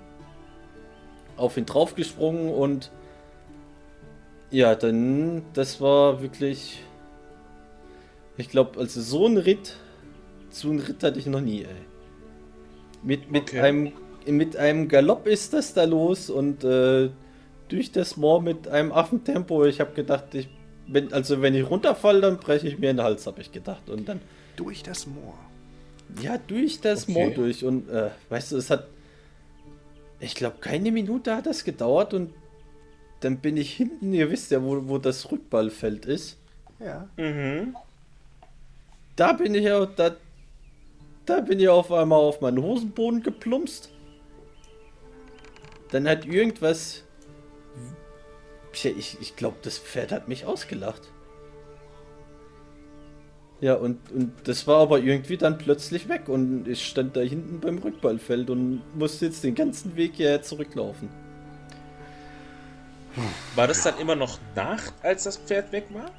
auf 1.38 1.58
ihn 1.58 1.66
draufgesprungen 1.66 2.50
und 2.54 2.92
ja, 4.52 4.76
dann, 4.76 5.44
das 5.54 5.80
war 5.80 6.22
wirklich, 6.22 6.84
ich 8.38 8.50
glaube, 8.50 8.80
also 8.80 9.00
so 9.00 9.26
ein 9.26 9.38
Ritt, 9.38 9.78
so 10.50 10.70
ein 10.70 10.80
Ritt 10.80 11.04
hatte 11.04 11.18
ich 11.20 11.26
noch 11.26 11.40
nie, 11.40 11.62
ey. 11.62 11.68
Mit, 13.04 13.32
mit, 13.32 13.44
Okay. 13.44 13.62
einem, 13.62 13.94
mit 14.28 14.58
einem 14.58 14.88
Galopp 14.90 15.26
ist 15.26 15.54
das 15.54 15.74
da 15.74 15.86
los 15.86 16.30
und 16.30 16.64
äh, 16.64 17.10
durch 17.70 17.92
das 17.92 18.18
Moor 18.18 18.42
mit 18.42 18.68
einem 18.68 18.92
Affentempo. 18.92 19.64
Ich 19.66 19.80
habe 19.80 19.94
gedacht, 19.94 20.36
ich, 20.36 20.50
wenn, 20.94 21.12
also 21.14 21.42
wenn 21.42 21.56
ich 21.56 21.70
runterfalle, 21.70 22.22
dann 22.22 22.38
breche 22.38 22.68
ich 22.68 22.78
mir 22.80 22.94
den 22.94 23.02
Hals, 23.02 23.28
habe 23.28 23.42
ich 23.42 23.52
gedacht. 23.52 23.90
Und 23.90 24.08
dann 24.08 24.22
Durch 24.56 24.84
das 24.84 25.08
Moor. 25.08 25.34
ja, 26.22 26.38
durch 26.38 26.82
das 26.82 27.04
Okay. 27.04 27.12
Moor 27.14 27.30
durch. 27.32 27.64
Und 27.64 27.90
äh, 27.90 28.10
weißt 28.30 28.52
du, 28.52 28.58
es 28.58 28.70
hat. 28.70 28.88
Ich 30.20 30.36
glaube, 30.36 30.58
keine 30.62 30.92
Minute 30.92 31.36
hat 31.36 31.46
das 31.48 31.64
gedauert 31.64 32.14
und 32.14 32.32
dann 33.22 33.38
bin 33.38 33.58
ich 33.58 33.74
hinten, 33.74 34.14
ihr 34.14 34.30
wisst 34.30 34.52
ja, 34.52 34.62
wo, 34.64 34.88
wo 34.88 34.98
das 34.98 35.32
Rückballfeld 35.32 36.06
ist. 36.06 36.38
Ja. 36.80 37.08
Mhm. 37.18 37.76
Da 39.16 39.34
bin 39.34 39.54
ich 39.56 39.64
ja, 39.64 39.86
da, 39.86 40.16
da 41.26 41.42
bin 41.42 41.60
ich 41.60 41.70
auf 41.70 41.92
einmal 41.92 42.20
auf 42.20 42.42
meinen 42.42 42.62
Hosenboden 42.62 43.22
geplumpst. 43.24 43.90
Dann 45.92 46.08
hat 46.08 46.26
irgendwas. 46.26 47.04
Ich, 48.74 49.18
ich 49.20 49.36
glaube, 49.36 49.58
das 49.62 49.78
Pferd 49.78 50.12
hat 50.12 50.28
mich 50.28 50.46
ausgelacht. 50.46 51.02
Ja, 53.60 53.76
und, 53.76 54.12
und 54.12 54.34
das 54.46 54.66
war 54.66 54.80
aber 54.80 55.00
irgendwie 55.00 55.38
dann 55.38 55.60
plötzlich 55.60 56.10
weg 56.10 56.30
und 56.30 56.68
ich 56.68 56.84
stand 56.84 57.16
da 57.16 57.22
hinten 57.22 57.60
beim 57.60 57.78
Rückballfeld 57.78 58.50
und 58.50 58.82
musste 58.98 59.26
jetzt 59.26 59.44
den 59.44 59.54
ganzen 59.54 59.96
Weg 59.96 60.14
hierher 60.16 60.42
zurücklaufen. 60.42 61.10
War 63.56 63.68
das 63.68 63.84
dann 63.84 64.00
immer 64.00 64.16
noch 64.16 64.40
Nacht, 64.56 64.94
als 65.04 65.26
das 65.26 65.38
Pferd 65.38 65.72
weg 65.72 65.86
war? 65.94 66.10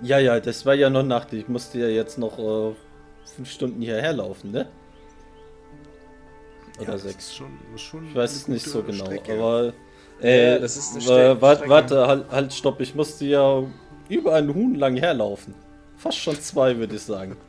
Ja, 0.00 0.18
ja, 0.18 0.40
das 0.40 0.64
war 0.64 0.74
ja 0.74 0.90
noch 0.90 1.02
Nacht. 1.02 1.32
Ich 1.32 1.48
musste 1.48 1.78
ja 1.80 1.88
jetzt 1.88 2.18
noch 2.18 2.38
äh, 2.38 2.74
fünf 3.36 3.50
Stunden 3.50 3.82
hierher 3.82 4.12
laufen, 4.12 4.52
ne? 4.52 4.68
Oder 6.80 6.92
ja, 6.92 6.98
sechs. 6.98 7.34
Schon, 7.34 7.58
schon 7.76 8.08
Ich 8.08 8.14
weiß 8.14 8.34
es 8.34 8.48
nicht 8.48 8.66
so 8.66 8.82
genau, 8.82 9.04
Strecke. 9.04 9.34
aber. 9.34 9.72
Äh, 10.20 10.54
Ja, 10.54 10.58
das 10.58 10.76
ist 10.76 11.10
eine 11.10 11.40
warte, 11.40 11.68
warte, 11.68 12.06
halt, 12.06 12.30
halt, 12.30 12.52
stopp. 12.52 12.80
Ich 12.80 12.94
musste 12.94 13.24
ja 13.24 13.62
über 14.08 14.34
einen 14.34 14.54
Huhn 14.54 14.74
lang 14.74 14.96
herlaufen. 14.96 15.54
Fast 15.96 16.18
schon 16.18 16.38
zwei, 16.40 16.76
würde 16.78 16.96
ich 16.96 17.02
sagen. 17.02 17.36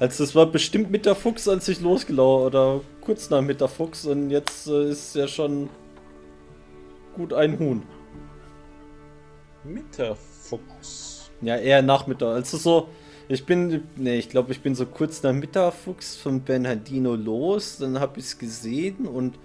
Also, 0.00 0.22
es 0.22 0.32
war 0.36 0.46
bestimmt 0.46 0.92
mit 0.92 1.06
der 1.06 1.16
Fuchs, 1.16 1.48
als 1.48 1.66
ich 1.66 1.80
losgelaufen 1.80 2.46
oder 2.46 2.80
kurz 3.00 3.30
nach 3.30 3.42
mit 3.42 3.60
der 3.60 3.66
Fuchs 3.66 4.06
und 4.06 4.30
jetzt 4.30 4.68
äh, 4.68 4.90
ist 4.90 5.16
ja 5.16 5.26
schon 5.26 5.68
gut 7.16 7.32
ein 7.32 7.58
Huhn. 7.58 7.82
Mitterfuchs. 9.64 11.30
Ja, 11.40 11.56
eher 11.56 11.82
Nachmittag. 11.82 12.28
Also 12.34 12.56
so, 12.56 12.88
ich 13.28 13.44
bin, 13.44 13.82
nee, 13.96 14.18
ich 14.18 14.30
glaube, 14.30 14.52
ich 14.52 14.60
bin 14.60 14.74
so 14.74 14.86
kurz 14.86 15.22
nach 15.22 15.34
Mittagfuchs 15.34 16.16
von 16.16 16.40
Bernardino 16.40 17.14
los, 17.14 17.76
dann 17.78 18.00
habe 18.00 18.20
ich 18.20 18.26
es 18.26 18.38
gesehen 18.38 19.06
und 19.06 19.38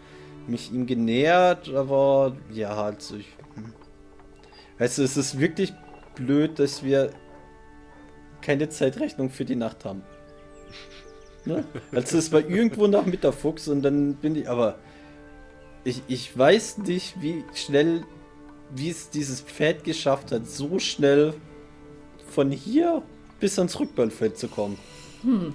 mich 0.48 0.72
ihm 0.72 0.86
genähert, 0.86 1.70
aber 1.70 2.36
ja, 2.52 2.74
also 2.76 3.18
ich. 3.18 3.28
hm. 3.56 3.74
Weißt 4.78 4.98
du, 4.98 5.04
es 5.04 5.18
ist 5.18 5.40
wirklich 5.40 5.74
blöd, 6.16 6.60
dass 6.60 6.84
wir 6.84 7.12
keine 8.42 8.70
Zeitrechnung 8.70 9.30
für 9.30 9.46
die 9.46 9.56
Nacht 9.56 9.86
haben. 9.86 10.02
Ne? 11.46 11.66
Also 11.92 12.20
es 12.20 12.32
war 12.32 12.40
irgendwo 12.40 12.88
nach 12.88 13.06
Mittagfuchs 13.06 13.68
und 13.68 13.82
dann 13.82 14.16
bin 14.16 14.38
ich, 14.38 14.50
aber 14.50 14.80
ich, 15.84 16.02
ich 16.08 16.38
weiß 16.38 16.78
nicht, 16.78 17.22
wie 17.22 17.44
schnell, 17.54 18.06
wie 18.74 18.90
es 18.90 19.10
dieses 19.10 19.42
Pferd 19.42 19.84
geschafft 19.84 20.32
hat, 20.32 20.48
so 20.48 20.80
schnell 20.80 21.34
von 22.30 22.50
hier 22.50 23.04
bis 23.44 23.60
ans 23.60 23.78
Rückballfeld 23.78 24.38
zu 24.38 24.48
kommen. 24.48 24.78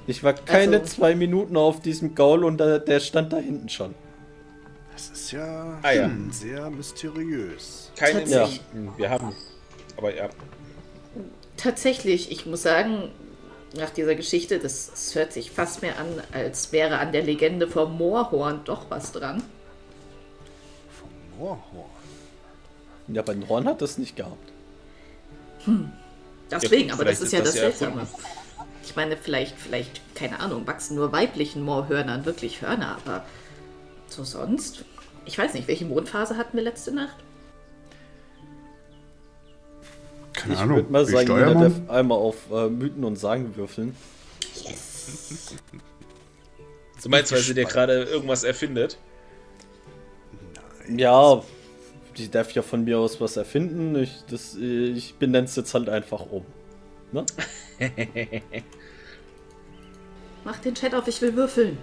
Ich 0.06 0.22
war 0.22 0.34
keine 0.34 0.80
Also- 0.80 0.96
zwei 0.96 1.14
Minuten 1.14 1.56
auf 1.56 1.80
diesem 1.80 2.14
Gaul 2.14 2.44
und 2.44 2.58
der, 2.58 2.78
der 2.80 3.00
stand 3.00 3.32
da 3.32 3.38
hinten 3.38 3.70
schon. 3.70 3.94
Das 4.92 5.08
ist 5.08 5.32
ja, 5.32 5.78
Ah, 5.82 5.92
ja. 5.92 6.04
hm, 6.04 6.30
sehr 6.30 6.68
mysteriös. 6.68 7.90
Keine 7.96 8.20
Tatsächlich. 8.20 8.60
Minuten. 8.74 8.98
Wir 8.98 9.08
haben. 9.08 9.34
Aber 9.96 10.14
ja. 10.14 10.28
Tatsächlich, 11.56 12.30
ich 12.30 12.44
muss 12.44 12.62
sagen, 12.62 13.10
nach 13.74 13.88
dieser 13.90 14.14
Geschichte, 14.16 14.58
das, 14.58 14.90
das 14.90 15.14
hört 15.14 15.32
sich 15.32 15.50
fast 15.50 15.80
mehr 15.80 15.98
an, 15.98 16.06
als 16.32 16.72
wäre 16.72 16.98
an 16.98 17.12
der 17.12 17.22
Legende 17.22 17.68
vom 17.68 17.96
Moorhorn 17.96 18.60
doch 18.64 18.90
was 18.90 19.12
dran. 19.12 19.42
Vom 21.00 21.38
Moorhorn. 21.38 21.90
Ja, 23.08 23.22
aber 23.22 23.32
ein 23.32 23.48
Horn 23.48 23.66
hat 23.66 23.80
das 23.80 23.96
nicht 23.96 24.14
gehabt. 24.16 24.52
Deswegen, 26.50 26.84
gut, 26.84 26.92
aber 26.92 27.04
das 27.04 27.20
ist 27.20 27.32
ja 27.32 27.40
das 27.40 27.50
das 27.50 27.56
ja 27.56 27.62
Seltsame. 27.62 28.06
Ich 28.84 28.96
meine, 28.96 29.16
vielleicht, 29.16 29.58
vielleicht, 29.58 30.00
keine 30.14 30.40
Ahnung, 30.40 30.66
wachsen 30.66 30.96
nur 30.96 31.12
weiblichen 31.12 31.62
Moorhörnern 31.62 32.24
wirklich 32.24 32.62
Hörner, 32.62 32.96
aber 33.04 33.24
so 34.08 34.24
sonst. 34.24 34.84
Ich 35.26 35.36
weiß 35.36 35.52
nicht, 35.54 35.68
welche 35.68 35.84
Mondphase 35.84 36.36
hatten 36.38 36.56
wir 36.56 36.64
letzte 36.64 36.92
Nacht? 36.92 37.16
Keine 40.32 40.54
Ich 40.54 40.60
Ahnung. 40.60 40.76
würde 40.76 40.92
mal 40.92 41.04
sagen, 41.04 41.28
jeder 41.28 41.54
darf 41.54 41.72
einmal 41.88 42.16
auf 42.18 42.36
äh, 42.50 42.68
Mythen 42.68 43.04
und 43.04 43.16
Sagen 43.16 43.56
würfeln. 43.56 43.94
Yes. 44.64 45.54
Du 47.02 47.08
meinst, 47.08 47.30
weil 47.32 47.40
sie 47.40 47.54
dir 47.54 47.64
gerade 47.64 48.04
irgendwas 48.04 48.44
erfindet? 48.44 48.98
Ja, 50.88 51.42
die 52.18 52.30
darf 52.30 52.52
ja 52.52 52.62
von 52.62 52.84
mir 52.84 52.98
aus 52.98 53.20
was 53.20 53.36
erfinden. 53.36 53.96
Ich, 53.96 54.24
das, 54.28 54.54
ich 54.56 55.14
benenne 55.14 55.46
es 55.46 55.56
jetzt 55.56 55.72
halt 55.74 55.88
einfach 55.88 56.26
um. 56.30 56.44
Ne? 57.12 57.24
Mach 60.44 60.58
den 60.58 60.74
Chat 60.74 60.94
auf, 60.94 61.06
ich 61.08 61.20
will 61.22 61.34
würfeln. 61.36 61.78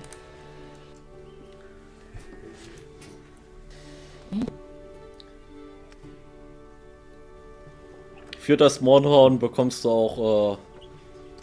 Für 8.40 8.58
das 8.58 8.82
Mornhorn 8.82 9.40
bekommst 9.40 9.84
du 9.86 9.90
auch 9.90 10.58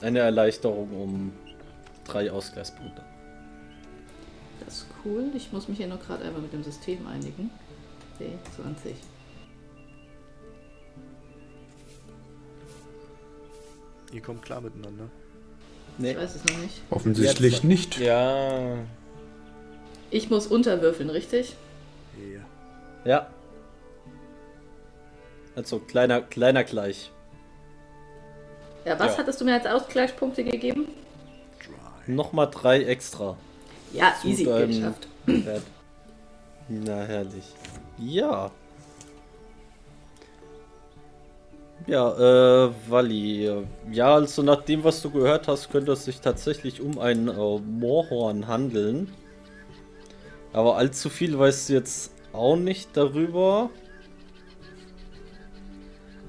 äh, 0.02 0.06
eine 0.06 0.20
Erleichterung 0.20 0.90
um 0.92 1.32
drei 2.04 2.30
Ausgleichspunkte. 2.30 3.02
Das 4.64 4.74
ist 4.78 4.86
cool. 5.04 5.24
Ich 5.34 5.52
muss 5.52 5.66
mich 5.66 5.78
hier 5.78 5.88
nur 5.88 5.98
gerade 5.98 6.24
einmal 6.24 6.42
mit 6.42 6.52
dem 6.52 6.62
System 6.62 7.06
einigen. 7.06 7.50
D20. 8.20 8.94
Ihr 14.12 14.20
kommt 14.20 14.42
klar 14.42 14.60
miteinander. 14.60 15.04
Nee. 15.98 16.12
Ich 16.12 16.16
weiß 16.18 16.34
es 16.36 16.44
noch 16.44 16.58
nicht. 16.58 16.82
Offensichtlich 16.90 17.52
Jetzt- 17.54 17.64
nicht. 17.64 17.98
Ja. 17.98 18.76
Ich 20.10 20.28
muss 20.30 20.46
unterwürfeln, 20.46 21.08
richtig? 21.10 21.56
Ja. 22.32 22.40
Ja. 23.10 23.26
Also 25.56 25.78
kleiner, 25.78 26.20
kleiner 26.22 26.64
gleich. 26.64 27.10
Ja, 28.84 28.98
was 28.98 29.12
Ja. 29.12 29.18
hattest 29.18 29.40
du 29.40 29.44
mir 29.44 29.54
als 29.54 29.66
Ausgleichspunkte 29.66 30.44
gegeben? 30.44 30.88
Dry. 31.60 32.12
Nochmal 32.14 32.50
drei 32.50 32.82
extra. 32.82 33.36
Ja, 33.92 34.14
Zu 34.20 34.28
easy 34.28 34.44
geschafft. 34.44 35.06
Na 36.68 37.02
herrlich. 37.04 37.44
Ja. 37.98 38.50
Ja, 41.86 42.66
äh, 42.66 42.70
Wally. 42.88 43.64
Ja, 43.90 44.14
also 44.14 44.42
nach 44.42 44.62
dem, 44.62 44.84
was 44.84 45.02
du 45.02 45.10
gehört 45.10 45.48
hast, 45.48 45.70
könnte 45.70 45.92
es 45.92 46.04
sich 46.04 46.20
tatsächlich 46.20 46.80
um 46.80 46.98
ein 46.98 47.28
äh, 47.28 47.32
Moorhorn 47.58 48.46
handeln. 48.46 49.12
Aber 50.52 50.76
allzu 50.76 51.08
viel 51.08 51.38
weißt 51.38 51.68
du 51.68 51.72
jetzt 51.74 52.12
auch 52.32 52.56
nicht 52.56 52.90
darüber. 52.96 53.70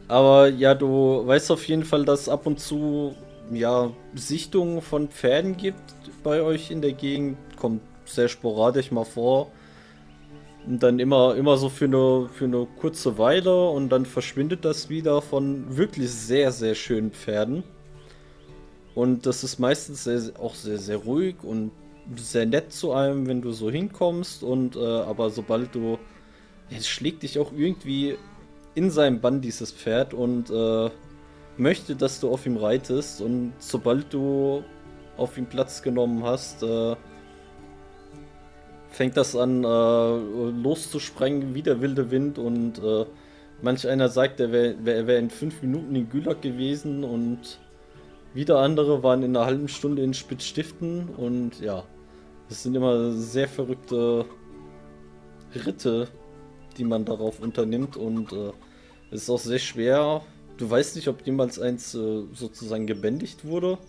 Aber 0.08 0.48
ja, 0.50 0.76
du 0.76 1.26
weißt 1.26 1.52
auf 1.52 1.68
jeden 1.68 1.86
Fall, 1.86 2.06
dass 2.06 2.22
es 2.22 2.30
ab 2.30 2.46
und 2.46 2.60
zu 2.60 3.16
ja, 3.52 3.92
Sichtungen 4.16 4.82
von 4.82 5.08
Pferden 5.10 5.58
gibt 5.58 5.82
bei 6.24 6.42
euch 6.42 6.72
in 6.72 6.82
der 6.82 6.94
Gegend. 6.94 7.38
Kommt 7.58 7.82
sehr 8.06 8.28
sporadisch 8.28 8.92
mal 8.92 9.06
vor. 9.06 9.52
Und 10.66 10.82
dann 10.82 11.00
immer, 11.00 11.36
immer 11.36 11.58
so 11.58 11.68
für 11.68 11.86
eine, 11.86 12.30
für 12.32 12.46
eine 12.46 12.66
kurze 12.80 13.18
Weile 13.18 13.70
und 13.70 13.90
dann 13.90 14.06
verschwindet 14.06 14.64
das 14.64 14.90
wieder 14.90 15.22
von 15.22 15.76
wirklich 15.76 16.10
sehr, 16.10 16.52
sehr 16.52 16.74
schönen 16.74 17.12
Pferden. 17.12 17.64
Und 18.96 19.26
das 19.26 19.44
ist 19.44 19.60
meistens 19.60 20.04
sehr, 20.06 20.22
auch 20.40 20.56
sehr, 20.56 20.78
sehr 20.78 20.98
ruhig 20.98 21.36
und 21.44 21.72
sehr 22.16 22.46
nett 22.46 22.72
zu 22.72 22.94
einem, 22.94 23.28
wenn 23.28 23.42
du 23.42 23.52
so 23.52 23.70
hinkommst. 23.70 24.44
Und 24.44 24.76
äh, 24.76 24.80
aber 24.80 25.30
sobald 25.30 25.74
du. 25.76 25.98
Es 26.70 26.88
schlägt 26.88 27.24
dich 27.24 27.38
auch 27.38 27.52
irgendwie 27.52 28.16
in 28.74 28.90
seinem 28.90 29.20
Bann, 29.20 29.42
dieses 29.42 29.72
Pferd, 29.72 30.14
und 30.14 30.50
äh, 30.50 30.90
möchte, 31.58 31.96
dass 31.96 32.20
du 32.20 32.30
auf 32.30 32.46
ihm 32.46 32.58
reitest. 32.58 33.22
Und 33.22 33.54
sobald 33.60 34.12
du 34.14 34.64
auf 35.18 35.38
ihm 35.38 35.46
Platz 35.46 35.82
genommen 35.82 36.24
hast, 36.24 36.64
äh, 36.64 36.96
fängt 38.94 39.18
das 39.18 39.36
an 39.36 39.64
äh, 39.64 39.68
loszusprengen 39.68 41.56
wie 41.56 41.64
der 41.64 41.82
wilde 41.82 42.12
Wind 42.12 42.38
und 42.38 42.78
äh, 42.78 43.06
manch 43.62 43.88
einer 43.88 44.08
sagt, 44.08 44.40
er 44.40 44.52
wäre 44.52 44.76
wär, 44.86 45.08
wär 45.08 45.18
in 45.18 45.32
fünf 45.32 45.64
Minuten 45.64 45.96
in 45.96 46.10
Gülag 46.10 46.42
gewesen 46.44 47.04
und 47.04 47.60
wieder 48.36 48.60
andere 48.60 49.02
waren 49.02 49.24
in 49.24 49.36
einer 49.36 49.48
halben 49.48 49.68
Stunde 49.68 50.04
in 50.04 50.14
Spitzstiften 50.14 51.10
und 51.10 51.60
ja, 51.60 51.84
es 52.50 52.62
sind 52.62 52.76
immer 52.76 53.14
sehr 53.14 53.48
verrückte 53.48 54.26
Ritte, 55.66 56.08
die 56.78 56.84
man 56.84 57.04
darauf 57.04 57.40
unternimmt 57.40 57.98
und 57.98 58.32
äh, 58.32 58.52
es 59.10 59.24
ist 59.24 59.30
auch 59.32 59.40
sehr 59.40 59.60
schwer. 59.60 60.22
Du 60.58 60.70
weißt 60.70 60.96
nicht, 60.96 61.08
ob 61.08 61.26
jemals 61.26 61.60
eins 61.60 61.96
äh, 61.96 62.24
sozusagen 62.34 62.86
gebändigt 62.86 63.44
wurde. 63.44 63.80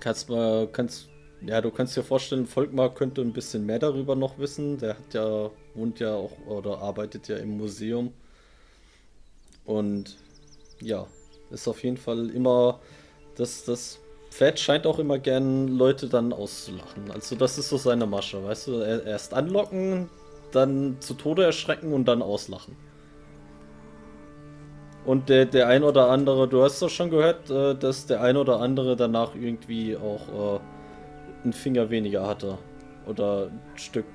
Kannst 0.00 0.30
mal, 0.30 0.66
kannst 0.72 1.10
ja, 1.46 1.60
du 1.60 1.70
kannst 1.70 1.96
dir 1.96 2.02
vorstellen, 2.02 2.46
Volkmar 2.46 2.94
könnte 2.94 3.22
ein 3.22 3.32
bisschen 3.32 3.64
mehr 3.64 3.78
darüber 3.78 4.14
noch 4.14 4.38
wissen. 4.38 4.78
Der 4.78 4.90
hat 4.90 5.14
ja, 5.14 5.50
wohnt 5.74 6.00
ja 6.00 6.14
auch 6.14 6.32
oder 6.46 6.78
arbeitet 6.78 7.28
ja 7.28 7.36
im 7.36 7.56
Museum. 7.56 8.12
Und 9.64 10.16
ja, 10.80 11.06
ist 11.50 11.68
auf 11.68 11.82
jeden 11.82 11.96
Fall 11.96 12.30
immer, 12.30 12.80
das, 13.36 13.64
das 13.64 14.00
Pferd 14.30 14.58
scheint 14.58 14.86
auch 14.86 14.98
immer 14.98 15.18
gern 15.18 15.68
Leute 15.68 16.08
dann 16.08 16.32
auszulachen. 16.32 17.10
Also 17.10 17.36
das 17.36 17.58
ist 17.58 17.68
so 17.68 17.76
seine 17.76 18.06
Masche, 18.06 18.42
weißt 18.44 18.66
du? 18.68 18.80
Erst 18.80 19.34
anlocken, 19.34 20.08
dann 20.52 20.96
zu 21.00 21.14
Tode 21.14 21.44
erschrecken 21.44 21.92
und 21.92 22.06
dann 22.06 22.22
auslachen. 22.22 22.76
Und 25.06 25.30
der, 25.30 25.46
der 25.46 25.68
ein 25.68 25.82
oder 25.82 26.10
andere, 26.10 26.46
du 26.46 26.62
hast 26.62 26.82
doch 26.82 26.90
schon 26.90 27.10
gehört, 27.10 27.50
äh, 27.50 27.74
dass 27.74 28.06
der 28.06 28.20
ein 28.20 28.36
oder 28.36 28.60
andere 28.60 28.96
danach 28.96 29.34
irgendwie 29.34 29.96
auch 29.96 30.58
äh, 30.58 30.60
einen 31.44 31.52
Finger 31.52 31.90
weniger 31.90 32.26
hatte. 32.26 32.58
Oder 33.06 33.46
ein 33.46 33.78
Stück 33.78 34.06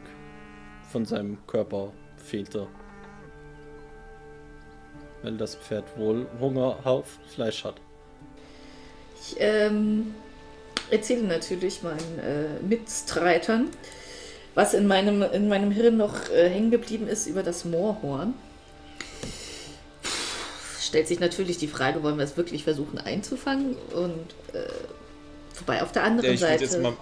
von 0.91 1.05
seinem 1.05 1.37
Körper 1.47 1.91
fehlte. 2.17 2.67
Weil 5.23 5.37
das 5.37 5.55
Pferd 5.55 5.85
wohl 5.97 6.27
Hunger 6.39 6.77
auf 6.83 7.19
Fleisch 7.27 7.63
hat. 7.63 7.75
Ich 9.19 9.37
ähm, 9.39 10.13
erzähle 10.91 11.23
natürlich 11.23 11.81
meinen 11.81 12.19
äh, 12.19 12.63
Mitstreitern, 12.63 13.69
was 14.53 14.73
in 14.73 14.87
meinem, 14.87 15.23
in 15.23 15.47
meinem 15.47 15.71
Hirn 15.71 15.97
noch 15.97 16.29
äh, 16.29 16.49
hängen 16.49 16.69
geblieben 16.69 17.07
ist 17.07 17.27
über 17.27 17.41
das 17.41 17.65
Moorhorn. 17.65 18.35
Stellt 20.79 21.07
sich 21.07 21.19
natürlich 21.19 21.57
die 21.57 21.67
Frage, 21.67 22.03
wollen 22.03 22.17
wir 22.17 22.23
es 22.23 22.37
wirklich 22.37 22.63
versuchen 22.63 22.99
einzufangen? 22.99 23.75
Und 23.93 24.35
äh, 24.53 24.69
wobei 25.59 25.81
auf 25.81 25.91
der 25.91 26.03
anderen 26.03 26.31
ja, 26.31 26.37
Seite 26.37 26.95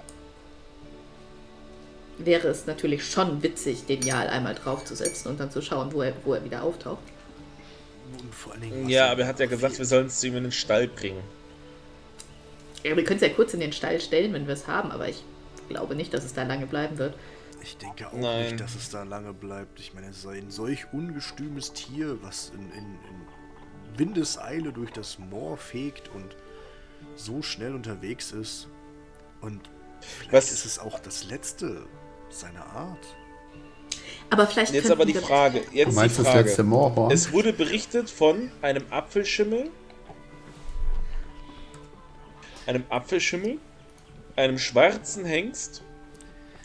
wäre 2.18 2.48
es 2.48 2.66
natürlich 2.66 3.06
schon 3.06 3.42
witzig, 3.44 3.86
den 3.86 4.02
Jal 4.02 4.28
einmal 4.28 4.56
draufzusetzen 4.56 5.32
und 5.32 5.40
dann 5.40 5.52
zu 5.52 5.62
schauen, 5.62 5.94
wo 5.94 6.02
er, 6.02 6.14
wo 6.24 6.34
er 6.34 6.44
wieder 6.44 6.64
auftaucht. 6.64 7.04
ja, 8.88 9.12
aber 9.12 9.22
er 9.22 9.28
hat 9.28 9.40
ja 9.40 9.46
gesagt, 9.46 9.78
wir 9.78 9.86
sollen 9.86 10.08
es 10.08 10.20
zu 10.20 10.28
ihm 10.28 10.38
in 10.38 10.44
den 10.44 10.52
Stall 10.52 10.88
bringen. 10.88 11.24
Ja, 12.84 12.96
wir 12.96 13.04
können 13.04 13.20
es 13.22 13.28
ja 13.28 13.34
kurz 13.34 13.54
in 13.54 13.62
den 13.62 13.74
Stall 13.74 14.00
stellen, 14.02 14.34
wenn 14.34 14.46
wir 14.46 14.54
es 14.54 14.68
haben, 14.68 14.92
aber 14.92 15.08
ich 15.08 15.24
glaube 15.70 15.96
nicht, 15.96 16.14
dass 16.14 16.26
es 16.26 16.34
da 16.34 16.44
lange 16.44 16.68
bleiben 16.68 16.98
wird. 16.98 17.16
Ich 17.62 17.78
denke 17.78 18.08
auch 18.08 18.14
Nein. 18.14 18.44
nicht, 18.44 18.60
dass 18.60 18.76
es 18.76 18.90
da 18.90 19.04
lange 19.04 19.34
bleibt. 19.34 19.80
Ich 19.80 19.94
meine, 19.94 20.10
es 20.10 20.18
ist 20.18 20.28
ein 20.28 20.52
solch 20.52 20.86
ungestümes 20.92 21.72
Tier, 21.72 22.18
was 22.22 22.52
in, 22.54 22.70
in, 22.72 22.84
in 22.84 23.98
Windeseile 23.98 24.74
durch 24.74 24.92
das 24.92 25.18
Moor 25.18 25.56
fegt 25.56 26.10
und 26.14 26.36
so 27.16 27.42
schnell 27.42 27.74
unterwegs 27.74 28.34
ist. 28.34 28.68
Und 29.40 29.62
vielleicht 30.02 30.48
was? 30.48 30.52
ist 30.52 30.66
es 30.66 30.80
auch 30.80 31.00
das 31.00 31.24
letzte 31.24 31.86
seine 32.34 32.64
Art. 32.66 33.06
Aber 34.30 34.48
vielleicht 34.48 34.74
jetzt 34.74 34.90
aber 34.90 35.06
die 35.06 35.14
Frage, 35.14 35.62
jetzt 35.72 35.92
du 35.92 35.96
meinst 35.96 36.18
die 36.18 36.24
Frage. 36.24 36.40
Das 36.40 36.46
letzte 36.48 36.64
Moorhorn? 36.64 37.12
Es 37.12 37.32
wurde 37.32 37.54
berichtet 37.54 38.10
von 38.10 38.52
einem 38.62 38.84
Apfelschimmel, 38.90 39.70
einem 42.66 42.84
Apfelschimmel, 42.90 43.60
einem 44.36 44.58
schwarzen 44.58 45.26
Hengst, 45.26 45.84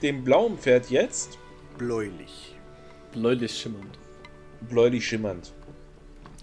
dem 0.02 0.24
blauen 0.24 0.58
Pferd 0.58 0.90
jetzt. 0.90 1.38
Bläulich. 1.76 2.56
Bläulich 3.12 3.58
schimmernd. 3.58 3.98
Bläulich 4.62 5.06
schimmernd. 5.06 5.52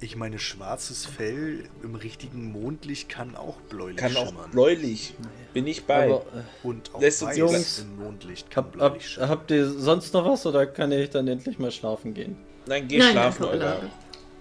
Ich 0.06 0.16
meine, 0.16 0.38
schwarzes 0.38 1.04
Fell 1.08 1.64
im 1.82 1.96
richtigen 1.96 2.52
Mondlicht 2.52 3.10
kann 3.10 3.36
auch 3.36 3.60
bläulich 3.62 3.98
Kann 3.98 4.16
auch 4.16 4.32
bläulich. 4.50 5.16
Bin 5.52 5.66
ich 5.66 5.86
bei. 5.88 6.06
Aber, 6.06 6.22
äh, 6.22 6.68
und 6.68 6.94
auch 6.94 7.02
Lässt 7.02 7.24
weiß 7.24 7.36
Jungs, 7.36 7.80
im 7.80 8.04
Mondlicht 8.04 8.52
kann 8.52 8.66
hab, 8.78 9.02
hab, 9.02 9.30
Habt 9.30 9.50
ihr 9.50 9.68
sonst 9.68 10.14
noch 10.14 10.24
was 10.24 10.46
oder 10.46 10.68
kann 10.68 10.92
ich 10.92 11.10
dann 11.10 11.28
endlich 11.28 11.58
mal 11.58 11.72
schlafen 11.72 12.14
gehen? 12.14 12.38
Nein, 12.68 12.88
geh 12.88 13.00
Nein, 13.00 13.14
schlafen, 13.14 13.46
Alter. 13.46 13.82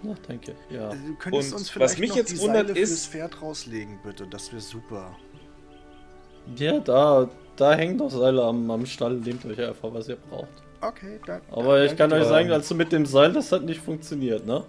Ach, 0.02 0.18
danke. 0.28 0.54
Ja. 0.68 0.90
Also, 0.90 1.02
du 1.06 1.14
könntest 1.14 1.52
und 1.52 1.58
uns 1.58 1.70
vielleicht 1.70 1.92
was 1.92 1.98
mich 1.98 2.10
noch 2.10 2.16
jetzt 2.16 2.32
die 2.32 2.40
wundert 2.40 2.68
Seile 2.68 2.80
ist, 2.80 2.90
fürs 2.90 3.06
Pferd 3.06 3.40
rauslegen, 3.40 3.98
bitte. 4.04 4.26
Das 4.26 4.52
wäre 4.52 4.60
super. 4.60 5.16
Ja, 6.56 6.78
da, 6.80 7.30
da 7.56 7.72
hängen 7.72 7.96
doch 7.96 8.10
Seile 8.10 8.42
am, 8.42 8.70
am 8.70 8.84
Stall. 8.84 9.14
Nehmt 9.14 9.46
euch 9.46 9.58
einfach, 9.58 9.94
was 9.94 10.08
ihr 10.08 10.16
braucht. 10.16 10.62
Okay, 10.82 11.18
danke. 11.24 11.46
Aber 11.50 11.82
ich 11.86 11.96
kann 11.96 12.12
euch 12.12 12.24
sagen, 12.24 12.52
also 12.52 12.74
mit 12.74 12.92
dem 12.92 13.06
Seil, 13.06 13.32
das 13.32 13.50
hat 13.50 13.64
nicht 13.64 13.80
funktioniert, 13.80 14.44
ne? 14.44 14.62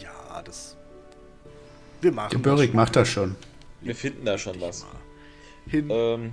Ja, 0.00 0.19
das. 0.44 0.76
Wir 2.00 2.12
machen 2.12 2.30
Gebirrig 2.30 2.72
macht 2.74 2.96
das 2.96 3.08
schon. 3.08 3.36
Wir 3.80 3.94
finden 3.94 4.24
da 4.24 4.38
schon 4.38 4.60
was. 4.60 4.86
Ähm, 5.72 6.32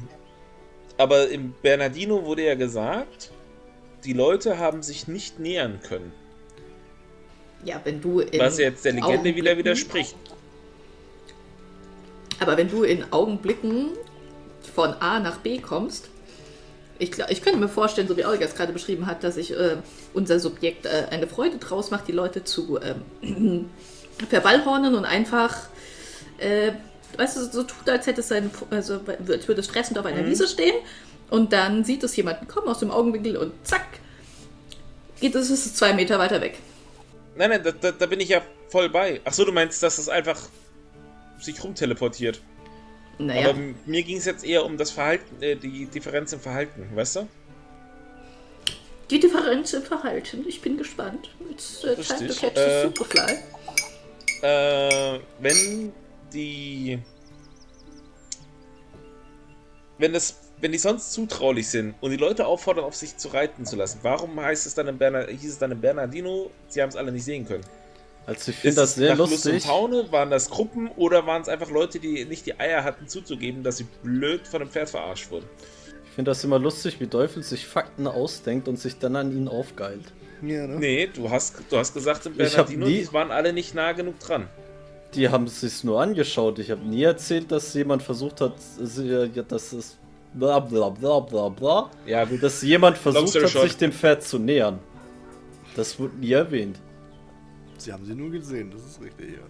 aber 0.98 1.30
im 1.30 1.54
Bernardino 1.62 2.26
wurde 2.26 2.46
ja 2.46 2.56
gesagt, 2.56 3.32
die 4.04 4.14
Leute 4.14 4.58
haben 4.58 4.82
sich 4.82 5.08
nicht 5.08 5.40
nähern 5.40 5.80
können. 5.82 6.12
Ja, 7.64 7.82
wenn 7.84 8.02
du 8.02 8.20
in 8.20 8.40
Was 8.40 8.58
jetzt 8.58 8.86
der 8.86 8.94
Legende 8.94 9.36
wieder 9.36 9.58
widerspricht. 9.58 10.16
Aber 12.40 12.56
wenn 12.56 12.70
du 12.70 12.84
in 12.84 13.12
Augenblicken 13.12 13.90
von 14.74 14.94
A 14.94 15.20
nach 15.20 15.40
B 15.40 15.60
kommst, 15.60 16.10
ich, 17.00 17.18
ich 17.30 17.42
könnte 17.42 17.60
mir 17.60 17.70
vorstellen, 17.70 18.08
so 18.08 18.18
wie 18.18 18.26
Olga 18.26 18.46
es 18.46 18.56
gerade 18.56 18.74
beschrieben 18.74 19.06
hat, 19.06 19.24
dass 19.24 19.36
sich 19.36 19.52
äh, 19.52 19.78
unser 20.14 20.40
Subjekt 20.40 20.86
äh, 20.86 21.08
eine 21.10 21.28
Freude 21.28 21.58
draus 21.58 21.92
macht, 21.92 22.08
die 22.08 22.12
Leute 22.12 22.44
zu 22.44 22.80
ähm, 23.22 23.70
verballhornen 24.30 24.96
und 24.96 25.06
einfach, 25.06 25.56
äh, 26.38 26.72
weißt 27.18 27.38
du, 27.38 27.42
so 27.46 27.64
tut, 27.64 27.90
als 27.90 28.08
hätte 28.08 28.22
es 28.22 28.28
sein, 28.28 28.50
also 28.70 29.02
als 29.06 29.48
würde 29.48 29.62
es 29.62 29.68
fressend 29.68 29.98
auf 29.98 30.06
einer 30.06 30.24
mhm. 30.24 30.30
Wiese 30.30 30.48
stehen 30.48 30.76
und 31.30 31.54
dann 31.54 31.84
sieht 31.84 32.04
es 32.04 32.16
jemanden 32.16 32.48
kommen 32.48 32.68
aus 32.68 32.80
dem 32.80 32.92
Augenwinkel 32.92 33.38
und 33.38 33.54
zack, 33.64 33.86
geht 35.20 35.36
es, 35.36 35.50
ist 35.50 35.66
es 35.66 35.76
zwei 35.76 35.94
Meter 35.94 36.20
weiter 36.20 36.42
weg. 36.42 36.60
Nein, 37.36 37.52
nein, 37.52 37.64
da, 37.64 37.72
da, 37.72 37.92
da 37.92 38.06
bin 38.08 38.20
ich 38.20 38.30
ja 38.30 38.42
voll 38.70 38.90
bei. 38.90 39.22
Achso, 39.24 39.46
du 39.46 39.52
meinst, 39.52 39.84
dass 39.84 40.00
es 40.00 40.10
einfach 40.10 40.40
sich 41.40 41.64
rumteleportiert. 41.64 42.42
Naja. 43.20 43.50
Aber 43.50 43.60
mir 43.86 44.04
ging 44.04 44.18
es 44.18 44.26
jetzt 44.26 44.46
eher 44.46 44.64
um 44.66 44.78
das 44.78 44.92
Verhalten, 44.92 45.42
äh, 45.42 45.56
die 45.56 45.86
Differenz 45.86 46.34
im 46.34 46.40
Verhalten, 46.40 46.88
weißt 46.94 47.18
du? 47.18 47.28
Die 49.10 49.20
Differenz 49.20 49.74
im 49.74 49.84
Verhalten, 49.84 50.46
ich 50.48 50.62
bin 50.62 50.78
gespannt. 50.78 51.30
It's 51.50 51.84
uh, 51.84 51.96
time 51.96 52.28
to 52.28 52.34
catch 52.34 52.58
äh, 52.58 52.82
the 52.82 52.88
Superfly. 52.88 53.38
Äh, 54.42 55.20
wenn 55.40 55.94
die. 56.34 57.00
Wenn 59.98 60.14
das. 60.14 60.42
Wenn 60.60 60.72
die 60.72 60.80
sonst 60.80 61.14
zutraulich 61.14 61.68
sind 61.68 61.94
und 62.02 62.10
die 62.10 62.18
Leute 62.18 62.48
auffordern, 62.48 62.84
auf 62.84 62.96
sich 62.96 63.16
zu 63.16 63.28
reiten 63.28 63.64
zu 63.64 63.76
lassen, 63.76 64.00
warum 64.02 64.40
heißt 64.40 64.66
es 64.66 64.74
dann 64.74 64.88
im 64.88 64.98
Bernard, 64.98 65.30
hieß 65.30 65.52
es 65.52 65.60
dann 65.60 65.72
im 65.72 65.80
Bernardino, 65.80 66.50
sie 66.68 66.82
haben 66.82 66.90
es 66.90 66.96
alle 66.96 67.12
nicht 67.12 67.26
sehen 67.26 67.48
können? 67.48 67.64
Also 68.28 68.52
ich 68.52 68.58
finde 68.58 68.76
das 68.76 68.94
sehr 68.96 69.12
nach 69.12 69.18
Lust 69.20 69.46
und 69.48 69.54
lustig. 69.54 69.68
Laune? 69.68 70.12
Waren 70.12 70.30
das 70.30 70.50
Gruppen 70.50 70.90
oder 70.98 71.26
waren 71.26 71.42
es 71.42 71.48
einfach 71.50 71.72
Leute, 71.72 71.98
die 72.00 72.26
nicht 72.26 72.46
die 72.46 72.60
Eier 72.60 72.84
hatten 72.84 73.08
zuzugeben, 73.08 73.64
dass 73.64 73.78
sie 73.78 73.86
blöd 74.04 74.46
von 74.48 74.60
dem 74.60 74.70
Pferd 74.70 74.90
verarscht 74.90 75.32
wurden? 75.32 75.46
Ich 76.06 76.12
finde 76.12 76.30
das 76.32 76.44
immer 76.44 76.60
lustig, 76.60 77.00
wie 77.00 77.08
Teufel 77.08 77.42
sich 77.42 77.66
Fakten 77.66 78.06
ausdenkt 78.06 78.68
und 78.68 78.78
sich 78.80 79.00
dann 79.00 79.16
an 79.16 79.32
ihnen 79.32 79.48
aufgeilt. 79.48 80.12
Ja, 80.42 80.68
ne? 80.68 80.78
Nee, 80.78 81.10
du 81.12 81.30
hast, 81.32 81.56
du 81.70 81.78
hast 81.78 81.94
gesagt, 81.94 82.26
im 82.26 82.36
Bernardino, 82.36 82.86
nie- 82.86 83.02
die 83.02 83.14
waren 83.14 83.32
alle 83.32 83.54
nicht 83.54 83.74
nah 83.74 83.94
genug 83.94 84.20
dran. 84.20 84.48
Die 85.16 85.30
haben 85.30 85.46
es 85.46 85.62
sich 85.62 85.84
nur 85.86 86.02
angeschaut. 86.02 86.60
Ich 86.60 86.70
habe 86.70 86.86
nie 86.86 87.04
erzählt, 87.04 87.50
dass 87.52 87.74
jemand 87.74 88.04
versucht 88.04 88.42
hat, 88.42 88.54
ja, 89.04 89.26
dass 89.44 89.72
es 89.72 89.96
bla 90.34 90.60
bla 90.60 90.90
bla 90.90 91.20
bla 91.22 91.48
bla, 91.50 91.90
Ja, 92.06 92.26
gut. 92.26 92.44
dass 92.44 92.62
jemand 92.62 92.98
versucht 92.98 93.34
hat, 93.42 93.50
short. 93.50 93.64
sich 93.64 93.78
dem 93.78 93.94
Pferd 93.94 94.22
zu 94.22 94.38
nähern. 94.38 94.80
Das 95.78 95.98
wurde 95.98 96.18
nie 96.18 96.34
erwähnt. 96.34 96.78
Sie 97.78 97.94
haben 97.94 98.06
sie 98.06 98.16
nur 98.16 98.32
gesehen, 98.32 98.72
das 98.72 98.84
ist 98.86 99.02
richtig, 99.02 99.34
ja. 99.34 99.44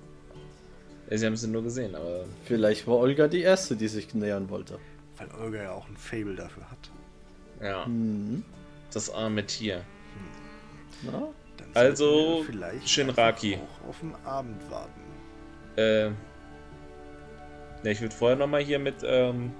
Ja, 1.09 1.17
sie 1.17 1.25
haben 1.25 1.33
es 1.33 1.47
nur 1.47 1.63
gesehen, 1.63 1.95
aber 1.95 2.25
Vielleicht 2.43 2.85
war 2.87 2.97
Olga 2.97 3.27
die 3.27 3.41
Erste, 3.41 3.75
die 3.77 3.87
sich 3.87 4.13
nähern 4.13 4.49
wollte. 4.49 4.77
Weil 5.17 5.29
Olga 5.41 5.63
ja 5.63 5.71
auch 5.71 5.87
ein 5.87 5.95
Fable 5.97 6.35
dafür 6.35 6.69
hat. 6.69 6.91
ja, 7.61 7.85
Mhm. 7.87 8.43
das 8.93 9.09
arme 9.09 9.45
Tier. 9.45 9.83
Na? 11.03 11.27
Dann 11.57 11.67
Also, 11.73 12.37
wir 12.39 12.43
vielleicht 12.45 12.89
Shinraki. 12.89 13.57
auch 13.57 13.89
auf 13.89 13.99
den 14.01 14.13
Abend 14.25 14.69
warten. 14.69 15.01
Äh, 15.77 16.07
ja, 16.07 16.13
ich 17.91 18.01
würde 18.01 18.13
vorher 18.13 18.37
nochmal 18.37 18.61
hier 18.63 18.79
mit 18.79 18.95
ähm, 19.03 19.51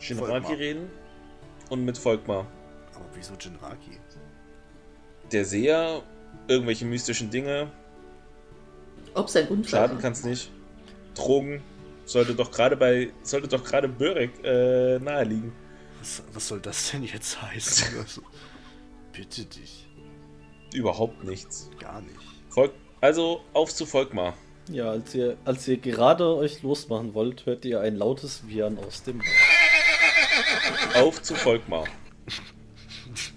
Shinraki 0.00 0.30
Volkmar. 0.32 0.58
reden 0.58 0.90
und 1.70 1.84
mit 1.84 1.96
Volkmar. 1.98 2.46
Aber 2.94 3.04
wieso 3.14 3.34
Jinraki? 3.34 3.98
Der 5.32 5.44
Seher, 5.44 6.02
irgendwelche 6.48 6.84
mystischen 6.84 7.30
Dinge, 7.30 7.70
Ob 9.14 9.28
sein 9.30 9.48
Unfall. 9.48 9.70
schaden 9.70 9.98
kann's 9.98 10.24
nicht. 10.24 10.50
Drogen 11.14 11.62
sollte 12.04 12.34
doch 12.34 12.50
gerade 12.50 12.76
bei, 12.76 13.12
sollte 13.22 13.48
doch 13.48 13.62
gerade 13.64 13.88
Börek 13.88 14.30
äh, 14.44 14.98
naheliegen. 14.98 15.52
Was, 16.00 16.22
was 16.32 16.48
soll 16.48 16.60
das 16.60 16.90
denn 16.90 17.02
jetzt 17.04 17.40
heißen? 17.42 17.96
Also, 17.98 18.22
bitte 19.12 19.44
dich. 19.44 19.88
Überhaupt 20.72 21.24
nichts. 21.24 21.70
Gar 21.80 22.00
nicht. 22.02 22.14
Volk, 22.50 22.72
also 23.00 23.42
auf 23.52 23.74
zu 23.74 23.84
Volkmar. 23.86 24.34
Ja, 24.70 24.90
als 24.90 25.14
ihr, 25.14 25.36
als 25.44 25.66
ihr 25.66 25.78
gerade 25.78 26.26
euch 26.36 26.62
losmachen 26.62 27.14
wollt, 27.14 27.46
hört 27.46 27.64
ihr 27.64 27.80
ein 27.80 27.96
lautes 27.96 28.46
Wiehern 28.46 28.78
aus 28.78 29.02
dem. 29.02 29.20
Auf 30.94 31.22
zu 31.22 31.34
Volkmar. 31.34 31.84
Ich 33.14 33.32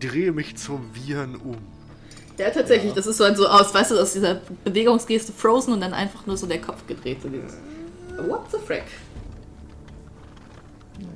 drehe 0.00 0.32
mich 0.32 0.56
zum 0.56 0.94
Viren 0.94 1.36
um. 1.36 1.58
Ja, 2.38 2.50
tatsächlich, 2.50 2.92
das 2.94 3.06
ist 3.06 3.18
so, 3.18 3.24
ein, 3.24 3.36
so 3.36 3.46
aus, 3.46 3.72
weißt 3.74 3.90
du, 3.92 3.98
aus 4.00 4.14
dieser 4.14 4.40
Bewegungsgeste 4.64 5.32
Frozen 5.32 5.74
und 5.74 5.80
dann 5.80 5.92
einfach 5.92 6.26
nur 6.26 6.36
so 6.36 6.46
der 6.46 6.60
Kopf 6.60 6.86
gedreht. 6.86 7.18
So 7.22 7.28
dieses, 7.28 7.56
What 8.28 8.50
the 8.50 8.58
frick? 8.58 8.84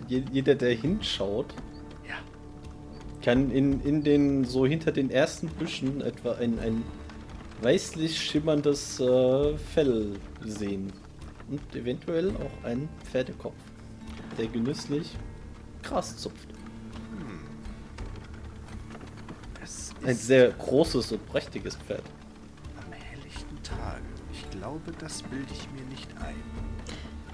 Je- 0.09 0.25
Jeder, 0.33 0.55
der 0.55 0.73
hinschaut, 0.75 1.55
Ja. 2.09 2.17
kann 3.23 3.51
in, 3.51 3.81
in 3.83 4.03
den, 4.03 4.45
so 4.45 4.67
hinter 4.67 4.93
den 4.93 5.11
ersten 5.11 5.49
Büschen 5.49 6.01
etwa 6.01 6.33
ein, 6.33 6.59
ein 6.61 6.83
weißlich 7.63 8.19
schimmerndes 8.21 9.01
äh, 9.01 9.57
Fell 9.75 10.13
sehen. 10.45 10.93
Und 11.49 11.61
eventuell 11.77 12.31
auch 12.31 12.65
einen 12.65 12.89
Pferdekopf, 13.11 13.55
der 14.39 14.47
genüsslich 14.49 15.15
Gras 15.83 16.17
zupft. 16.17 16.49
Ein 20.05 20.17
sehr 20.17 20.51
großes 20.51 21.13
und 21.13 21.27
prächtiges 21.27 21.77
Pferd. 21.77 22.03
am 22.85 22.93
helllichten 22.93 23.63
Tage. 23.63 24.03
Ich 24.33 24.49
glaube, 24.51 24.93
das 24.99 25.23
bilde 25.23 25.53
ich 25.53 25.69
mir 25.73 25.85
nicht 25.89 26.09
ein. 26.21 26.37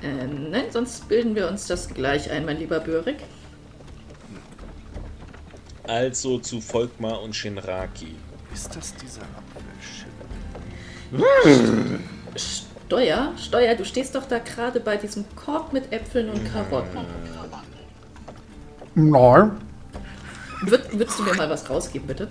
Äh, 0.02 0.26
nein, 0.26 0.64
sonst 0.70 1.08
bilden 1.08 1.34
wir 1.34 1.48
uns 1.48 1.66
das 1.66 1.88
gleich 1.88 2.30
ein, 2.30 2.44
mein 2.44 2.58
lieber 2.58 2.80
Börik. 2.80 3.18
Also 5.84 6.38
zu 6.38 6.60
Volkmar 6.60 7.20
und 7.22 7.34
Shinraki. 7.34 8.14
Ist 8.54 8.74
das 8.74 8.94
dieser 8.96 9.22
Apfelschimmel? 11.12 12.00
Steuer, 12.36 13.32
Steuer, 13.36 13.74
du 13.74 13.84
stehst 13.84 14.14
doch 14.14 14.26
da 14.26 14.38
gerade 14.38 14.80
bei 14.80 14.96
diesem 14.96 15.24
Korb 15.34 15.72
mit 15.72 15.92
Äpfeln 15.92 16.30
und 16.30 16.52
Karotten. 16.52 17.00
Nein. 18.94 19.52
Würd, 20.62 20.98
würdest 20.98 21.18
du 21.18 21.24
mir 21.24 21.34
mal 21.34 21.50
was 21.50 21.68
rausgeben, 21.68 22.06
bitte? 22.06 22.28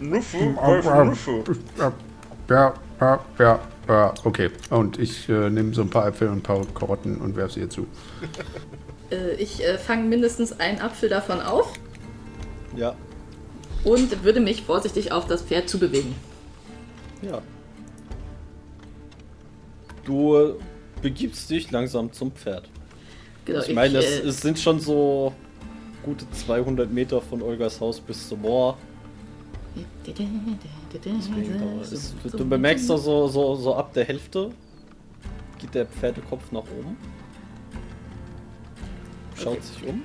Nufu, 0.00 0.38
Ähm, 0.38 1.12
Ja, 2.48 2.74
ja, 3.00 3.20
ja, 3.38 3.60
ja, 3.88 4.14
okay. 4.24 4.50
Und 4.70 4.98
ich 4.98 5.28
äh, 5.28 5.50
nehme 5.50 5.74
so 5.74 5.82
ein 5.82 5.90
paar 5.90 6.06
Äpfel 6.08 6.28
und 6.28 6.38
ein 6.38 6.42
paar 6.42 6.64
Karotten 6.74 7.16
und 7.18 7.36
werfe 7.36 7.54
sie 7.54 7.60
ihr 7.60 7.70
zu. 7.70 7.86
Äh, 9.10 9.34
ich 9.34 9.62
äh, 9.62 9.76
fange 9.76 10.04
mindestens 10.04 10.58
einen 10.58 10.80
Apfel 10.80 11.10
davon 11.10 11.38
auf 11.42 11.74
Ja, 12.74 12.94
und 13.84 14.24
würde 14.24 14.40
mich 14.40 14.62
vorsichtig 14.62 15.12
auf 15.12 15.26
das 15.26 15.42
Pferd 15.42 15.68
zubewegen. 15.68 16.14
ja. 17.22 17.40
Du 20.04 20.36
äh, 20.36 20.54
begibst 21.00 21.48
dich 21.48 21.70
langsam 21.70 22.12
zum 22.12 22.32
Pferd. 22.32 22.68
Genau, 23.44 23.60
Ich 23.60 23.74
meine, 23.74 23.98
es, 23.98 24.20
äh, 24.20 24.28
es 24.28 24.40
sind 24.40 24.58
schon 24.58 24.80
so 24.80 25.32
gute 26.02 26.30
200 26.30 26.90
Meter 26.92 27.22
von 27.22 27.40
Olgas 27.40 27.80
Haus 27.80 28.00
bis 28.00 28.28
zum 28.28 28.42
Moor. 28.42 28.76
Es, 31.92 32.14
du 32.30 32.44
bemerkst 32.48 32.88
doch 32.90 32.98
so, 32.98 33.26
so, 33.28 33.54
so 33.56 33.74
ab 33.74 33.92
der 33.94 34.04
Hälfte 34.04 34.50
geht 35.58 35.74
der 35.74 35.86
Pferdekopf 35.86 36.52
nach 36.52 36.62
oben. 36.62 36.96
Schaut 39.34 39.54
Okay. 39.58 39.62
sich 39.62 39.86
um. 39.86 40.02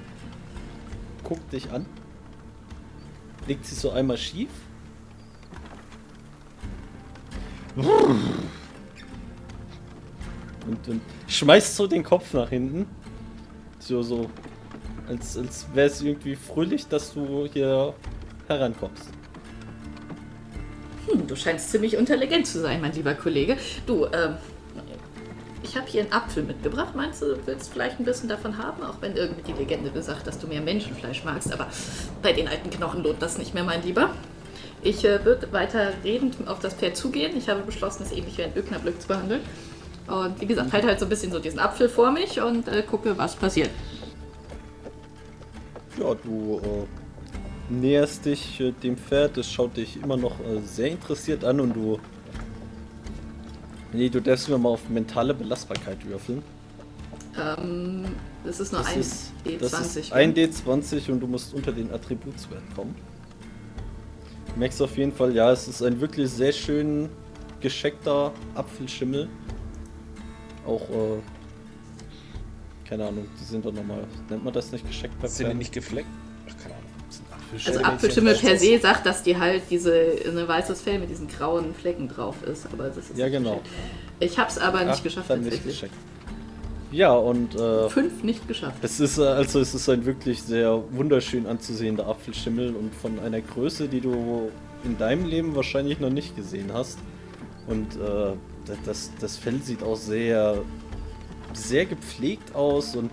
Guckt 1.24 1.54
dich 1.54 1.70
an. 1.72 1.86
Legt 3.47 3.66
sich 3.66 3.78
so 3.78 3.91
einmal 3.91 4.18
schief. 4.18 4.50
Und, 10.68 10.88
und 10.88 11.02
schmeißt 11.28 11.76
so 11.76 11.88
den 11.88 12.04
Kopf 12.04 12.34
nach 12.34 12.50
hinten. 12.50 12.88
So, 13.80 14.02
so. 14.02 14.30
Als, 15.08 15.38
als 15.38 15.66
wäre 15.74 15.88
es 15.88 16.02
irgendwie 16.02 16.36
fröhlich, 16.36 16.88
dass 16.88 17.14
du 17.14 17.47
hier 17.52 17.93
herankommst. 18.47 19.10
Hm, 21.12 21.28
du 21.28 21.36
scheinst 21.36 21.72
ziemlich 21.72 21.93
intelligent 21.93 22.47
zu 22.47 22.60
sein, 22.60 22.82
mein 22.82 22.93
lieber 22.93 23.14
Kollege. 23.14 23.57
Du, 23.86 24.05
ähm, 24.05 24.36
ich 25.64 25.76
habe 25.76 25.88
hier 25.88 26.01
einen 26.01 26.12
Apfel 26.12 26.43
mitgebracht. 26.43 26.95
Meinst 26.95 27.22
du, 27.22 27.36
du 27.36 27.38
willst 27.45 27.72
vielleicht 27.72 27.99
ein 27.99 28.05
bisschen 28.05 28.30
davon 28.30 28.57
haben? 28.57 28.84
Auch 28.84 28.95
wenn 29.01 29.16
irgendwie 29.16 29.51
die 29.51 29.53
Legende 29.53 29.89
besagt, 29.89 30.26
dass 30.26 30.39
du 30.39 30.47
mehr 30.47 30.62
Menschenfleisch 30.62 31.24
magst. 31.24 31.53
Aber 31.53 31.68
bei 32.22 32.34
den 32.34 32.47
alten 32.47 32.70
Knochen 32.70 33.03
lohnt 33.03 33.22
das 33.22 33.38
nicht 33.38 33.53
mehr, 33.53 33.64
mein 33.64 33.84
Lieber. 33.84 34.12
Ich 34.82 35.03
äh, 35.03 35.24
würde 35.26 35.51
weiter 35.51 35.91
redend 36.03 36.47
auf 36.47 36.60
das 36.60 36.74
Pferd 36.74 36.95
zugehen. 36.95 37.38
Ich 37.38 37.49
habe 37.49 37.62
beschlossen, 37.62 38.03
es 38.03 38.12
ähnlich 38.12 38.38
wie 38.38 38.43
ein 38.43 38.55
Öknerblöck 38.55 39.01
zu 39.01 39.07
behandeln. 39.07 39.41
Und 40.07 40.39
wie 40.41 40.45
gesagt, 40.45 40.74
halte 40.74 40.88
halt 40.88 40.99
so 40.99 41.05
ein 41.05 41.10
bisschen 41.10 41.32
so 41.32 41.39
diesen 41.39 41.60
Apfel 41.60 41.89
vor 41.89 42.12
mich 42.12 42.41
und 42.41 42.68
äh, 42.68 42.82
gucke, 42.82 43.18
was 43.18 43.36
passiert. 43.36 43.70
Ja, 45.99 46.16
du 46.16 46.62
äh, 46.64 46.99
näherst 47.70 48.26
dich 48.26 48.59
äh, 48.59 48.72
dem 48.72 48.97
Pferd, 48.97 49.38
es 49.38 49.51
schaut 49.51 49.78
dich 49.78 50.01
immer 50.01 50.17
noch 50.17 50.39
äh, 50.39 50.61
sehr 50.65 50.89
interessiert 50.89 51.43
an 51.43 51.59
und 51.59 51.76
du. 51.76 51.99
Nee, 53.91 54.09
du 54.09 54.22
darfst 54.22 54.49
mir 54.49 54.57
mal 54.57 54.70
auf 54.70 54.88
mentale 54.89 55.34
Belastbarkeit 55.34 56.05
würfeln. 56.05 56.43
Ähm, 57.38 58.05
das 58.43 58.59
ist 58.59 58.72
nur 58.72 58.82
Das 58.82 58.93
ein 58.93 58.99
ist, 58.99 59.32
D20. 59.45 59.57
das 59.59 59.95
ist 59.95 60.13
ein 60.13 60.34
D20 60.34 61.11
und 61.11 61.20
du 61.20 61.28
musst 61.28 61.53
unter 61.53 61.72
den 61.72 61.91
Attributswert 61.91 62.63
kommen. 62.76 62.95
Du 64.53 64.59
merkst 64.59 64.82
auf 64.82 64.95
jeden 64.97 65.11
Fall, 65.13 65.34
ja, 65.34 65.51
es 65.51 65.67
ist 65.67 65.82
ein 65.82 65.99
wirklich 66.01 66.30
sehr 66.30 66.51
schön 66.51 67.09
gescheckter 67.61 68.32
Apfelschimmel. 68.55 69.28
Auch, 70.67 70.88
äh, 70.89 71.20
keine 72.88 73.07
Ahnung, 73.07 73.28
die 73.39 73.45
sind 73.45 73.65
doch 73.65 73.74
nochmal, 73.74 74.03
nennt 74.30 74.43
man 74.43 74.53
das 74.53 74.72
nicht 74.72 74.86
gescheckt 74.86 75.13
Sind 75.30 75.49
die 75.49 75.55
nicht 75.55 75.74
gefleckt? 75.74 76.07
Also 77.66 77.80
Apfelschimmel. 77.82 78.36
Per 78.36 78.58
se 78.58 78.78
sagt, 78.80 79.06
dass 79.06 79.24
die 79.24 79.38
halt 79.38 79.64
diese 79.70 79.91
ein 80.26 80.47
weißes 80.47 80.82
Fell 80.82 81.00
mit 81.00 81.10
diesen 81.10 81.28
grauen 81.28 81.74
Flecken 81.74 82.08
drauf 82.08 82.36
ist. 82.43 82.68
Aber 82.72 82.86
das 82.86 82.97
ist 82.97 83.18
Ja, 83.18 83.26
nicht 83.26 83.38
genau. 83.38 83.62
Ich 84.20 84.38
habe 84.38 84.50
es 84.50 84.58
aber 84.58 84.84
nicht 84.84 84.95
Ach, 85.00 85.04
geschafft 85.04 85.30
nicht 85.30 85.43
tatsächlich. 85.43 85.64
gescheckt. 85.82 85.93
Ja, 86.91 87.14
und 87.14 87.56
äh, 87.56 87.88
Fünf 87.89 88.24
nicht 88.24 88.47
geschafft. 88.47 88.78
es 88.82 89.00
ist 89.00 89.20
äh, 89.20 89.24
also 89.24 89.60
es 89.60 89.74
ist 89.76 89.88
ein 89.89 90.06
wirklich 90.06 90.41
sehr 90.41 90.82
wunderschön 90.91 91.45
anzusehender 91.45 92.08
Apfelschimmel 92.08 92.76
und 92.76 92.93
von 92.95 93.20
einer 93.20 93.41
Größe, 93.41 93.88
die 93.88 94.02
du 94.02 94.50
in 94.84 94.97
deinem 94.97 95.26
Leben 95.26 95.56
wahrscheinlich 95.56 96.00
noch 96.00 96.10
nicht 96.10 96.36
gesehen 96.36 96.72
hast. 96.74 96.97
Und 97.68 97.95
äh, 97.95 98.34
das, 98.86 99.12
das 99.20 99.38
Fell 99.38 99.60
sieht 99.62 99.84
auch 99.84 99.95
sehr, 99.97 100.64
sehr 101.54 101.86
gepflegt 101.86 102.56
aus 102.56 102.95
und 102.95 103.12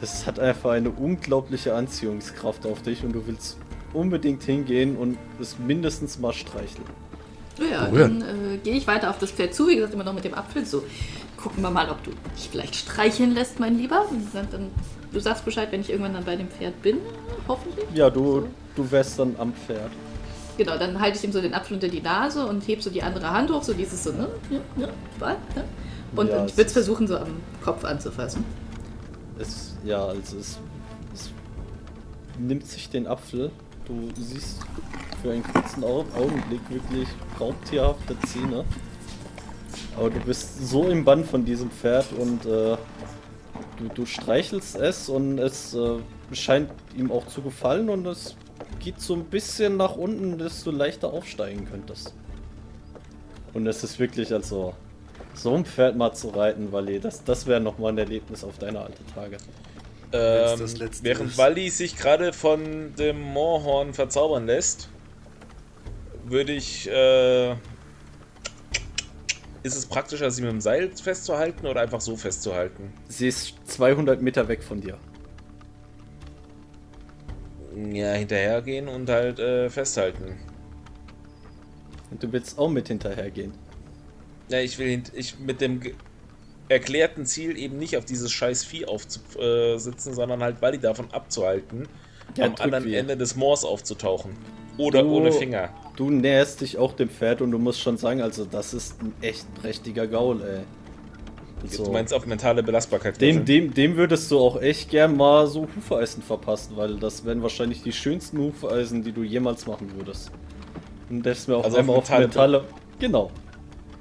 es 0.00 0.26
hat 0.26 0.38
einfach 0.38 0.70
eine 0.70 0.90
unglaubliche 0.90 1.74
Anziehungskraft 1.74 2.64
auf 2.66 2.82
dich 2.82 3.02
und 3.02 3.12
du 3.12 3.26
willst 3.26 3.56
unbedingt 3.92 4.42
hingehen 4.42 4.96
und 4.96 5.18
es 5.40 5.58
mindestens 5.58 6.18
mal 6.18 6.32
streicheln. 6.32 6.84
Ja, 7.58 7.84
Berühren. 7.86 8.20
dann 8.20 8.54
äh, 8.54 8.58
gehe 8.58 8.74
ich 8.74 8.86
weiter 8.86 9.10
auf 9.10 9.18
das 9.18 9.30
Pferd 9.30 9.54
zu, 9.54 9.68
wie 9.68 9.76
gesagt, 9.76 9.94
immer 9.94 10.04
noch 10.04 10.12
mit 10.12 10.24
dem 10.24 10.34
Apfel. 10.34 10.66
So, 10.66 10.84
gucken 11.36 11.62
wir 11.62 11.70
mal, 11.70 11.88
ob 11.90 12.02
du 12.02 12.10
dich 12.36 12.48
vielleicht 12.50 12.76
streicheln 12.76 13.34
lässt, 13.34 13.58
mein 13.60 13.78
Lieber. 13.78 14.04
Dann, 14.32 14.48
dann, 14.50 14.70
du 15.12 15.20
sagst 15.20 15.44
Bescheid, 15.44 15.68
wenn 15.72 15.80
ich 15.80 15.90
irgendwann 15.90 16.14
dann 16.14 16.24
bei 16.24 16.36
dem 16.36 16.48
Pferd 16.48 16.80
bin, 16.82 16.98
hoffentlich. 17.48 17.86
Ja, 17.94 18.10
du, 18.10 18.46
du 18.74 18.90
wärst 18.90 19.18
dann 19.18 19.34
am 19.38 19.54
Pferd. 19.54 19.90
Genau, 20.58 20.76
dann 20.78 20.98
halte 21.00 21.18
ich 21.18 21.24
ihm 21.24 21.32
so 21.32 21.40
den 21.40 21.54
Apfel 21.54 21.74
unter 21.74 21.88
die 21.88 22.00
Nase 22.00 22.46
und 22.46 22.66
heb 22.66 22.82
so 22.82 22.90
die 22.90 23.02
andere 23.02 23.30
Hand 23.30 23.50
hoch, 23.50 23.62
so 23.62 23.74
dieses 23.74 24.04
so, 24.04 24.12
ne? 24.12 24.28
Ja, 24.50 24.60
ja, 24.76 24.86
ne? 25.54 25.64
Und, 26.14 26.28
Ja, 26.30 26.40
und 26.40 26.44
ich 26.46 26.52
es 26.52 26.56
würde 26.56 26.66
es 26.66 26.72
versuchen, 26.72 27.06
so 27.06 27.18
am 27.18 27.36
Kopf 27.62 27.84
anzufassen. 27.84 28.44
Es, 29.38 29.74
ja, 29.84 30.04
also 30.06 30.38
es, 30.38 30.58
es 31.12 31.30
nimmt 32.38 32.66
sich 32.66 32.88
den 32.88 33.06
Apfel. 33.06 33.50
Du 33.86 34.10
siehst 34.16 34.58
für 35.22 35.30
einen 35.32 35.44
kurzen 35.44 35.84
Au 35.84 36.04
Augenblick 36.16 36.60
wirklich 36.68 37.08
raubtierhafte 37.38 38.18
Zähne. 38.26 38.64
Aber 39.96 40.10
du 40.10 40.18
bist 40.20 40.68
so 40.68 40.88
im 40.88 41.04
Bann 41.04 41.24
von 41.24 41.44
diesem 41.44 41.70
Pferd 41.70 42.06
und 42.12 42.44
äh, 42.44 42.76
du, 43.78 43.88
du 43.94 44.04
streichelst 44.04 44.76
es 44.76 45.08
und 45.08 45.38
es 45.38 45.74
äh, 45.74 45.98
scheint 46.32 46.70
ihm 46.96 47.12
auch 47.12 47.26
zu 47.26 47.42
gefallen 47.42 47.88
und 47.88 48.06
es 48.06 48.36
geht 48.80 49.00
so 49.00 49.14
ein 49.14 49.24
bisschen 49.24 49.76
nach 49.76 49.96
unten, 49.96 50.36
dass 50.38 50.64
du 50.64 50.70
leichter 50.70 51.12
aufsteigen 51.12 51.66
könntest. 51.70 52.14
Und 53.54 53.66
es 53.66 53.84
ist 53.84 53.98
wirklich 53.98 54.32
also 54.32 54.74
so 55.34 55.54
ein 55.54 55.64
Pferd 55.64 55.96
mal 55.96 56.12
zu 56.12 56.28
reiten, 56.28 56.72
Wally, 56.72 56.98
das, 56.98 57.22
das 57.24 57.46
wäre 57.46 57.60
nochmal 57.60 57.92
ein 57.92 57.98
Erlebnis 57.98 58.42
auf 58.42 58.58
deine 58.58 58.80
alte 58.80 59.04
Tage. 59.14 59.36
Ähm, 60.12 60.58
das 60.58 60.76
letzte 60.78 61.04
während 61.04 61.30
ist. 61.30 61.38
Wally 61.38 61.70
sich 61.70 61.96
gerade 61.96 62.32
von 62.32 62.94
dem 62.94 63.20
Moorhorn 63.20 63.94
verzaubern 63.94 64.46
lässt, 64.46 64.88
würde 66.24 66.52
ich. 66.52 66.88
Äh, 66.88 67.52
ist 69.62 69.74
es 69.74 69.86
praktischer, 69.86 70.30
sie 70.30 70.42
mit 70.42 70.52
dem 70.52 70.60
Seil 70.60 70.90
festzuhalten 70.94 71.66
oder 71.66 71.80
einfach 71.80 72.00
so 72.00 72.16
festzuhalten? 72.16 72.92
Sie 73.08 73.26
ist 73.26 73.56
200 73.64 74.22
Meter 74.22 74.46
weg 74.46 74.62
von 74.62 74.80
dir. 74.80 74.96
Ja, 77.74 78.12
hinterhergehen 78.12 78.86
und 78.86 79.10
halt 79.10 79.40
äh, 79.40 79.68
festhalten. 79.68 80.36
Und 82.10 82.22
du 82.22 82.32
willst 82.32 82.58
auch 82.58 82.70
mit 82.70 82.88
hinterhergehen. 82.88 83.52
Ja, 84.48 84.60
ich 84.60 84.78
will 84.78 85.02
ich 85.14 85.38
mit 85.40 85.60
dem 85.60 85.80
erklärten 86.68 87.26
Ziel 87.26 87.56
eben 87.58 87.78
nicht 87.78 87.96
auf 87.96 88.04
dieses 88.04 88.32
scheiß 88.32 88.64
Vieh 88.64 88.86
aufzusitzen, 88.86 90.14
sondern 90.14 90.42
halt 90.42 90.60
Wally 90.62 90.78
davon 90.78 91.06
abzuhalten, 91.12 91.88
Ja, 92.36 92.46
am 92.46 92.54
anderen 92.58 92.84
wie. 92.84 92.94
Ende 92.94 93.16
des 93.16 93.36
Moors 93.36 93.64
aufzutauchen. 93.64 94.32
Oder 94.78 95.02
Du- 95.02 95.10
ohne 95.16 95.32
Finger. 95.32 95.70
Du 95.96 96.10
näherst 96.10 96.60
dich 96.60 96.76
auch 96.76 96.92
dem 96.92 97.08
Pferd 97.08 97.40
und 97.40 97.50
du 97.50 97.58
musst 97.58 97.80
schon 97.80 97.96
sagen, 97.96 98.20
also 98.20 98.44
das 98.44 98.74
ist 98.74 99.00
ein 99.02 99.14
echt 99.22 99.46
prächtiger 99.54 100.06
Gaul, 100.06 100.42
ey. 100.42 100.60
Also, 101.62 101.84
Du 101.86 101.90
meinst 101.92 102.12
auf 102.12 102.26
mentale 102.26 102.62
Belastbarkeit. 102.62 103.18
dem, 103.20 103.44
dem, 103.46 103.72
dem 103.72 103.96
würdest 103.96 104.30
du 104.30 104.38
auch 104.38 104.60
echt 104.60 104.90
gern 104.90 105.16
mal 105.16 105.46
so 105.46 105.66
Hufeisen 105.74 106.22
verpassen, 106.22 106.76
weil 106.76 106.96
das 106.96 107.24
wären 107.24 107.42
wahrscheinlich 107.42 107.82
die 107.82 107.92
schönsten 107.92 108.38
Hufeisen, 108.38 109.02
die 109.02 109.12
du 109.12 109.22
jemals 109.22 109.66
machen 109.66 109.90
würdest. 109.96 110.30
Und 111.08 111.24
das 111.24 111.38
ist 111.38 111.48
mir 111.48 111.56
auch 111.56 111.64
Also 111.64 111.76
auf 111.76 111.80
einmal 111.80 111.96
auf 111.96 112.04
Metall- 112.10 112.26
Metalle. 112.26 112.64
Genau. 112.98 113.30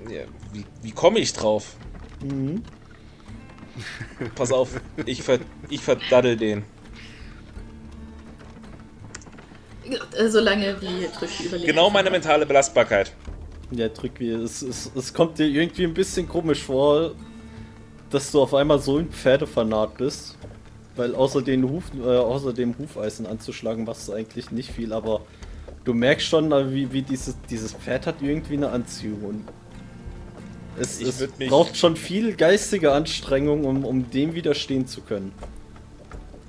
Ja, 0.09 0.21
wie 0.51 0.65
wie 0.81 0.91
komme 0.91 1.19
ich 1.19 1.31
drauf? 1.31 1.77
Mhm. 2.23 2.63
Pass 4.35 4.51
auf, 4.51 4.69
ich, 5.05 5.21
ver 5.21 5.39
ich 5.69 5.81
verdaddel 5.81 6.37
den. 6.37 6.63
Äh, 10.17 10.29
Solange 10.29 10.81
wie 10.81 11.07
Trüffi 11.07 11.47
überlebt. 11.47 11.67
Genau 11.67 11.89
meine 11.89 12.09
mentale 12.09 12.45
Belastbarkeit. 12.45 13.13
Ja, 13.71 13.89
drück 13.89 14.19
wie. 14.19 14.31
Es, 14.31 14.61
es, 14.61 14.91
es 14.95 15.13
kommt 15.13 15.39
dir 15.39 15.47
irgendwie 15.47 15.83
ein 15.83 15.93
bisschen 15.93 16.27
komisch 16.27 16.63
vor, 16.63 17.11
dass 18.09 18.31
du 18.31 18.41
auf 18.41 18.53
einmal 18.53 18.79
so 18.79 18.97
ein 18.97 19.09
Pferdefanat 19.09 19.97
bist. 19.97 20.37
Weil 20.95 21.13
außer, 21.13 21.41
den 21.41 21.69
Huf, 21.69 21.83
äh, 21.93 22.07
außer 22.07 22.53
dem 22.53 22.77
Hufeisen 22.77 23.25
anzuschlagen 23.25 23.83
machst 23.83 24.07
du 24.07 24.13
eigentlich 24.13 24.51
nicht 24.51 24.71
viel, 24.71 24.93
aber 24.93 25.21
du 25.83 25.93
merkst 25.93 26.25
schon, 26.25 26.51
äh, 26.53 26.73
wie, 26.73 26.93
wie 26.93 27.01
dieses, 27.01 27.35
dieses 27.49 27.73
Pferd 27.73 28.07
hat 28.07 28.21
irgendwie 28.21 28.53
eine 28.53 28.69
Anziehung. 28.69 29.21
Und 29.23 29.43
es, 30.79 30.99
Ich 30.99 31.07
es 31.07 31.27
braucht 31.49 31.77
schon 31.77 31.95
viel 31.95 32.35
geistige 32.35 32.91
Anstrengung, 32.91 33.65
um, 33.65 33.85
um 33.85 34.09
dem 34.09 34.33
widerstehen 34.35 34.87
zu 34.87 35.01
können. 35.01 35.31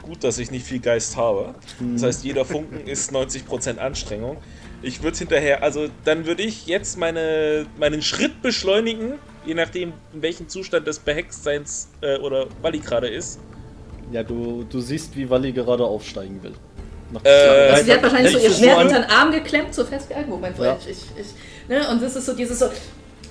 Gut, 0.02 0.22
dass 0.22 0.38
ich 0.38 0.50
nicht 0.50 0.64
viel 0.64 0.78
Geist 0.78 1.16
habe. 1.16 1.54
Das 1.94 2.02
heißt, 2.04 2.24
jeder 2.24 2.44
Funken 2.44 2.86
ist 2.86 3.12
90% 3.12 3.78
Anstrengung. 3.78 4.36
Ich 4.82 5.02
würde 5.02 5.16
hinterher, 5.18 5.62
also 5.64 5.88
dann 6.04 6.26
würde 6.26 6.42
ich 6.44 6.66
jetzt 6.66 6.96
meine, 6.96 7.66
meinen 7.78 8.02
Schritt 8.02 8.40
beschleunigen, 8.42 9.14
je 9.44 9.54
nachdem, 9.54 9.92
in 10.12 10.22
welchem 10.22 10.48
Zustand 10.48 10.86
des 10.86 11.00
Behextseins 11.00 11.88
äh, 12.02 12.18
oder 12.18 12.46
Wally 12.62 12.78
gerade 12.78 13.08
ist. 13.08 13.40
Ja, 14.12 14.22
du, 14.22 14.64
du 14.68 14.80
siehst, 14.80 15.16
wie 15.16 15.28
Wally 15.28 15.50
gerade 15.52 15.84
aufsteigen 15.84 16.40
will. 16.42 16.54
Äh, 17.24 17.70
Also 17.70 17.84
sie 17.84 17.92
hat 17.92 18.02
wahrscheinlich 18.02 18.32
so 18.32 18.38
ihr 18.38 18.50
Schwert 18.50 18.78
unter 18.82 19.00
den 19.00 19.10
Arm 19.10 19.32
geklemmt, 19.32 19.74
so 19.74 19.84
festgehalten. 19.84 20.30
Moment, 20.30 20.58
Ja. 20.58 20.76
ich, 20.80 20.90
ich, 20.90 20.98
ich, 21.20 21.68
ne? 21.68 21.88
Und 21.88 22.02
das 22.02 22.14
ist 22.16 22.26
so 22.26 22.34
dieses 22.34 22.58
so, 22.58 22.66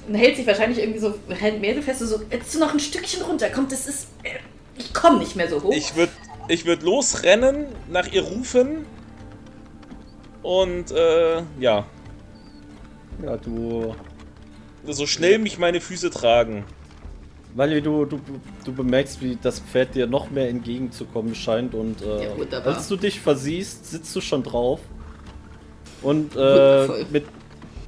dann 0.07 0.15
hält 0.15 0.35
sich 0.35 0.45
wahrscheinlich 0.45 0.79
irgendwie 0.79 0.99
so, 0.99 1.15
hält 1.29 1.61
Mädel 1.61 1.81
fest, 1.81 1.99
so, 1.99 2.21
jetzt 2.29 2.57
noch 2.59 2.73
ein 2.73 2.79
Stückchen 2.79 3.23
runter, 3.23 3.49
kommt, 3.49 3.71
das 3.71 3.87
ist, 3.87 4.07
äh, 4.23 4.29
ich 4.77 4.93
komme 4.93 5.19
nicht 5.19 5.35
mehr 5.35 5.49
so 5.49 5.61
hoch. 5.61 5.73
Ich 5.73 5.95
würde 5.95 6.11
ich 6.47 6.65
würd 6.65 6.83
losrennen, 6.83 7.65
nach 7.89 8.07
ihr 8.11 8.21
rufen 8.21 8.85
und 10.43 10.91
äh, 10.91 11.41
ja, 11.59 11.85
Ja, 13.23 13.37
du 13.37 13.95
so 14.87 15.07
schnell 15.07 15.39
mich 15.39 15.57
meine 15.57 15.81
Füße 15.81 16.11
tragen. 16.11 16.65
Weil 17.55 17.81
du, 17.81 18.03
du, 18.03 18.19
du 18.65 18.73
bemerkst, 18.73 19.21
wie 19.21 19.37
das 19.41 19.61
Pferd 19.61 19.95
dir 19.95 20.07
noch 20.07 20.29
mehr 20.29 20.49
entgegenzukommen 20.49 21.33
scheint 21.33 21.73
und 21.73 22.01
äh, 22.01 22.25
Ja, 22.25 22.59
als 22.59 22.89
du 22.89 22.97
dich 22.97 23.21
versiehst, 23.21 23.89
sitzt 23.89 24.13
du 24.15 24.21
schon 24.21 24.43
drauf 24.43 24.81
und 26.01 26.35
äh, 26.35 26.87
mit 27.11 27.25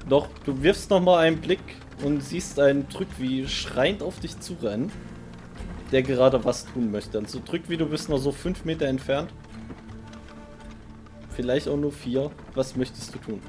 noch, 0.09 0.29
du 0.45 0.63
wirfst 0.63 0.89
noch 0.89 1.01
mal 1.01 1.19
einen 1.19 1.41
Blick 1.41 1.59
und 2.03 2.21
siehst 2.21 2.59
einen 2.59 2.87
Drück 2.89 3.07
wie 3.17 3.47
schreiend 3.47 4.03
auf 4.03 4.19
dich 4.19 4.39
zurennen, 4.39 4.91
der 5.91 6.03
gerade 6.03 6.43
was 6.45 6.65
tun 6.65 6.91
möchte. 6.91 7.17
Also 7.17 7.41
Drück 7.43 7.63
wie 7.67 7.77
du 7.77 7.85
bist 7.85 8.09
noch 8.09 8.17
so 8.17 8.31
fünf 8.31 8.65
Meter 8.65 8.85
entfernt. 8.85 9.31
Vielleicht 11.35 11.67
auch 11.67 11.77
nur 11.77 11.91
vier. 11.91 12.31
Was 12.55 12.75
möchtest 12.75 13.13
du 13.13 13.19
tun? 13.19 13.41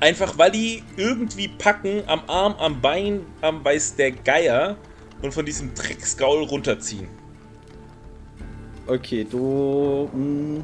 Einfach 0.00 0.36
Wally 0.38 0.82
irgendwie 0.96 1.48
packen, 1.48 2.02
am 2.06 2.22
Arm, 2.26 2.54
am 2.58 2.80
Bein, 2.80 3.20
am 3.40 3.64
weiß 3.64 3.96
der 3.96 4.12
Geier 4.12 4.76
und 5.22 5.32
von 5.32 5.46
diesem 5.46 5.74
Drecksgaul 5.74 6.44
runterziehen. 6.44 7.08
Okay, 8.86 9.24
du. 9.24 10.10
Mh, 10.12 10.62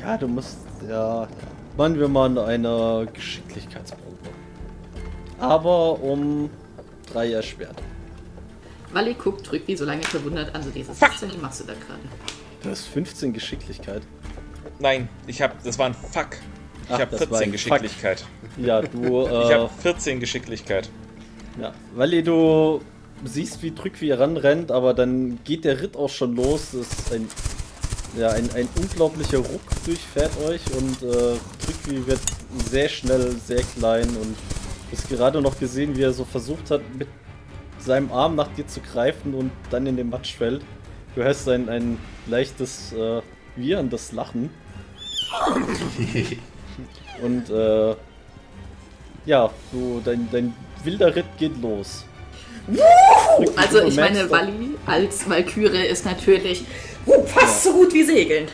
ja, 0.00 0.16
du 0.16 0.26
musst. 0.26 0.58
Ja, 0.88 1.22
ja. 1.22 1.28
Machen 1.76 1.98
wir 1.98 2.08
mal 2.08 2.36
eine 2.38 3.06
Geschicklichkeitsprobe. 3.12 4.02
Aber 5.42 6.00
um 6.00 6.48
drei 7.12 7.32
erschwert. 7.32 7.76
Wally 8.92 9.14
guckt 9.14 9.44
Trüffi 9.44 9.76
so 9.76 9.84
lange 9.84 10.02
verwundert 10.02 10.54
an, 10.54 10.62
so 10.62 10.70
dieses, 10.70 11.00
was 11.00 11.18
zur 11.18 11.28
Hölle 11.28 11.38
machst 11.38 11.60
du 11.60 11.64
da 11.64 11.72
gerade? 11.72 12.00
Du 12.62 12.70
hast 12.70 12.86
15 12.86 13.32
Geschicklichkeit. 13.32 14.02
Nein, 14.78 15.08
ich 15.26 15.42
hab, 15.42 15.62
das 15.64 15.78
war 15.78 15.86
ein 15.86 15.94
Fuck. 15.94 16.36
Ich 16.84 16.90
Ach, 16.90 17.00
hab 17.00 17.10
das 17.10 17.20
war 17.22 17.38
14 17.38 17.48
ein 17.48 17.52
Geschicklichkeit. 17.52 18.24
Ja, 18.56 18.82
du. 18.82 19.26
Äh, 19.26 19.42
Ich 19.48 19.52
hab 19.52 19.82
14 19.82 20.20
Geschicklichkeit. 20.20 20.90
ja, 21.60 21.72
weil 21.94 22.22
du 22.22 22.80
siehst, 23.24 23.62
wie 23.62 23.72
Drück 23.72 24.00
wie 24.00 24.10
er 24.10 24.20
ranrennt, 24.20 24.70
aber 24.70 24.94
dann 24.94 25.38
geht 25.44 25.64
der 25.64 25.80
Ritt 25.80 25.96
auch 25.96 26.10
schon 26.10 26.36
los. 26.36 26.72
Es 26.74 26.86
ist 26.92 27.12
ein. 27.12 27.28
Ja, 28.18 28.28
ein, 28.28 28.50
ein 28.54 28.68
unglaublicher 28.76 29.38
Ruck 29.38 29.62
durchfährt 29.86 30.32
euch 30.46 30.60
und 30.76 31.02
äh, 31.02 31.34
Drückwie 31.64 32.06
wird 32.06 32.20
sehr 32.70 32.88
schnell, 32.90 33.34
sehr 33.46 33.62
klein 33.62 34.06
und 34.08 34.36
du 34.92 34.98
hast 34.98 35.08
gerade 35.08 35.40
noch 35.40 35.58
gesehen, 35.58 35.96
wie 35.96 36.02
er 36.02 36.12
so 36.12 36.24
versucht 36.24 36.70
hat, 36.70 36.82
mit 36.98 37.08
seinem 37.78 38.12
Arm 38.12 38.36
nach 38.36 38.48
dir 38.48 38.66
zu 38.66 38.80
greifen 38.80 39.34
und 39.34 39.50
dann 39.70 39.86
in 39.86 39.96
den 39.96 40.10
Matsch 40.10 40.34
fällt. 40.34 40.62
Du 41.14 41.22
hörst 41.22 41.48
ein, 41.48 41.68
ein 41.68 41.98
leichtes, 42.26 42.92
äh, 42.92 43.22
wieherndes 43.56 44.12
Lachen. 44.12 44.50
und 47.22 47.50
äh, 47.50 47.94
ja, 49.24 49.50
du, 49.72 50.00
dein, 50.04 50.28
dein 50.30 50.54
wilder 50.84 51.14
Ritt 51.14 51.26
geht 51.38 51.60
los. 51.62 52.04
Also 53.56 53.82
ich 53.82 53.96
meine, 53.96 54.30
Wally 54.30 54.76
als 54.86 55.28
Valkyrie 55.28 55.86
ist 55.86 56.04
natürlich 56.04 56.64
uh, 57.06 57.24
fast 57.24 57.64
so 57.64 57.72
gut 57.72 57.92
wie 57.94 58.04
segeln. 58.04 58.46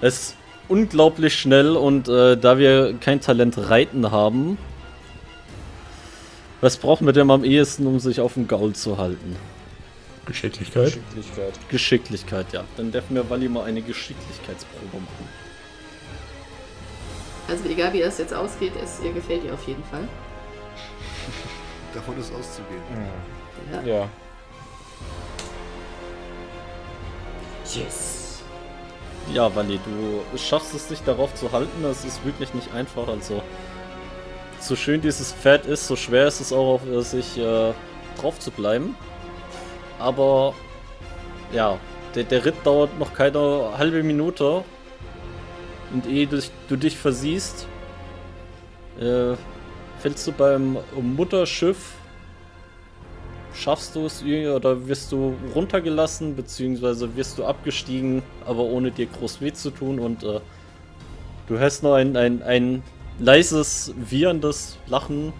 Es 0.00 0.14
ist 0.18 0.36
unglaublich 0.68 1.34
schnell 1.34 1.76
und 1.76 2.08
äh, 2.08 2.36
da 2.36 2.58
wir 2.58 2.94
kein 3.00 3.20
Talent 3.20 3.56
Reiten 3.70 4.10
haben, 4.10 4.58
was 6.66 6.76
brauchen 6.78 7.06
wir 7.06 7.12
denn 7.12 7.30
am 7.30 7.44
ehesten, 7.44 7.86
um 7.86 8.00
sich 8.00 8.20
auf 8.20 8.34
dem 8.34 8.48
Gaul 8.48 8.72
zu 8.72 8.98
halten? 8.98 9.36
Geschicklichkeit. 10.24 10.86
Geschicklichkeit. 10.86 11.54
Geschicklichkeit, 11.68 12.52
ja. 12.52 12.64
Dann 12.76 12.90
dürfen 12.90 13.14
wir 13.14 13.30
Wally 13.30 13.48
mal 13.48 13.62
eine 13.66 13.82
Geschicklichkeitsprobe 13.82 14.96
machen. 14.96 15.28
Also 17.46 17.68
egal 17.68 17.92
wie 17.92 18.00
das 18.00 18.18
jetzt 18.18 18.34
ausgeht, 18.34 18.72
es 18.82 18.98
ihr 19.04 19.12
gefällt 19.12 19.44
ihr 19.44 19.54
auf 19.54 19.64
jeden 19.68 19.84
Fall. 19.84 20.08
Davon 21.94 22.18
ist 22.18 22.34
auszugehen. 22.34 22.82
Ja. 23.72 23.82
Ja. 23.82 24.08
Yes. 27.72 28.40
Ja, 29.32 29.54
Wally, 29.54 29.78
du 29.84 30.36
schaffst 30.36 30.74
es 30.74 30.88
dich 30.88 31.00
darauf 31.02 31.32
zu 31.36 31.52
halten. 31.52 31.84
Das 31.84 32.04
ist 32.04 32.24
wirklich 32.24 32.52
nicht 32.54 32.74
einfach. 32.74 33.06
Also, 33.06 33.40
so 34.66 34.76
schön 34.76 35.00
dieses 35.00 35.32
Pferd 35.32 35.66
ist, 35.66 35.86
so 35.86 35.96
schwer 35.96 36.26
ist 36.26 36.40
es 36.40 36.52
auch, 36.52 36.74
auf 36.74 36.86
äh, 36.86 37.00
sich 37.02 37.38
äh, 37.38 37.72
drauf 38.20 38.38
zu 38.38 38.50
bleiben. 38.50 38.94
Aber, 39.98 40.54
ja, 41.52 41.78
der, 42.14 42.24
der 42.24 42.44
Ritt 42.44 42.54
dauert 42.64 42.98
noch 42.98 43.12
keine 43.14 43.70
halbe 43.78 44.02
Minute. 44.02 44.64
Und 45.92 46.06
ehe 46.06 46.26
du, 46.26 46.36
dich- 46.36 46.50
du 46.68 46.76
dich 46.76 46.96
versiehst, 46.96 47.66
äh, 49.00 49.34
fällst 50.00 50.26
du 50.26 50.32
beim 50.32 50.78
Mutterschiff 51.00 51.94
schaffst 53.54 53.96
du 53.96 54.04
es 54.04 54.22
oder 54.22 54.86
wirst 54.86 55.12
du 55.12 55.34
runtergelassen, 55.54 56.36
beziehungsweise 56.36 57.16
wirst 57.16 57.38
du 57.38 57.44
abgestiegen, 57.44 58.22
aber 58.44 58.60
ohne 58.62 58.90
dir 58.90 59.06
groß 59.06 59.40
weh 59.40 59.52
zu 59.52 59.70
tun 59.70 59.98
und 59.98 60.22
äh, 60.22 60.40
du 61.48 61.58
hörst 61.58 61.82
nur 61.82 61.96
ein, 61.96 62.16
ein, 62.16 62.42
ein 62.42 62.82
leises, 63.18 63.92
wieherndes 63.96 64.78
Lachen 64.86 65.32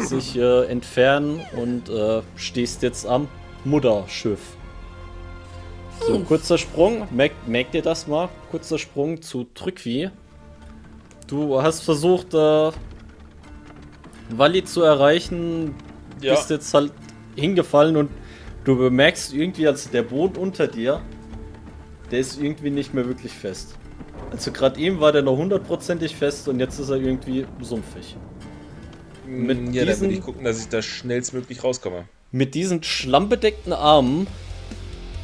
sich 0.00 0.36
äh, 0.36 0.64
entfernen 0.66 1.40
und 1.56 1.88
äh, 1.88 2.22
stehst 2.36 2.82
jetzt 2.82 3.06
am 3.06 3.28
Mutterschiff. 3.64 4.40
So, 6.06 6.18
kurzer 6.20 6.58
Sprung, 6.58 7.06
merkt, 7.10 7.48
merkt 7.48 7.74
ihr 7.74 7.82
das 7.82 8.06
mal? 8.06 8.28
Kurzer 8.50 8.78
Sprung 8.78 9.22
zu 9.22 9.44
Trückvi. 9.54 10.10
Du 11.26 11.62
hast 11.62 11.80
versucht, 11.80 12.34
äh, 12.34 12.70
Wally 14.30 14.64
zu 14.64 14.82
erreichen, 14.82 15.74
Ja. 16.20 16.34
bist 16.34 16.50
jetzt 16.50 16.74
halt 16.74 16.92
hingefallen 17.36 17.96
und 17.96 18.10
du 18.64 18.76
bemerkst 18.76 19.32
irgendwie, 19.32 19.66
also 19.66 19.88
der 19.90 20.02
Boden 20.02 20.36
unter 20.36 20.66
dir, 20.66 21.00
der 22.10 22.20
ist 22.20 22.40
irgendwie 22.40 22.70
nicht 22.70 22.92
mehr 22.92 23.06
wirklich 23.06 23.32
fest. 23.32 23.76
Also 24.36 24.50
gerade 24.52 24.80
eben 24.80 25.00
war 25.00 25.12
der 25.12 25.22
noch 25.22 25.36
hundertprozentig 25.36 26.16
fest 26.16 26.48
und 26.48 26.58
jetzt 26.60 26.78
ist 26.78 26.90
er 26.90 26.96
irgendwie 26.96 27.46
sumpfig. 27.60 28.16
Mit 29.26 29.60
Mm, 29.60 29.72
ja, 29.72 29.80
dann 29.84 29.88
diesen- 29.88 30.00
würde 30.02 30.14
ich 30.14 30.20
gucken, 30.22 30.44
dass 30.44 30.60
ich 30.60 30.68
da 30.68 30.82
schnellstmöglich 30.82 31.62
rauskomme. 31.62 32.04
Mit 32.32 32.54
diesen 32.54 32.82
schlammbedeckten 32.82 33.72
Armen 33.72 34.26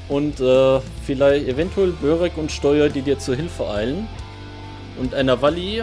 und 0.08 0.38
äh, 0.40 0.80
vielleicht 1.04 1.48
eventuell 1.48 1.90
Börek 2.00 2.38
und 2.38 2.52
Steuer, 2.52 2.88
die 2.88 3.02
dir 3.02 3.18
zur 3.18 3.34
Hilfe 3.34 3.68
eilen 3.68 4.06
und 5.00 5.12
einer 5.14 5.42
Walli, 5.42 5.82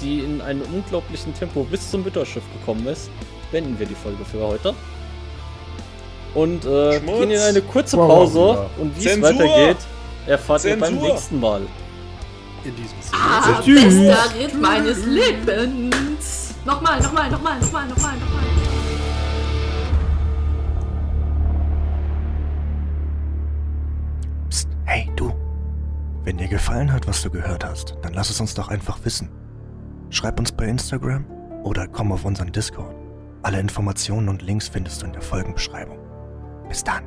die 0.00 0.18
in 0.20 0.40
einem 0.40 0.62
unglaublichen 0.74 1.32
Tempo 1.34 1.62
bis 1.64 1.90
zum 1.90 2.02
Mütterschiff 2.02 2.42
gekommen 2.58 2.86
ist, 2.88 3.10
beenden 3.52 3.78
wir 3.78 3.86
die 3.86 3.94
Folge 3.94 4.24
für 4.24 4.40
heute. 4.40 4.74
Und 6.34 6.64
äh, 6.64 6.98
Schmutz. 6.98 7.18
gehen 7.20 7.30
in 7.30 7.38
eine 7.40 7.62
kurze 7.62 7.96
Wow, 7.96 8.08
Pause 8.08 8.38
ja. 8.38 8.70
und 8.78 9.00
wie 9.00 9.08
es 9.08 9.22
weitergeht, 9.22 9.76
erfahrt 10.26 10.64
ihr 10.64 10.78
beim 10.78 10.94
Zensur. 10.94 11.08
nächsten 11.08 11.40
Mal. 11.40 11.62
In 12.64 12.76
diesem 12.76 13.00
Sinne. 13.00 13.22
Ah, 13.22 13.60
Tschüss. 13.62 13.82
bester 13.84 14.38
Ritt 14.38 14.60
meines 14.60 15.04
Lebens. 15.06 16.54
Nochmal, 16.64 17.00
nochmal, 17.00 17.30
nochmal, 17.30 17.58
nochmal, 17.60 17.88
nochmal, 17.88 18.16
nochmal. 18.18 18.42
Psst, 24.48 24.68
hey 24.84 25.10
du. 25.16 25.32
Wenn 26.24 26.36
dir 26.36 26.48
gefallen 26.48 26.92
hat, 26.92 27.06
was 27.06 27.22
du 27.22 27.30
gehört 27.30 27.64
hast, 27.64 27.96
dann 28.02 28.12
lass 28.12 28.28
es 28.30 28.40
uns 28.40 28.54
doch 28.54 28.68
einfach 28.68 28.98
wissen. 29.04 29.30
Schreib 30.10 30.38
uns 30.38 30.52
bei 30.52 30.66
Instagram 30.66 31.24
oder 31.62 31.86
komm 31.88 32.12
auf 32.12 32.24
unseren 32.24 32.52
Discord. 32.52 32.94
Alle 33.42 33.58
Informationen 33.58 34.28
und 34.28 34.42
Links 34.42 34.68
findest 34.68 35.00
du 35.00 35.06
in 35.06 35.12
der 35.12 35.22
Folgenbeschreibung. 35.22 35.98
Bis 36.68 36.84
dann. 36.84 37.04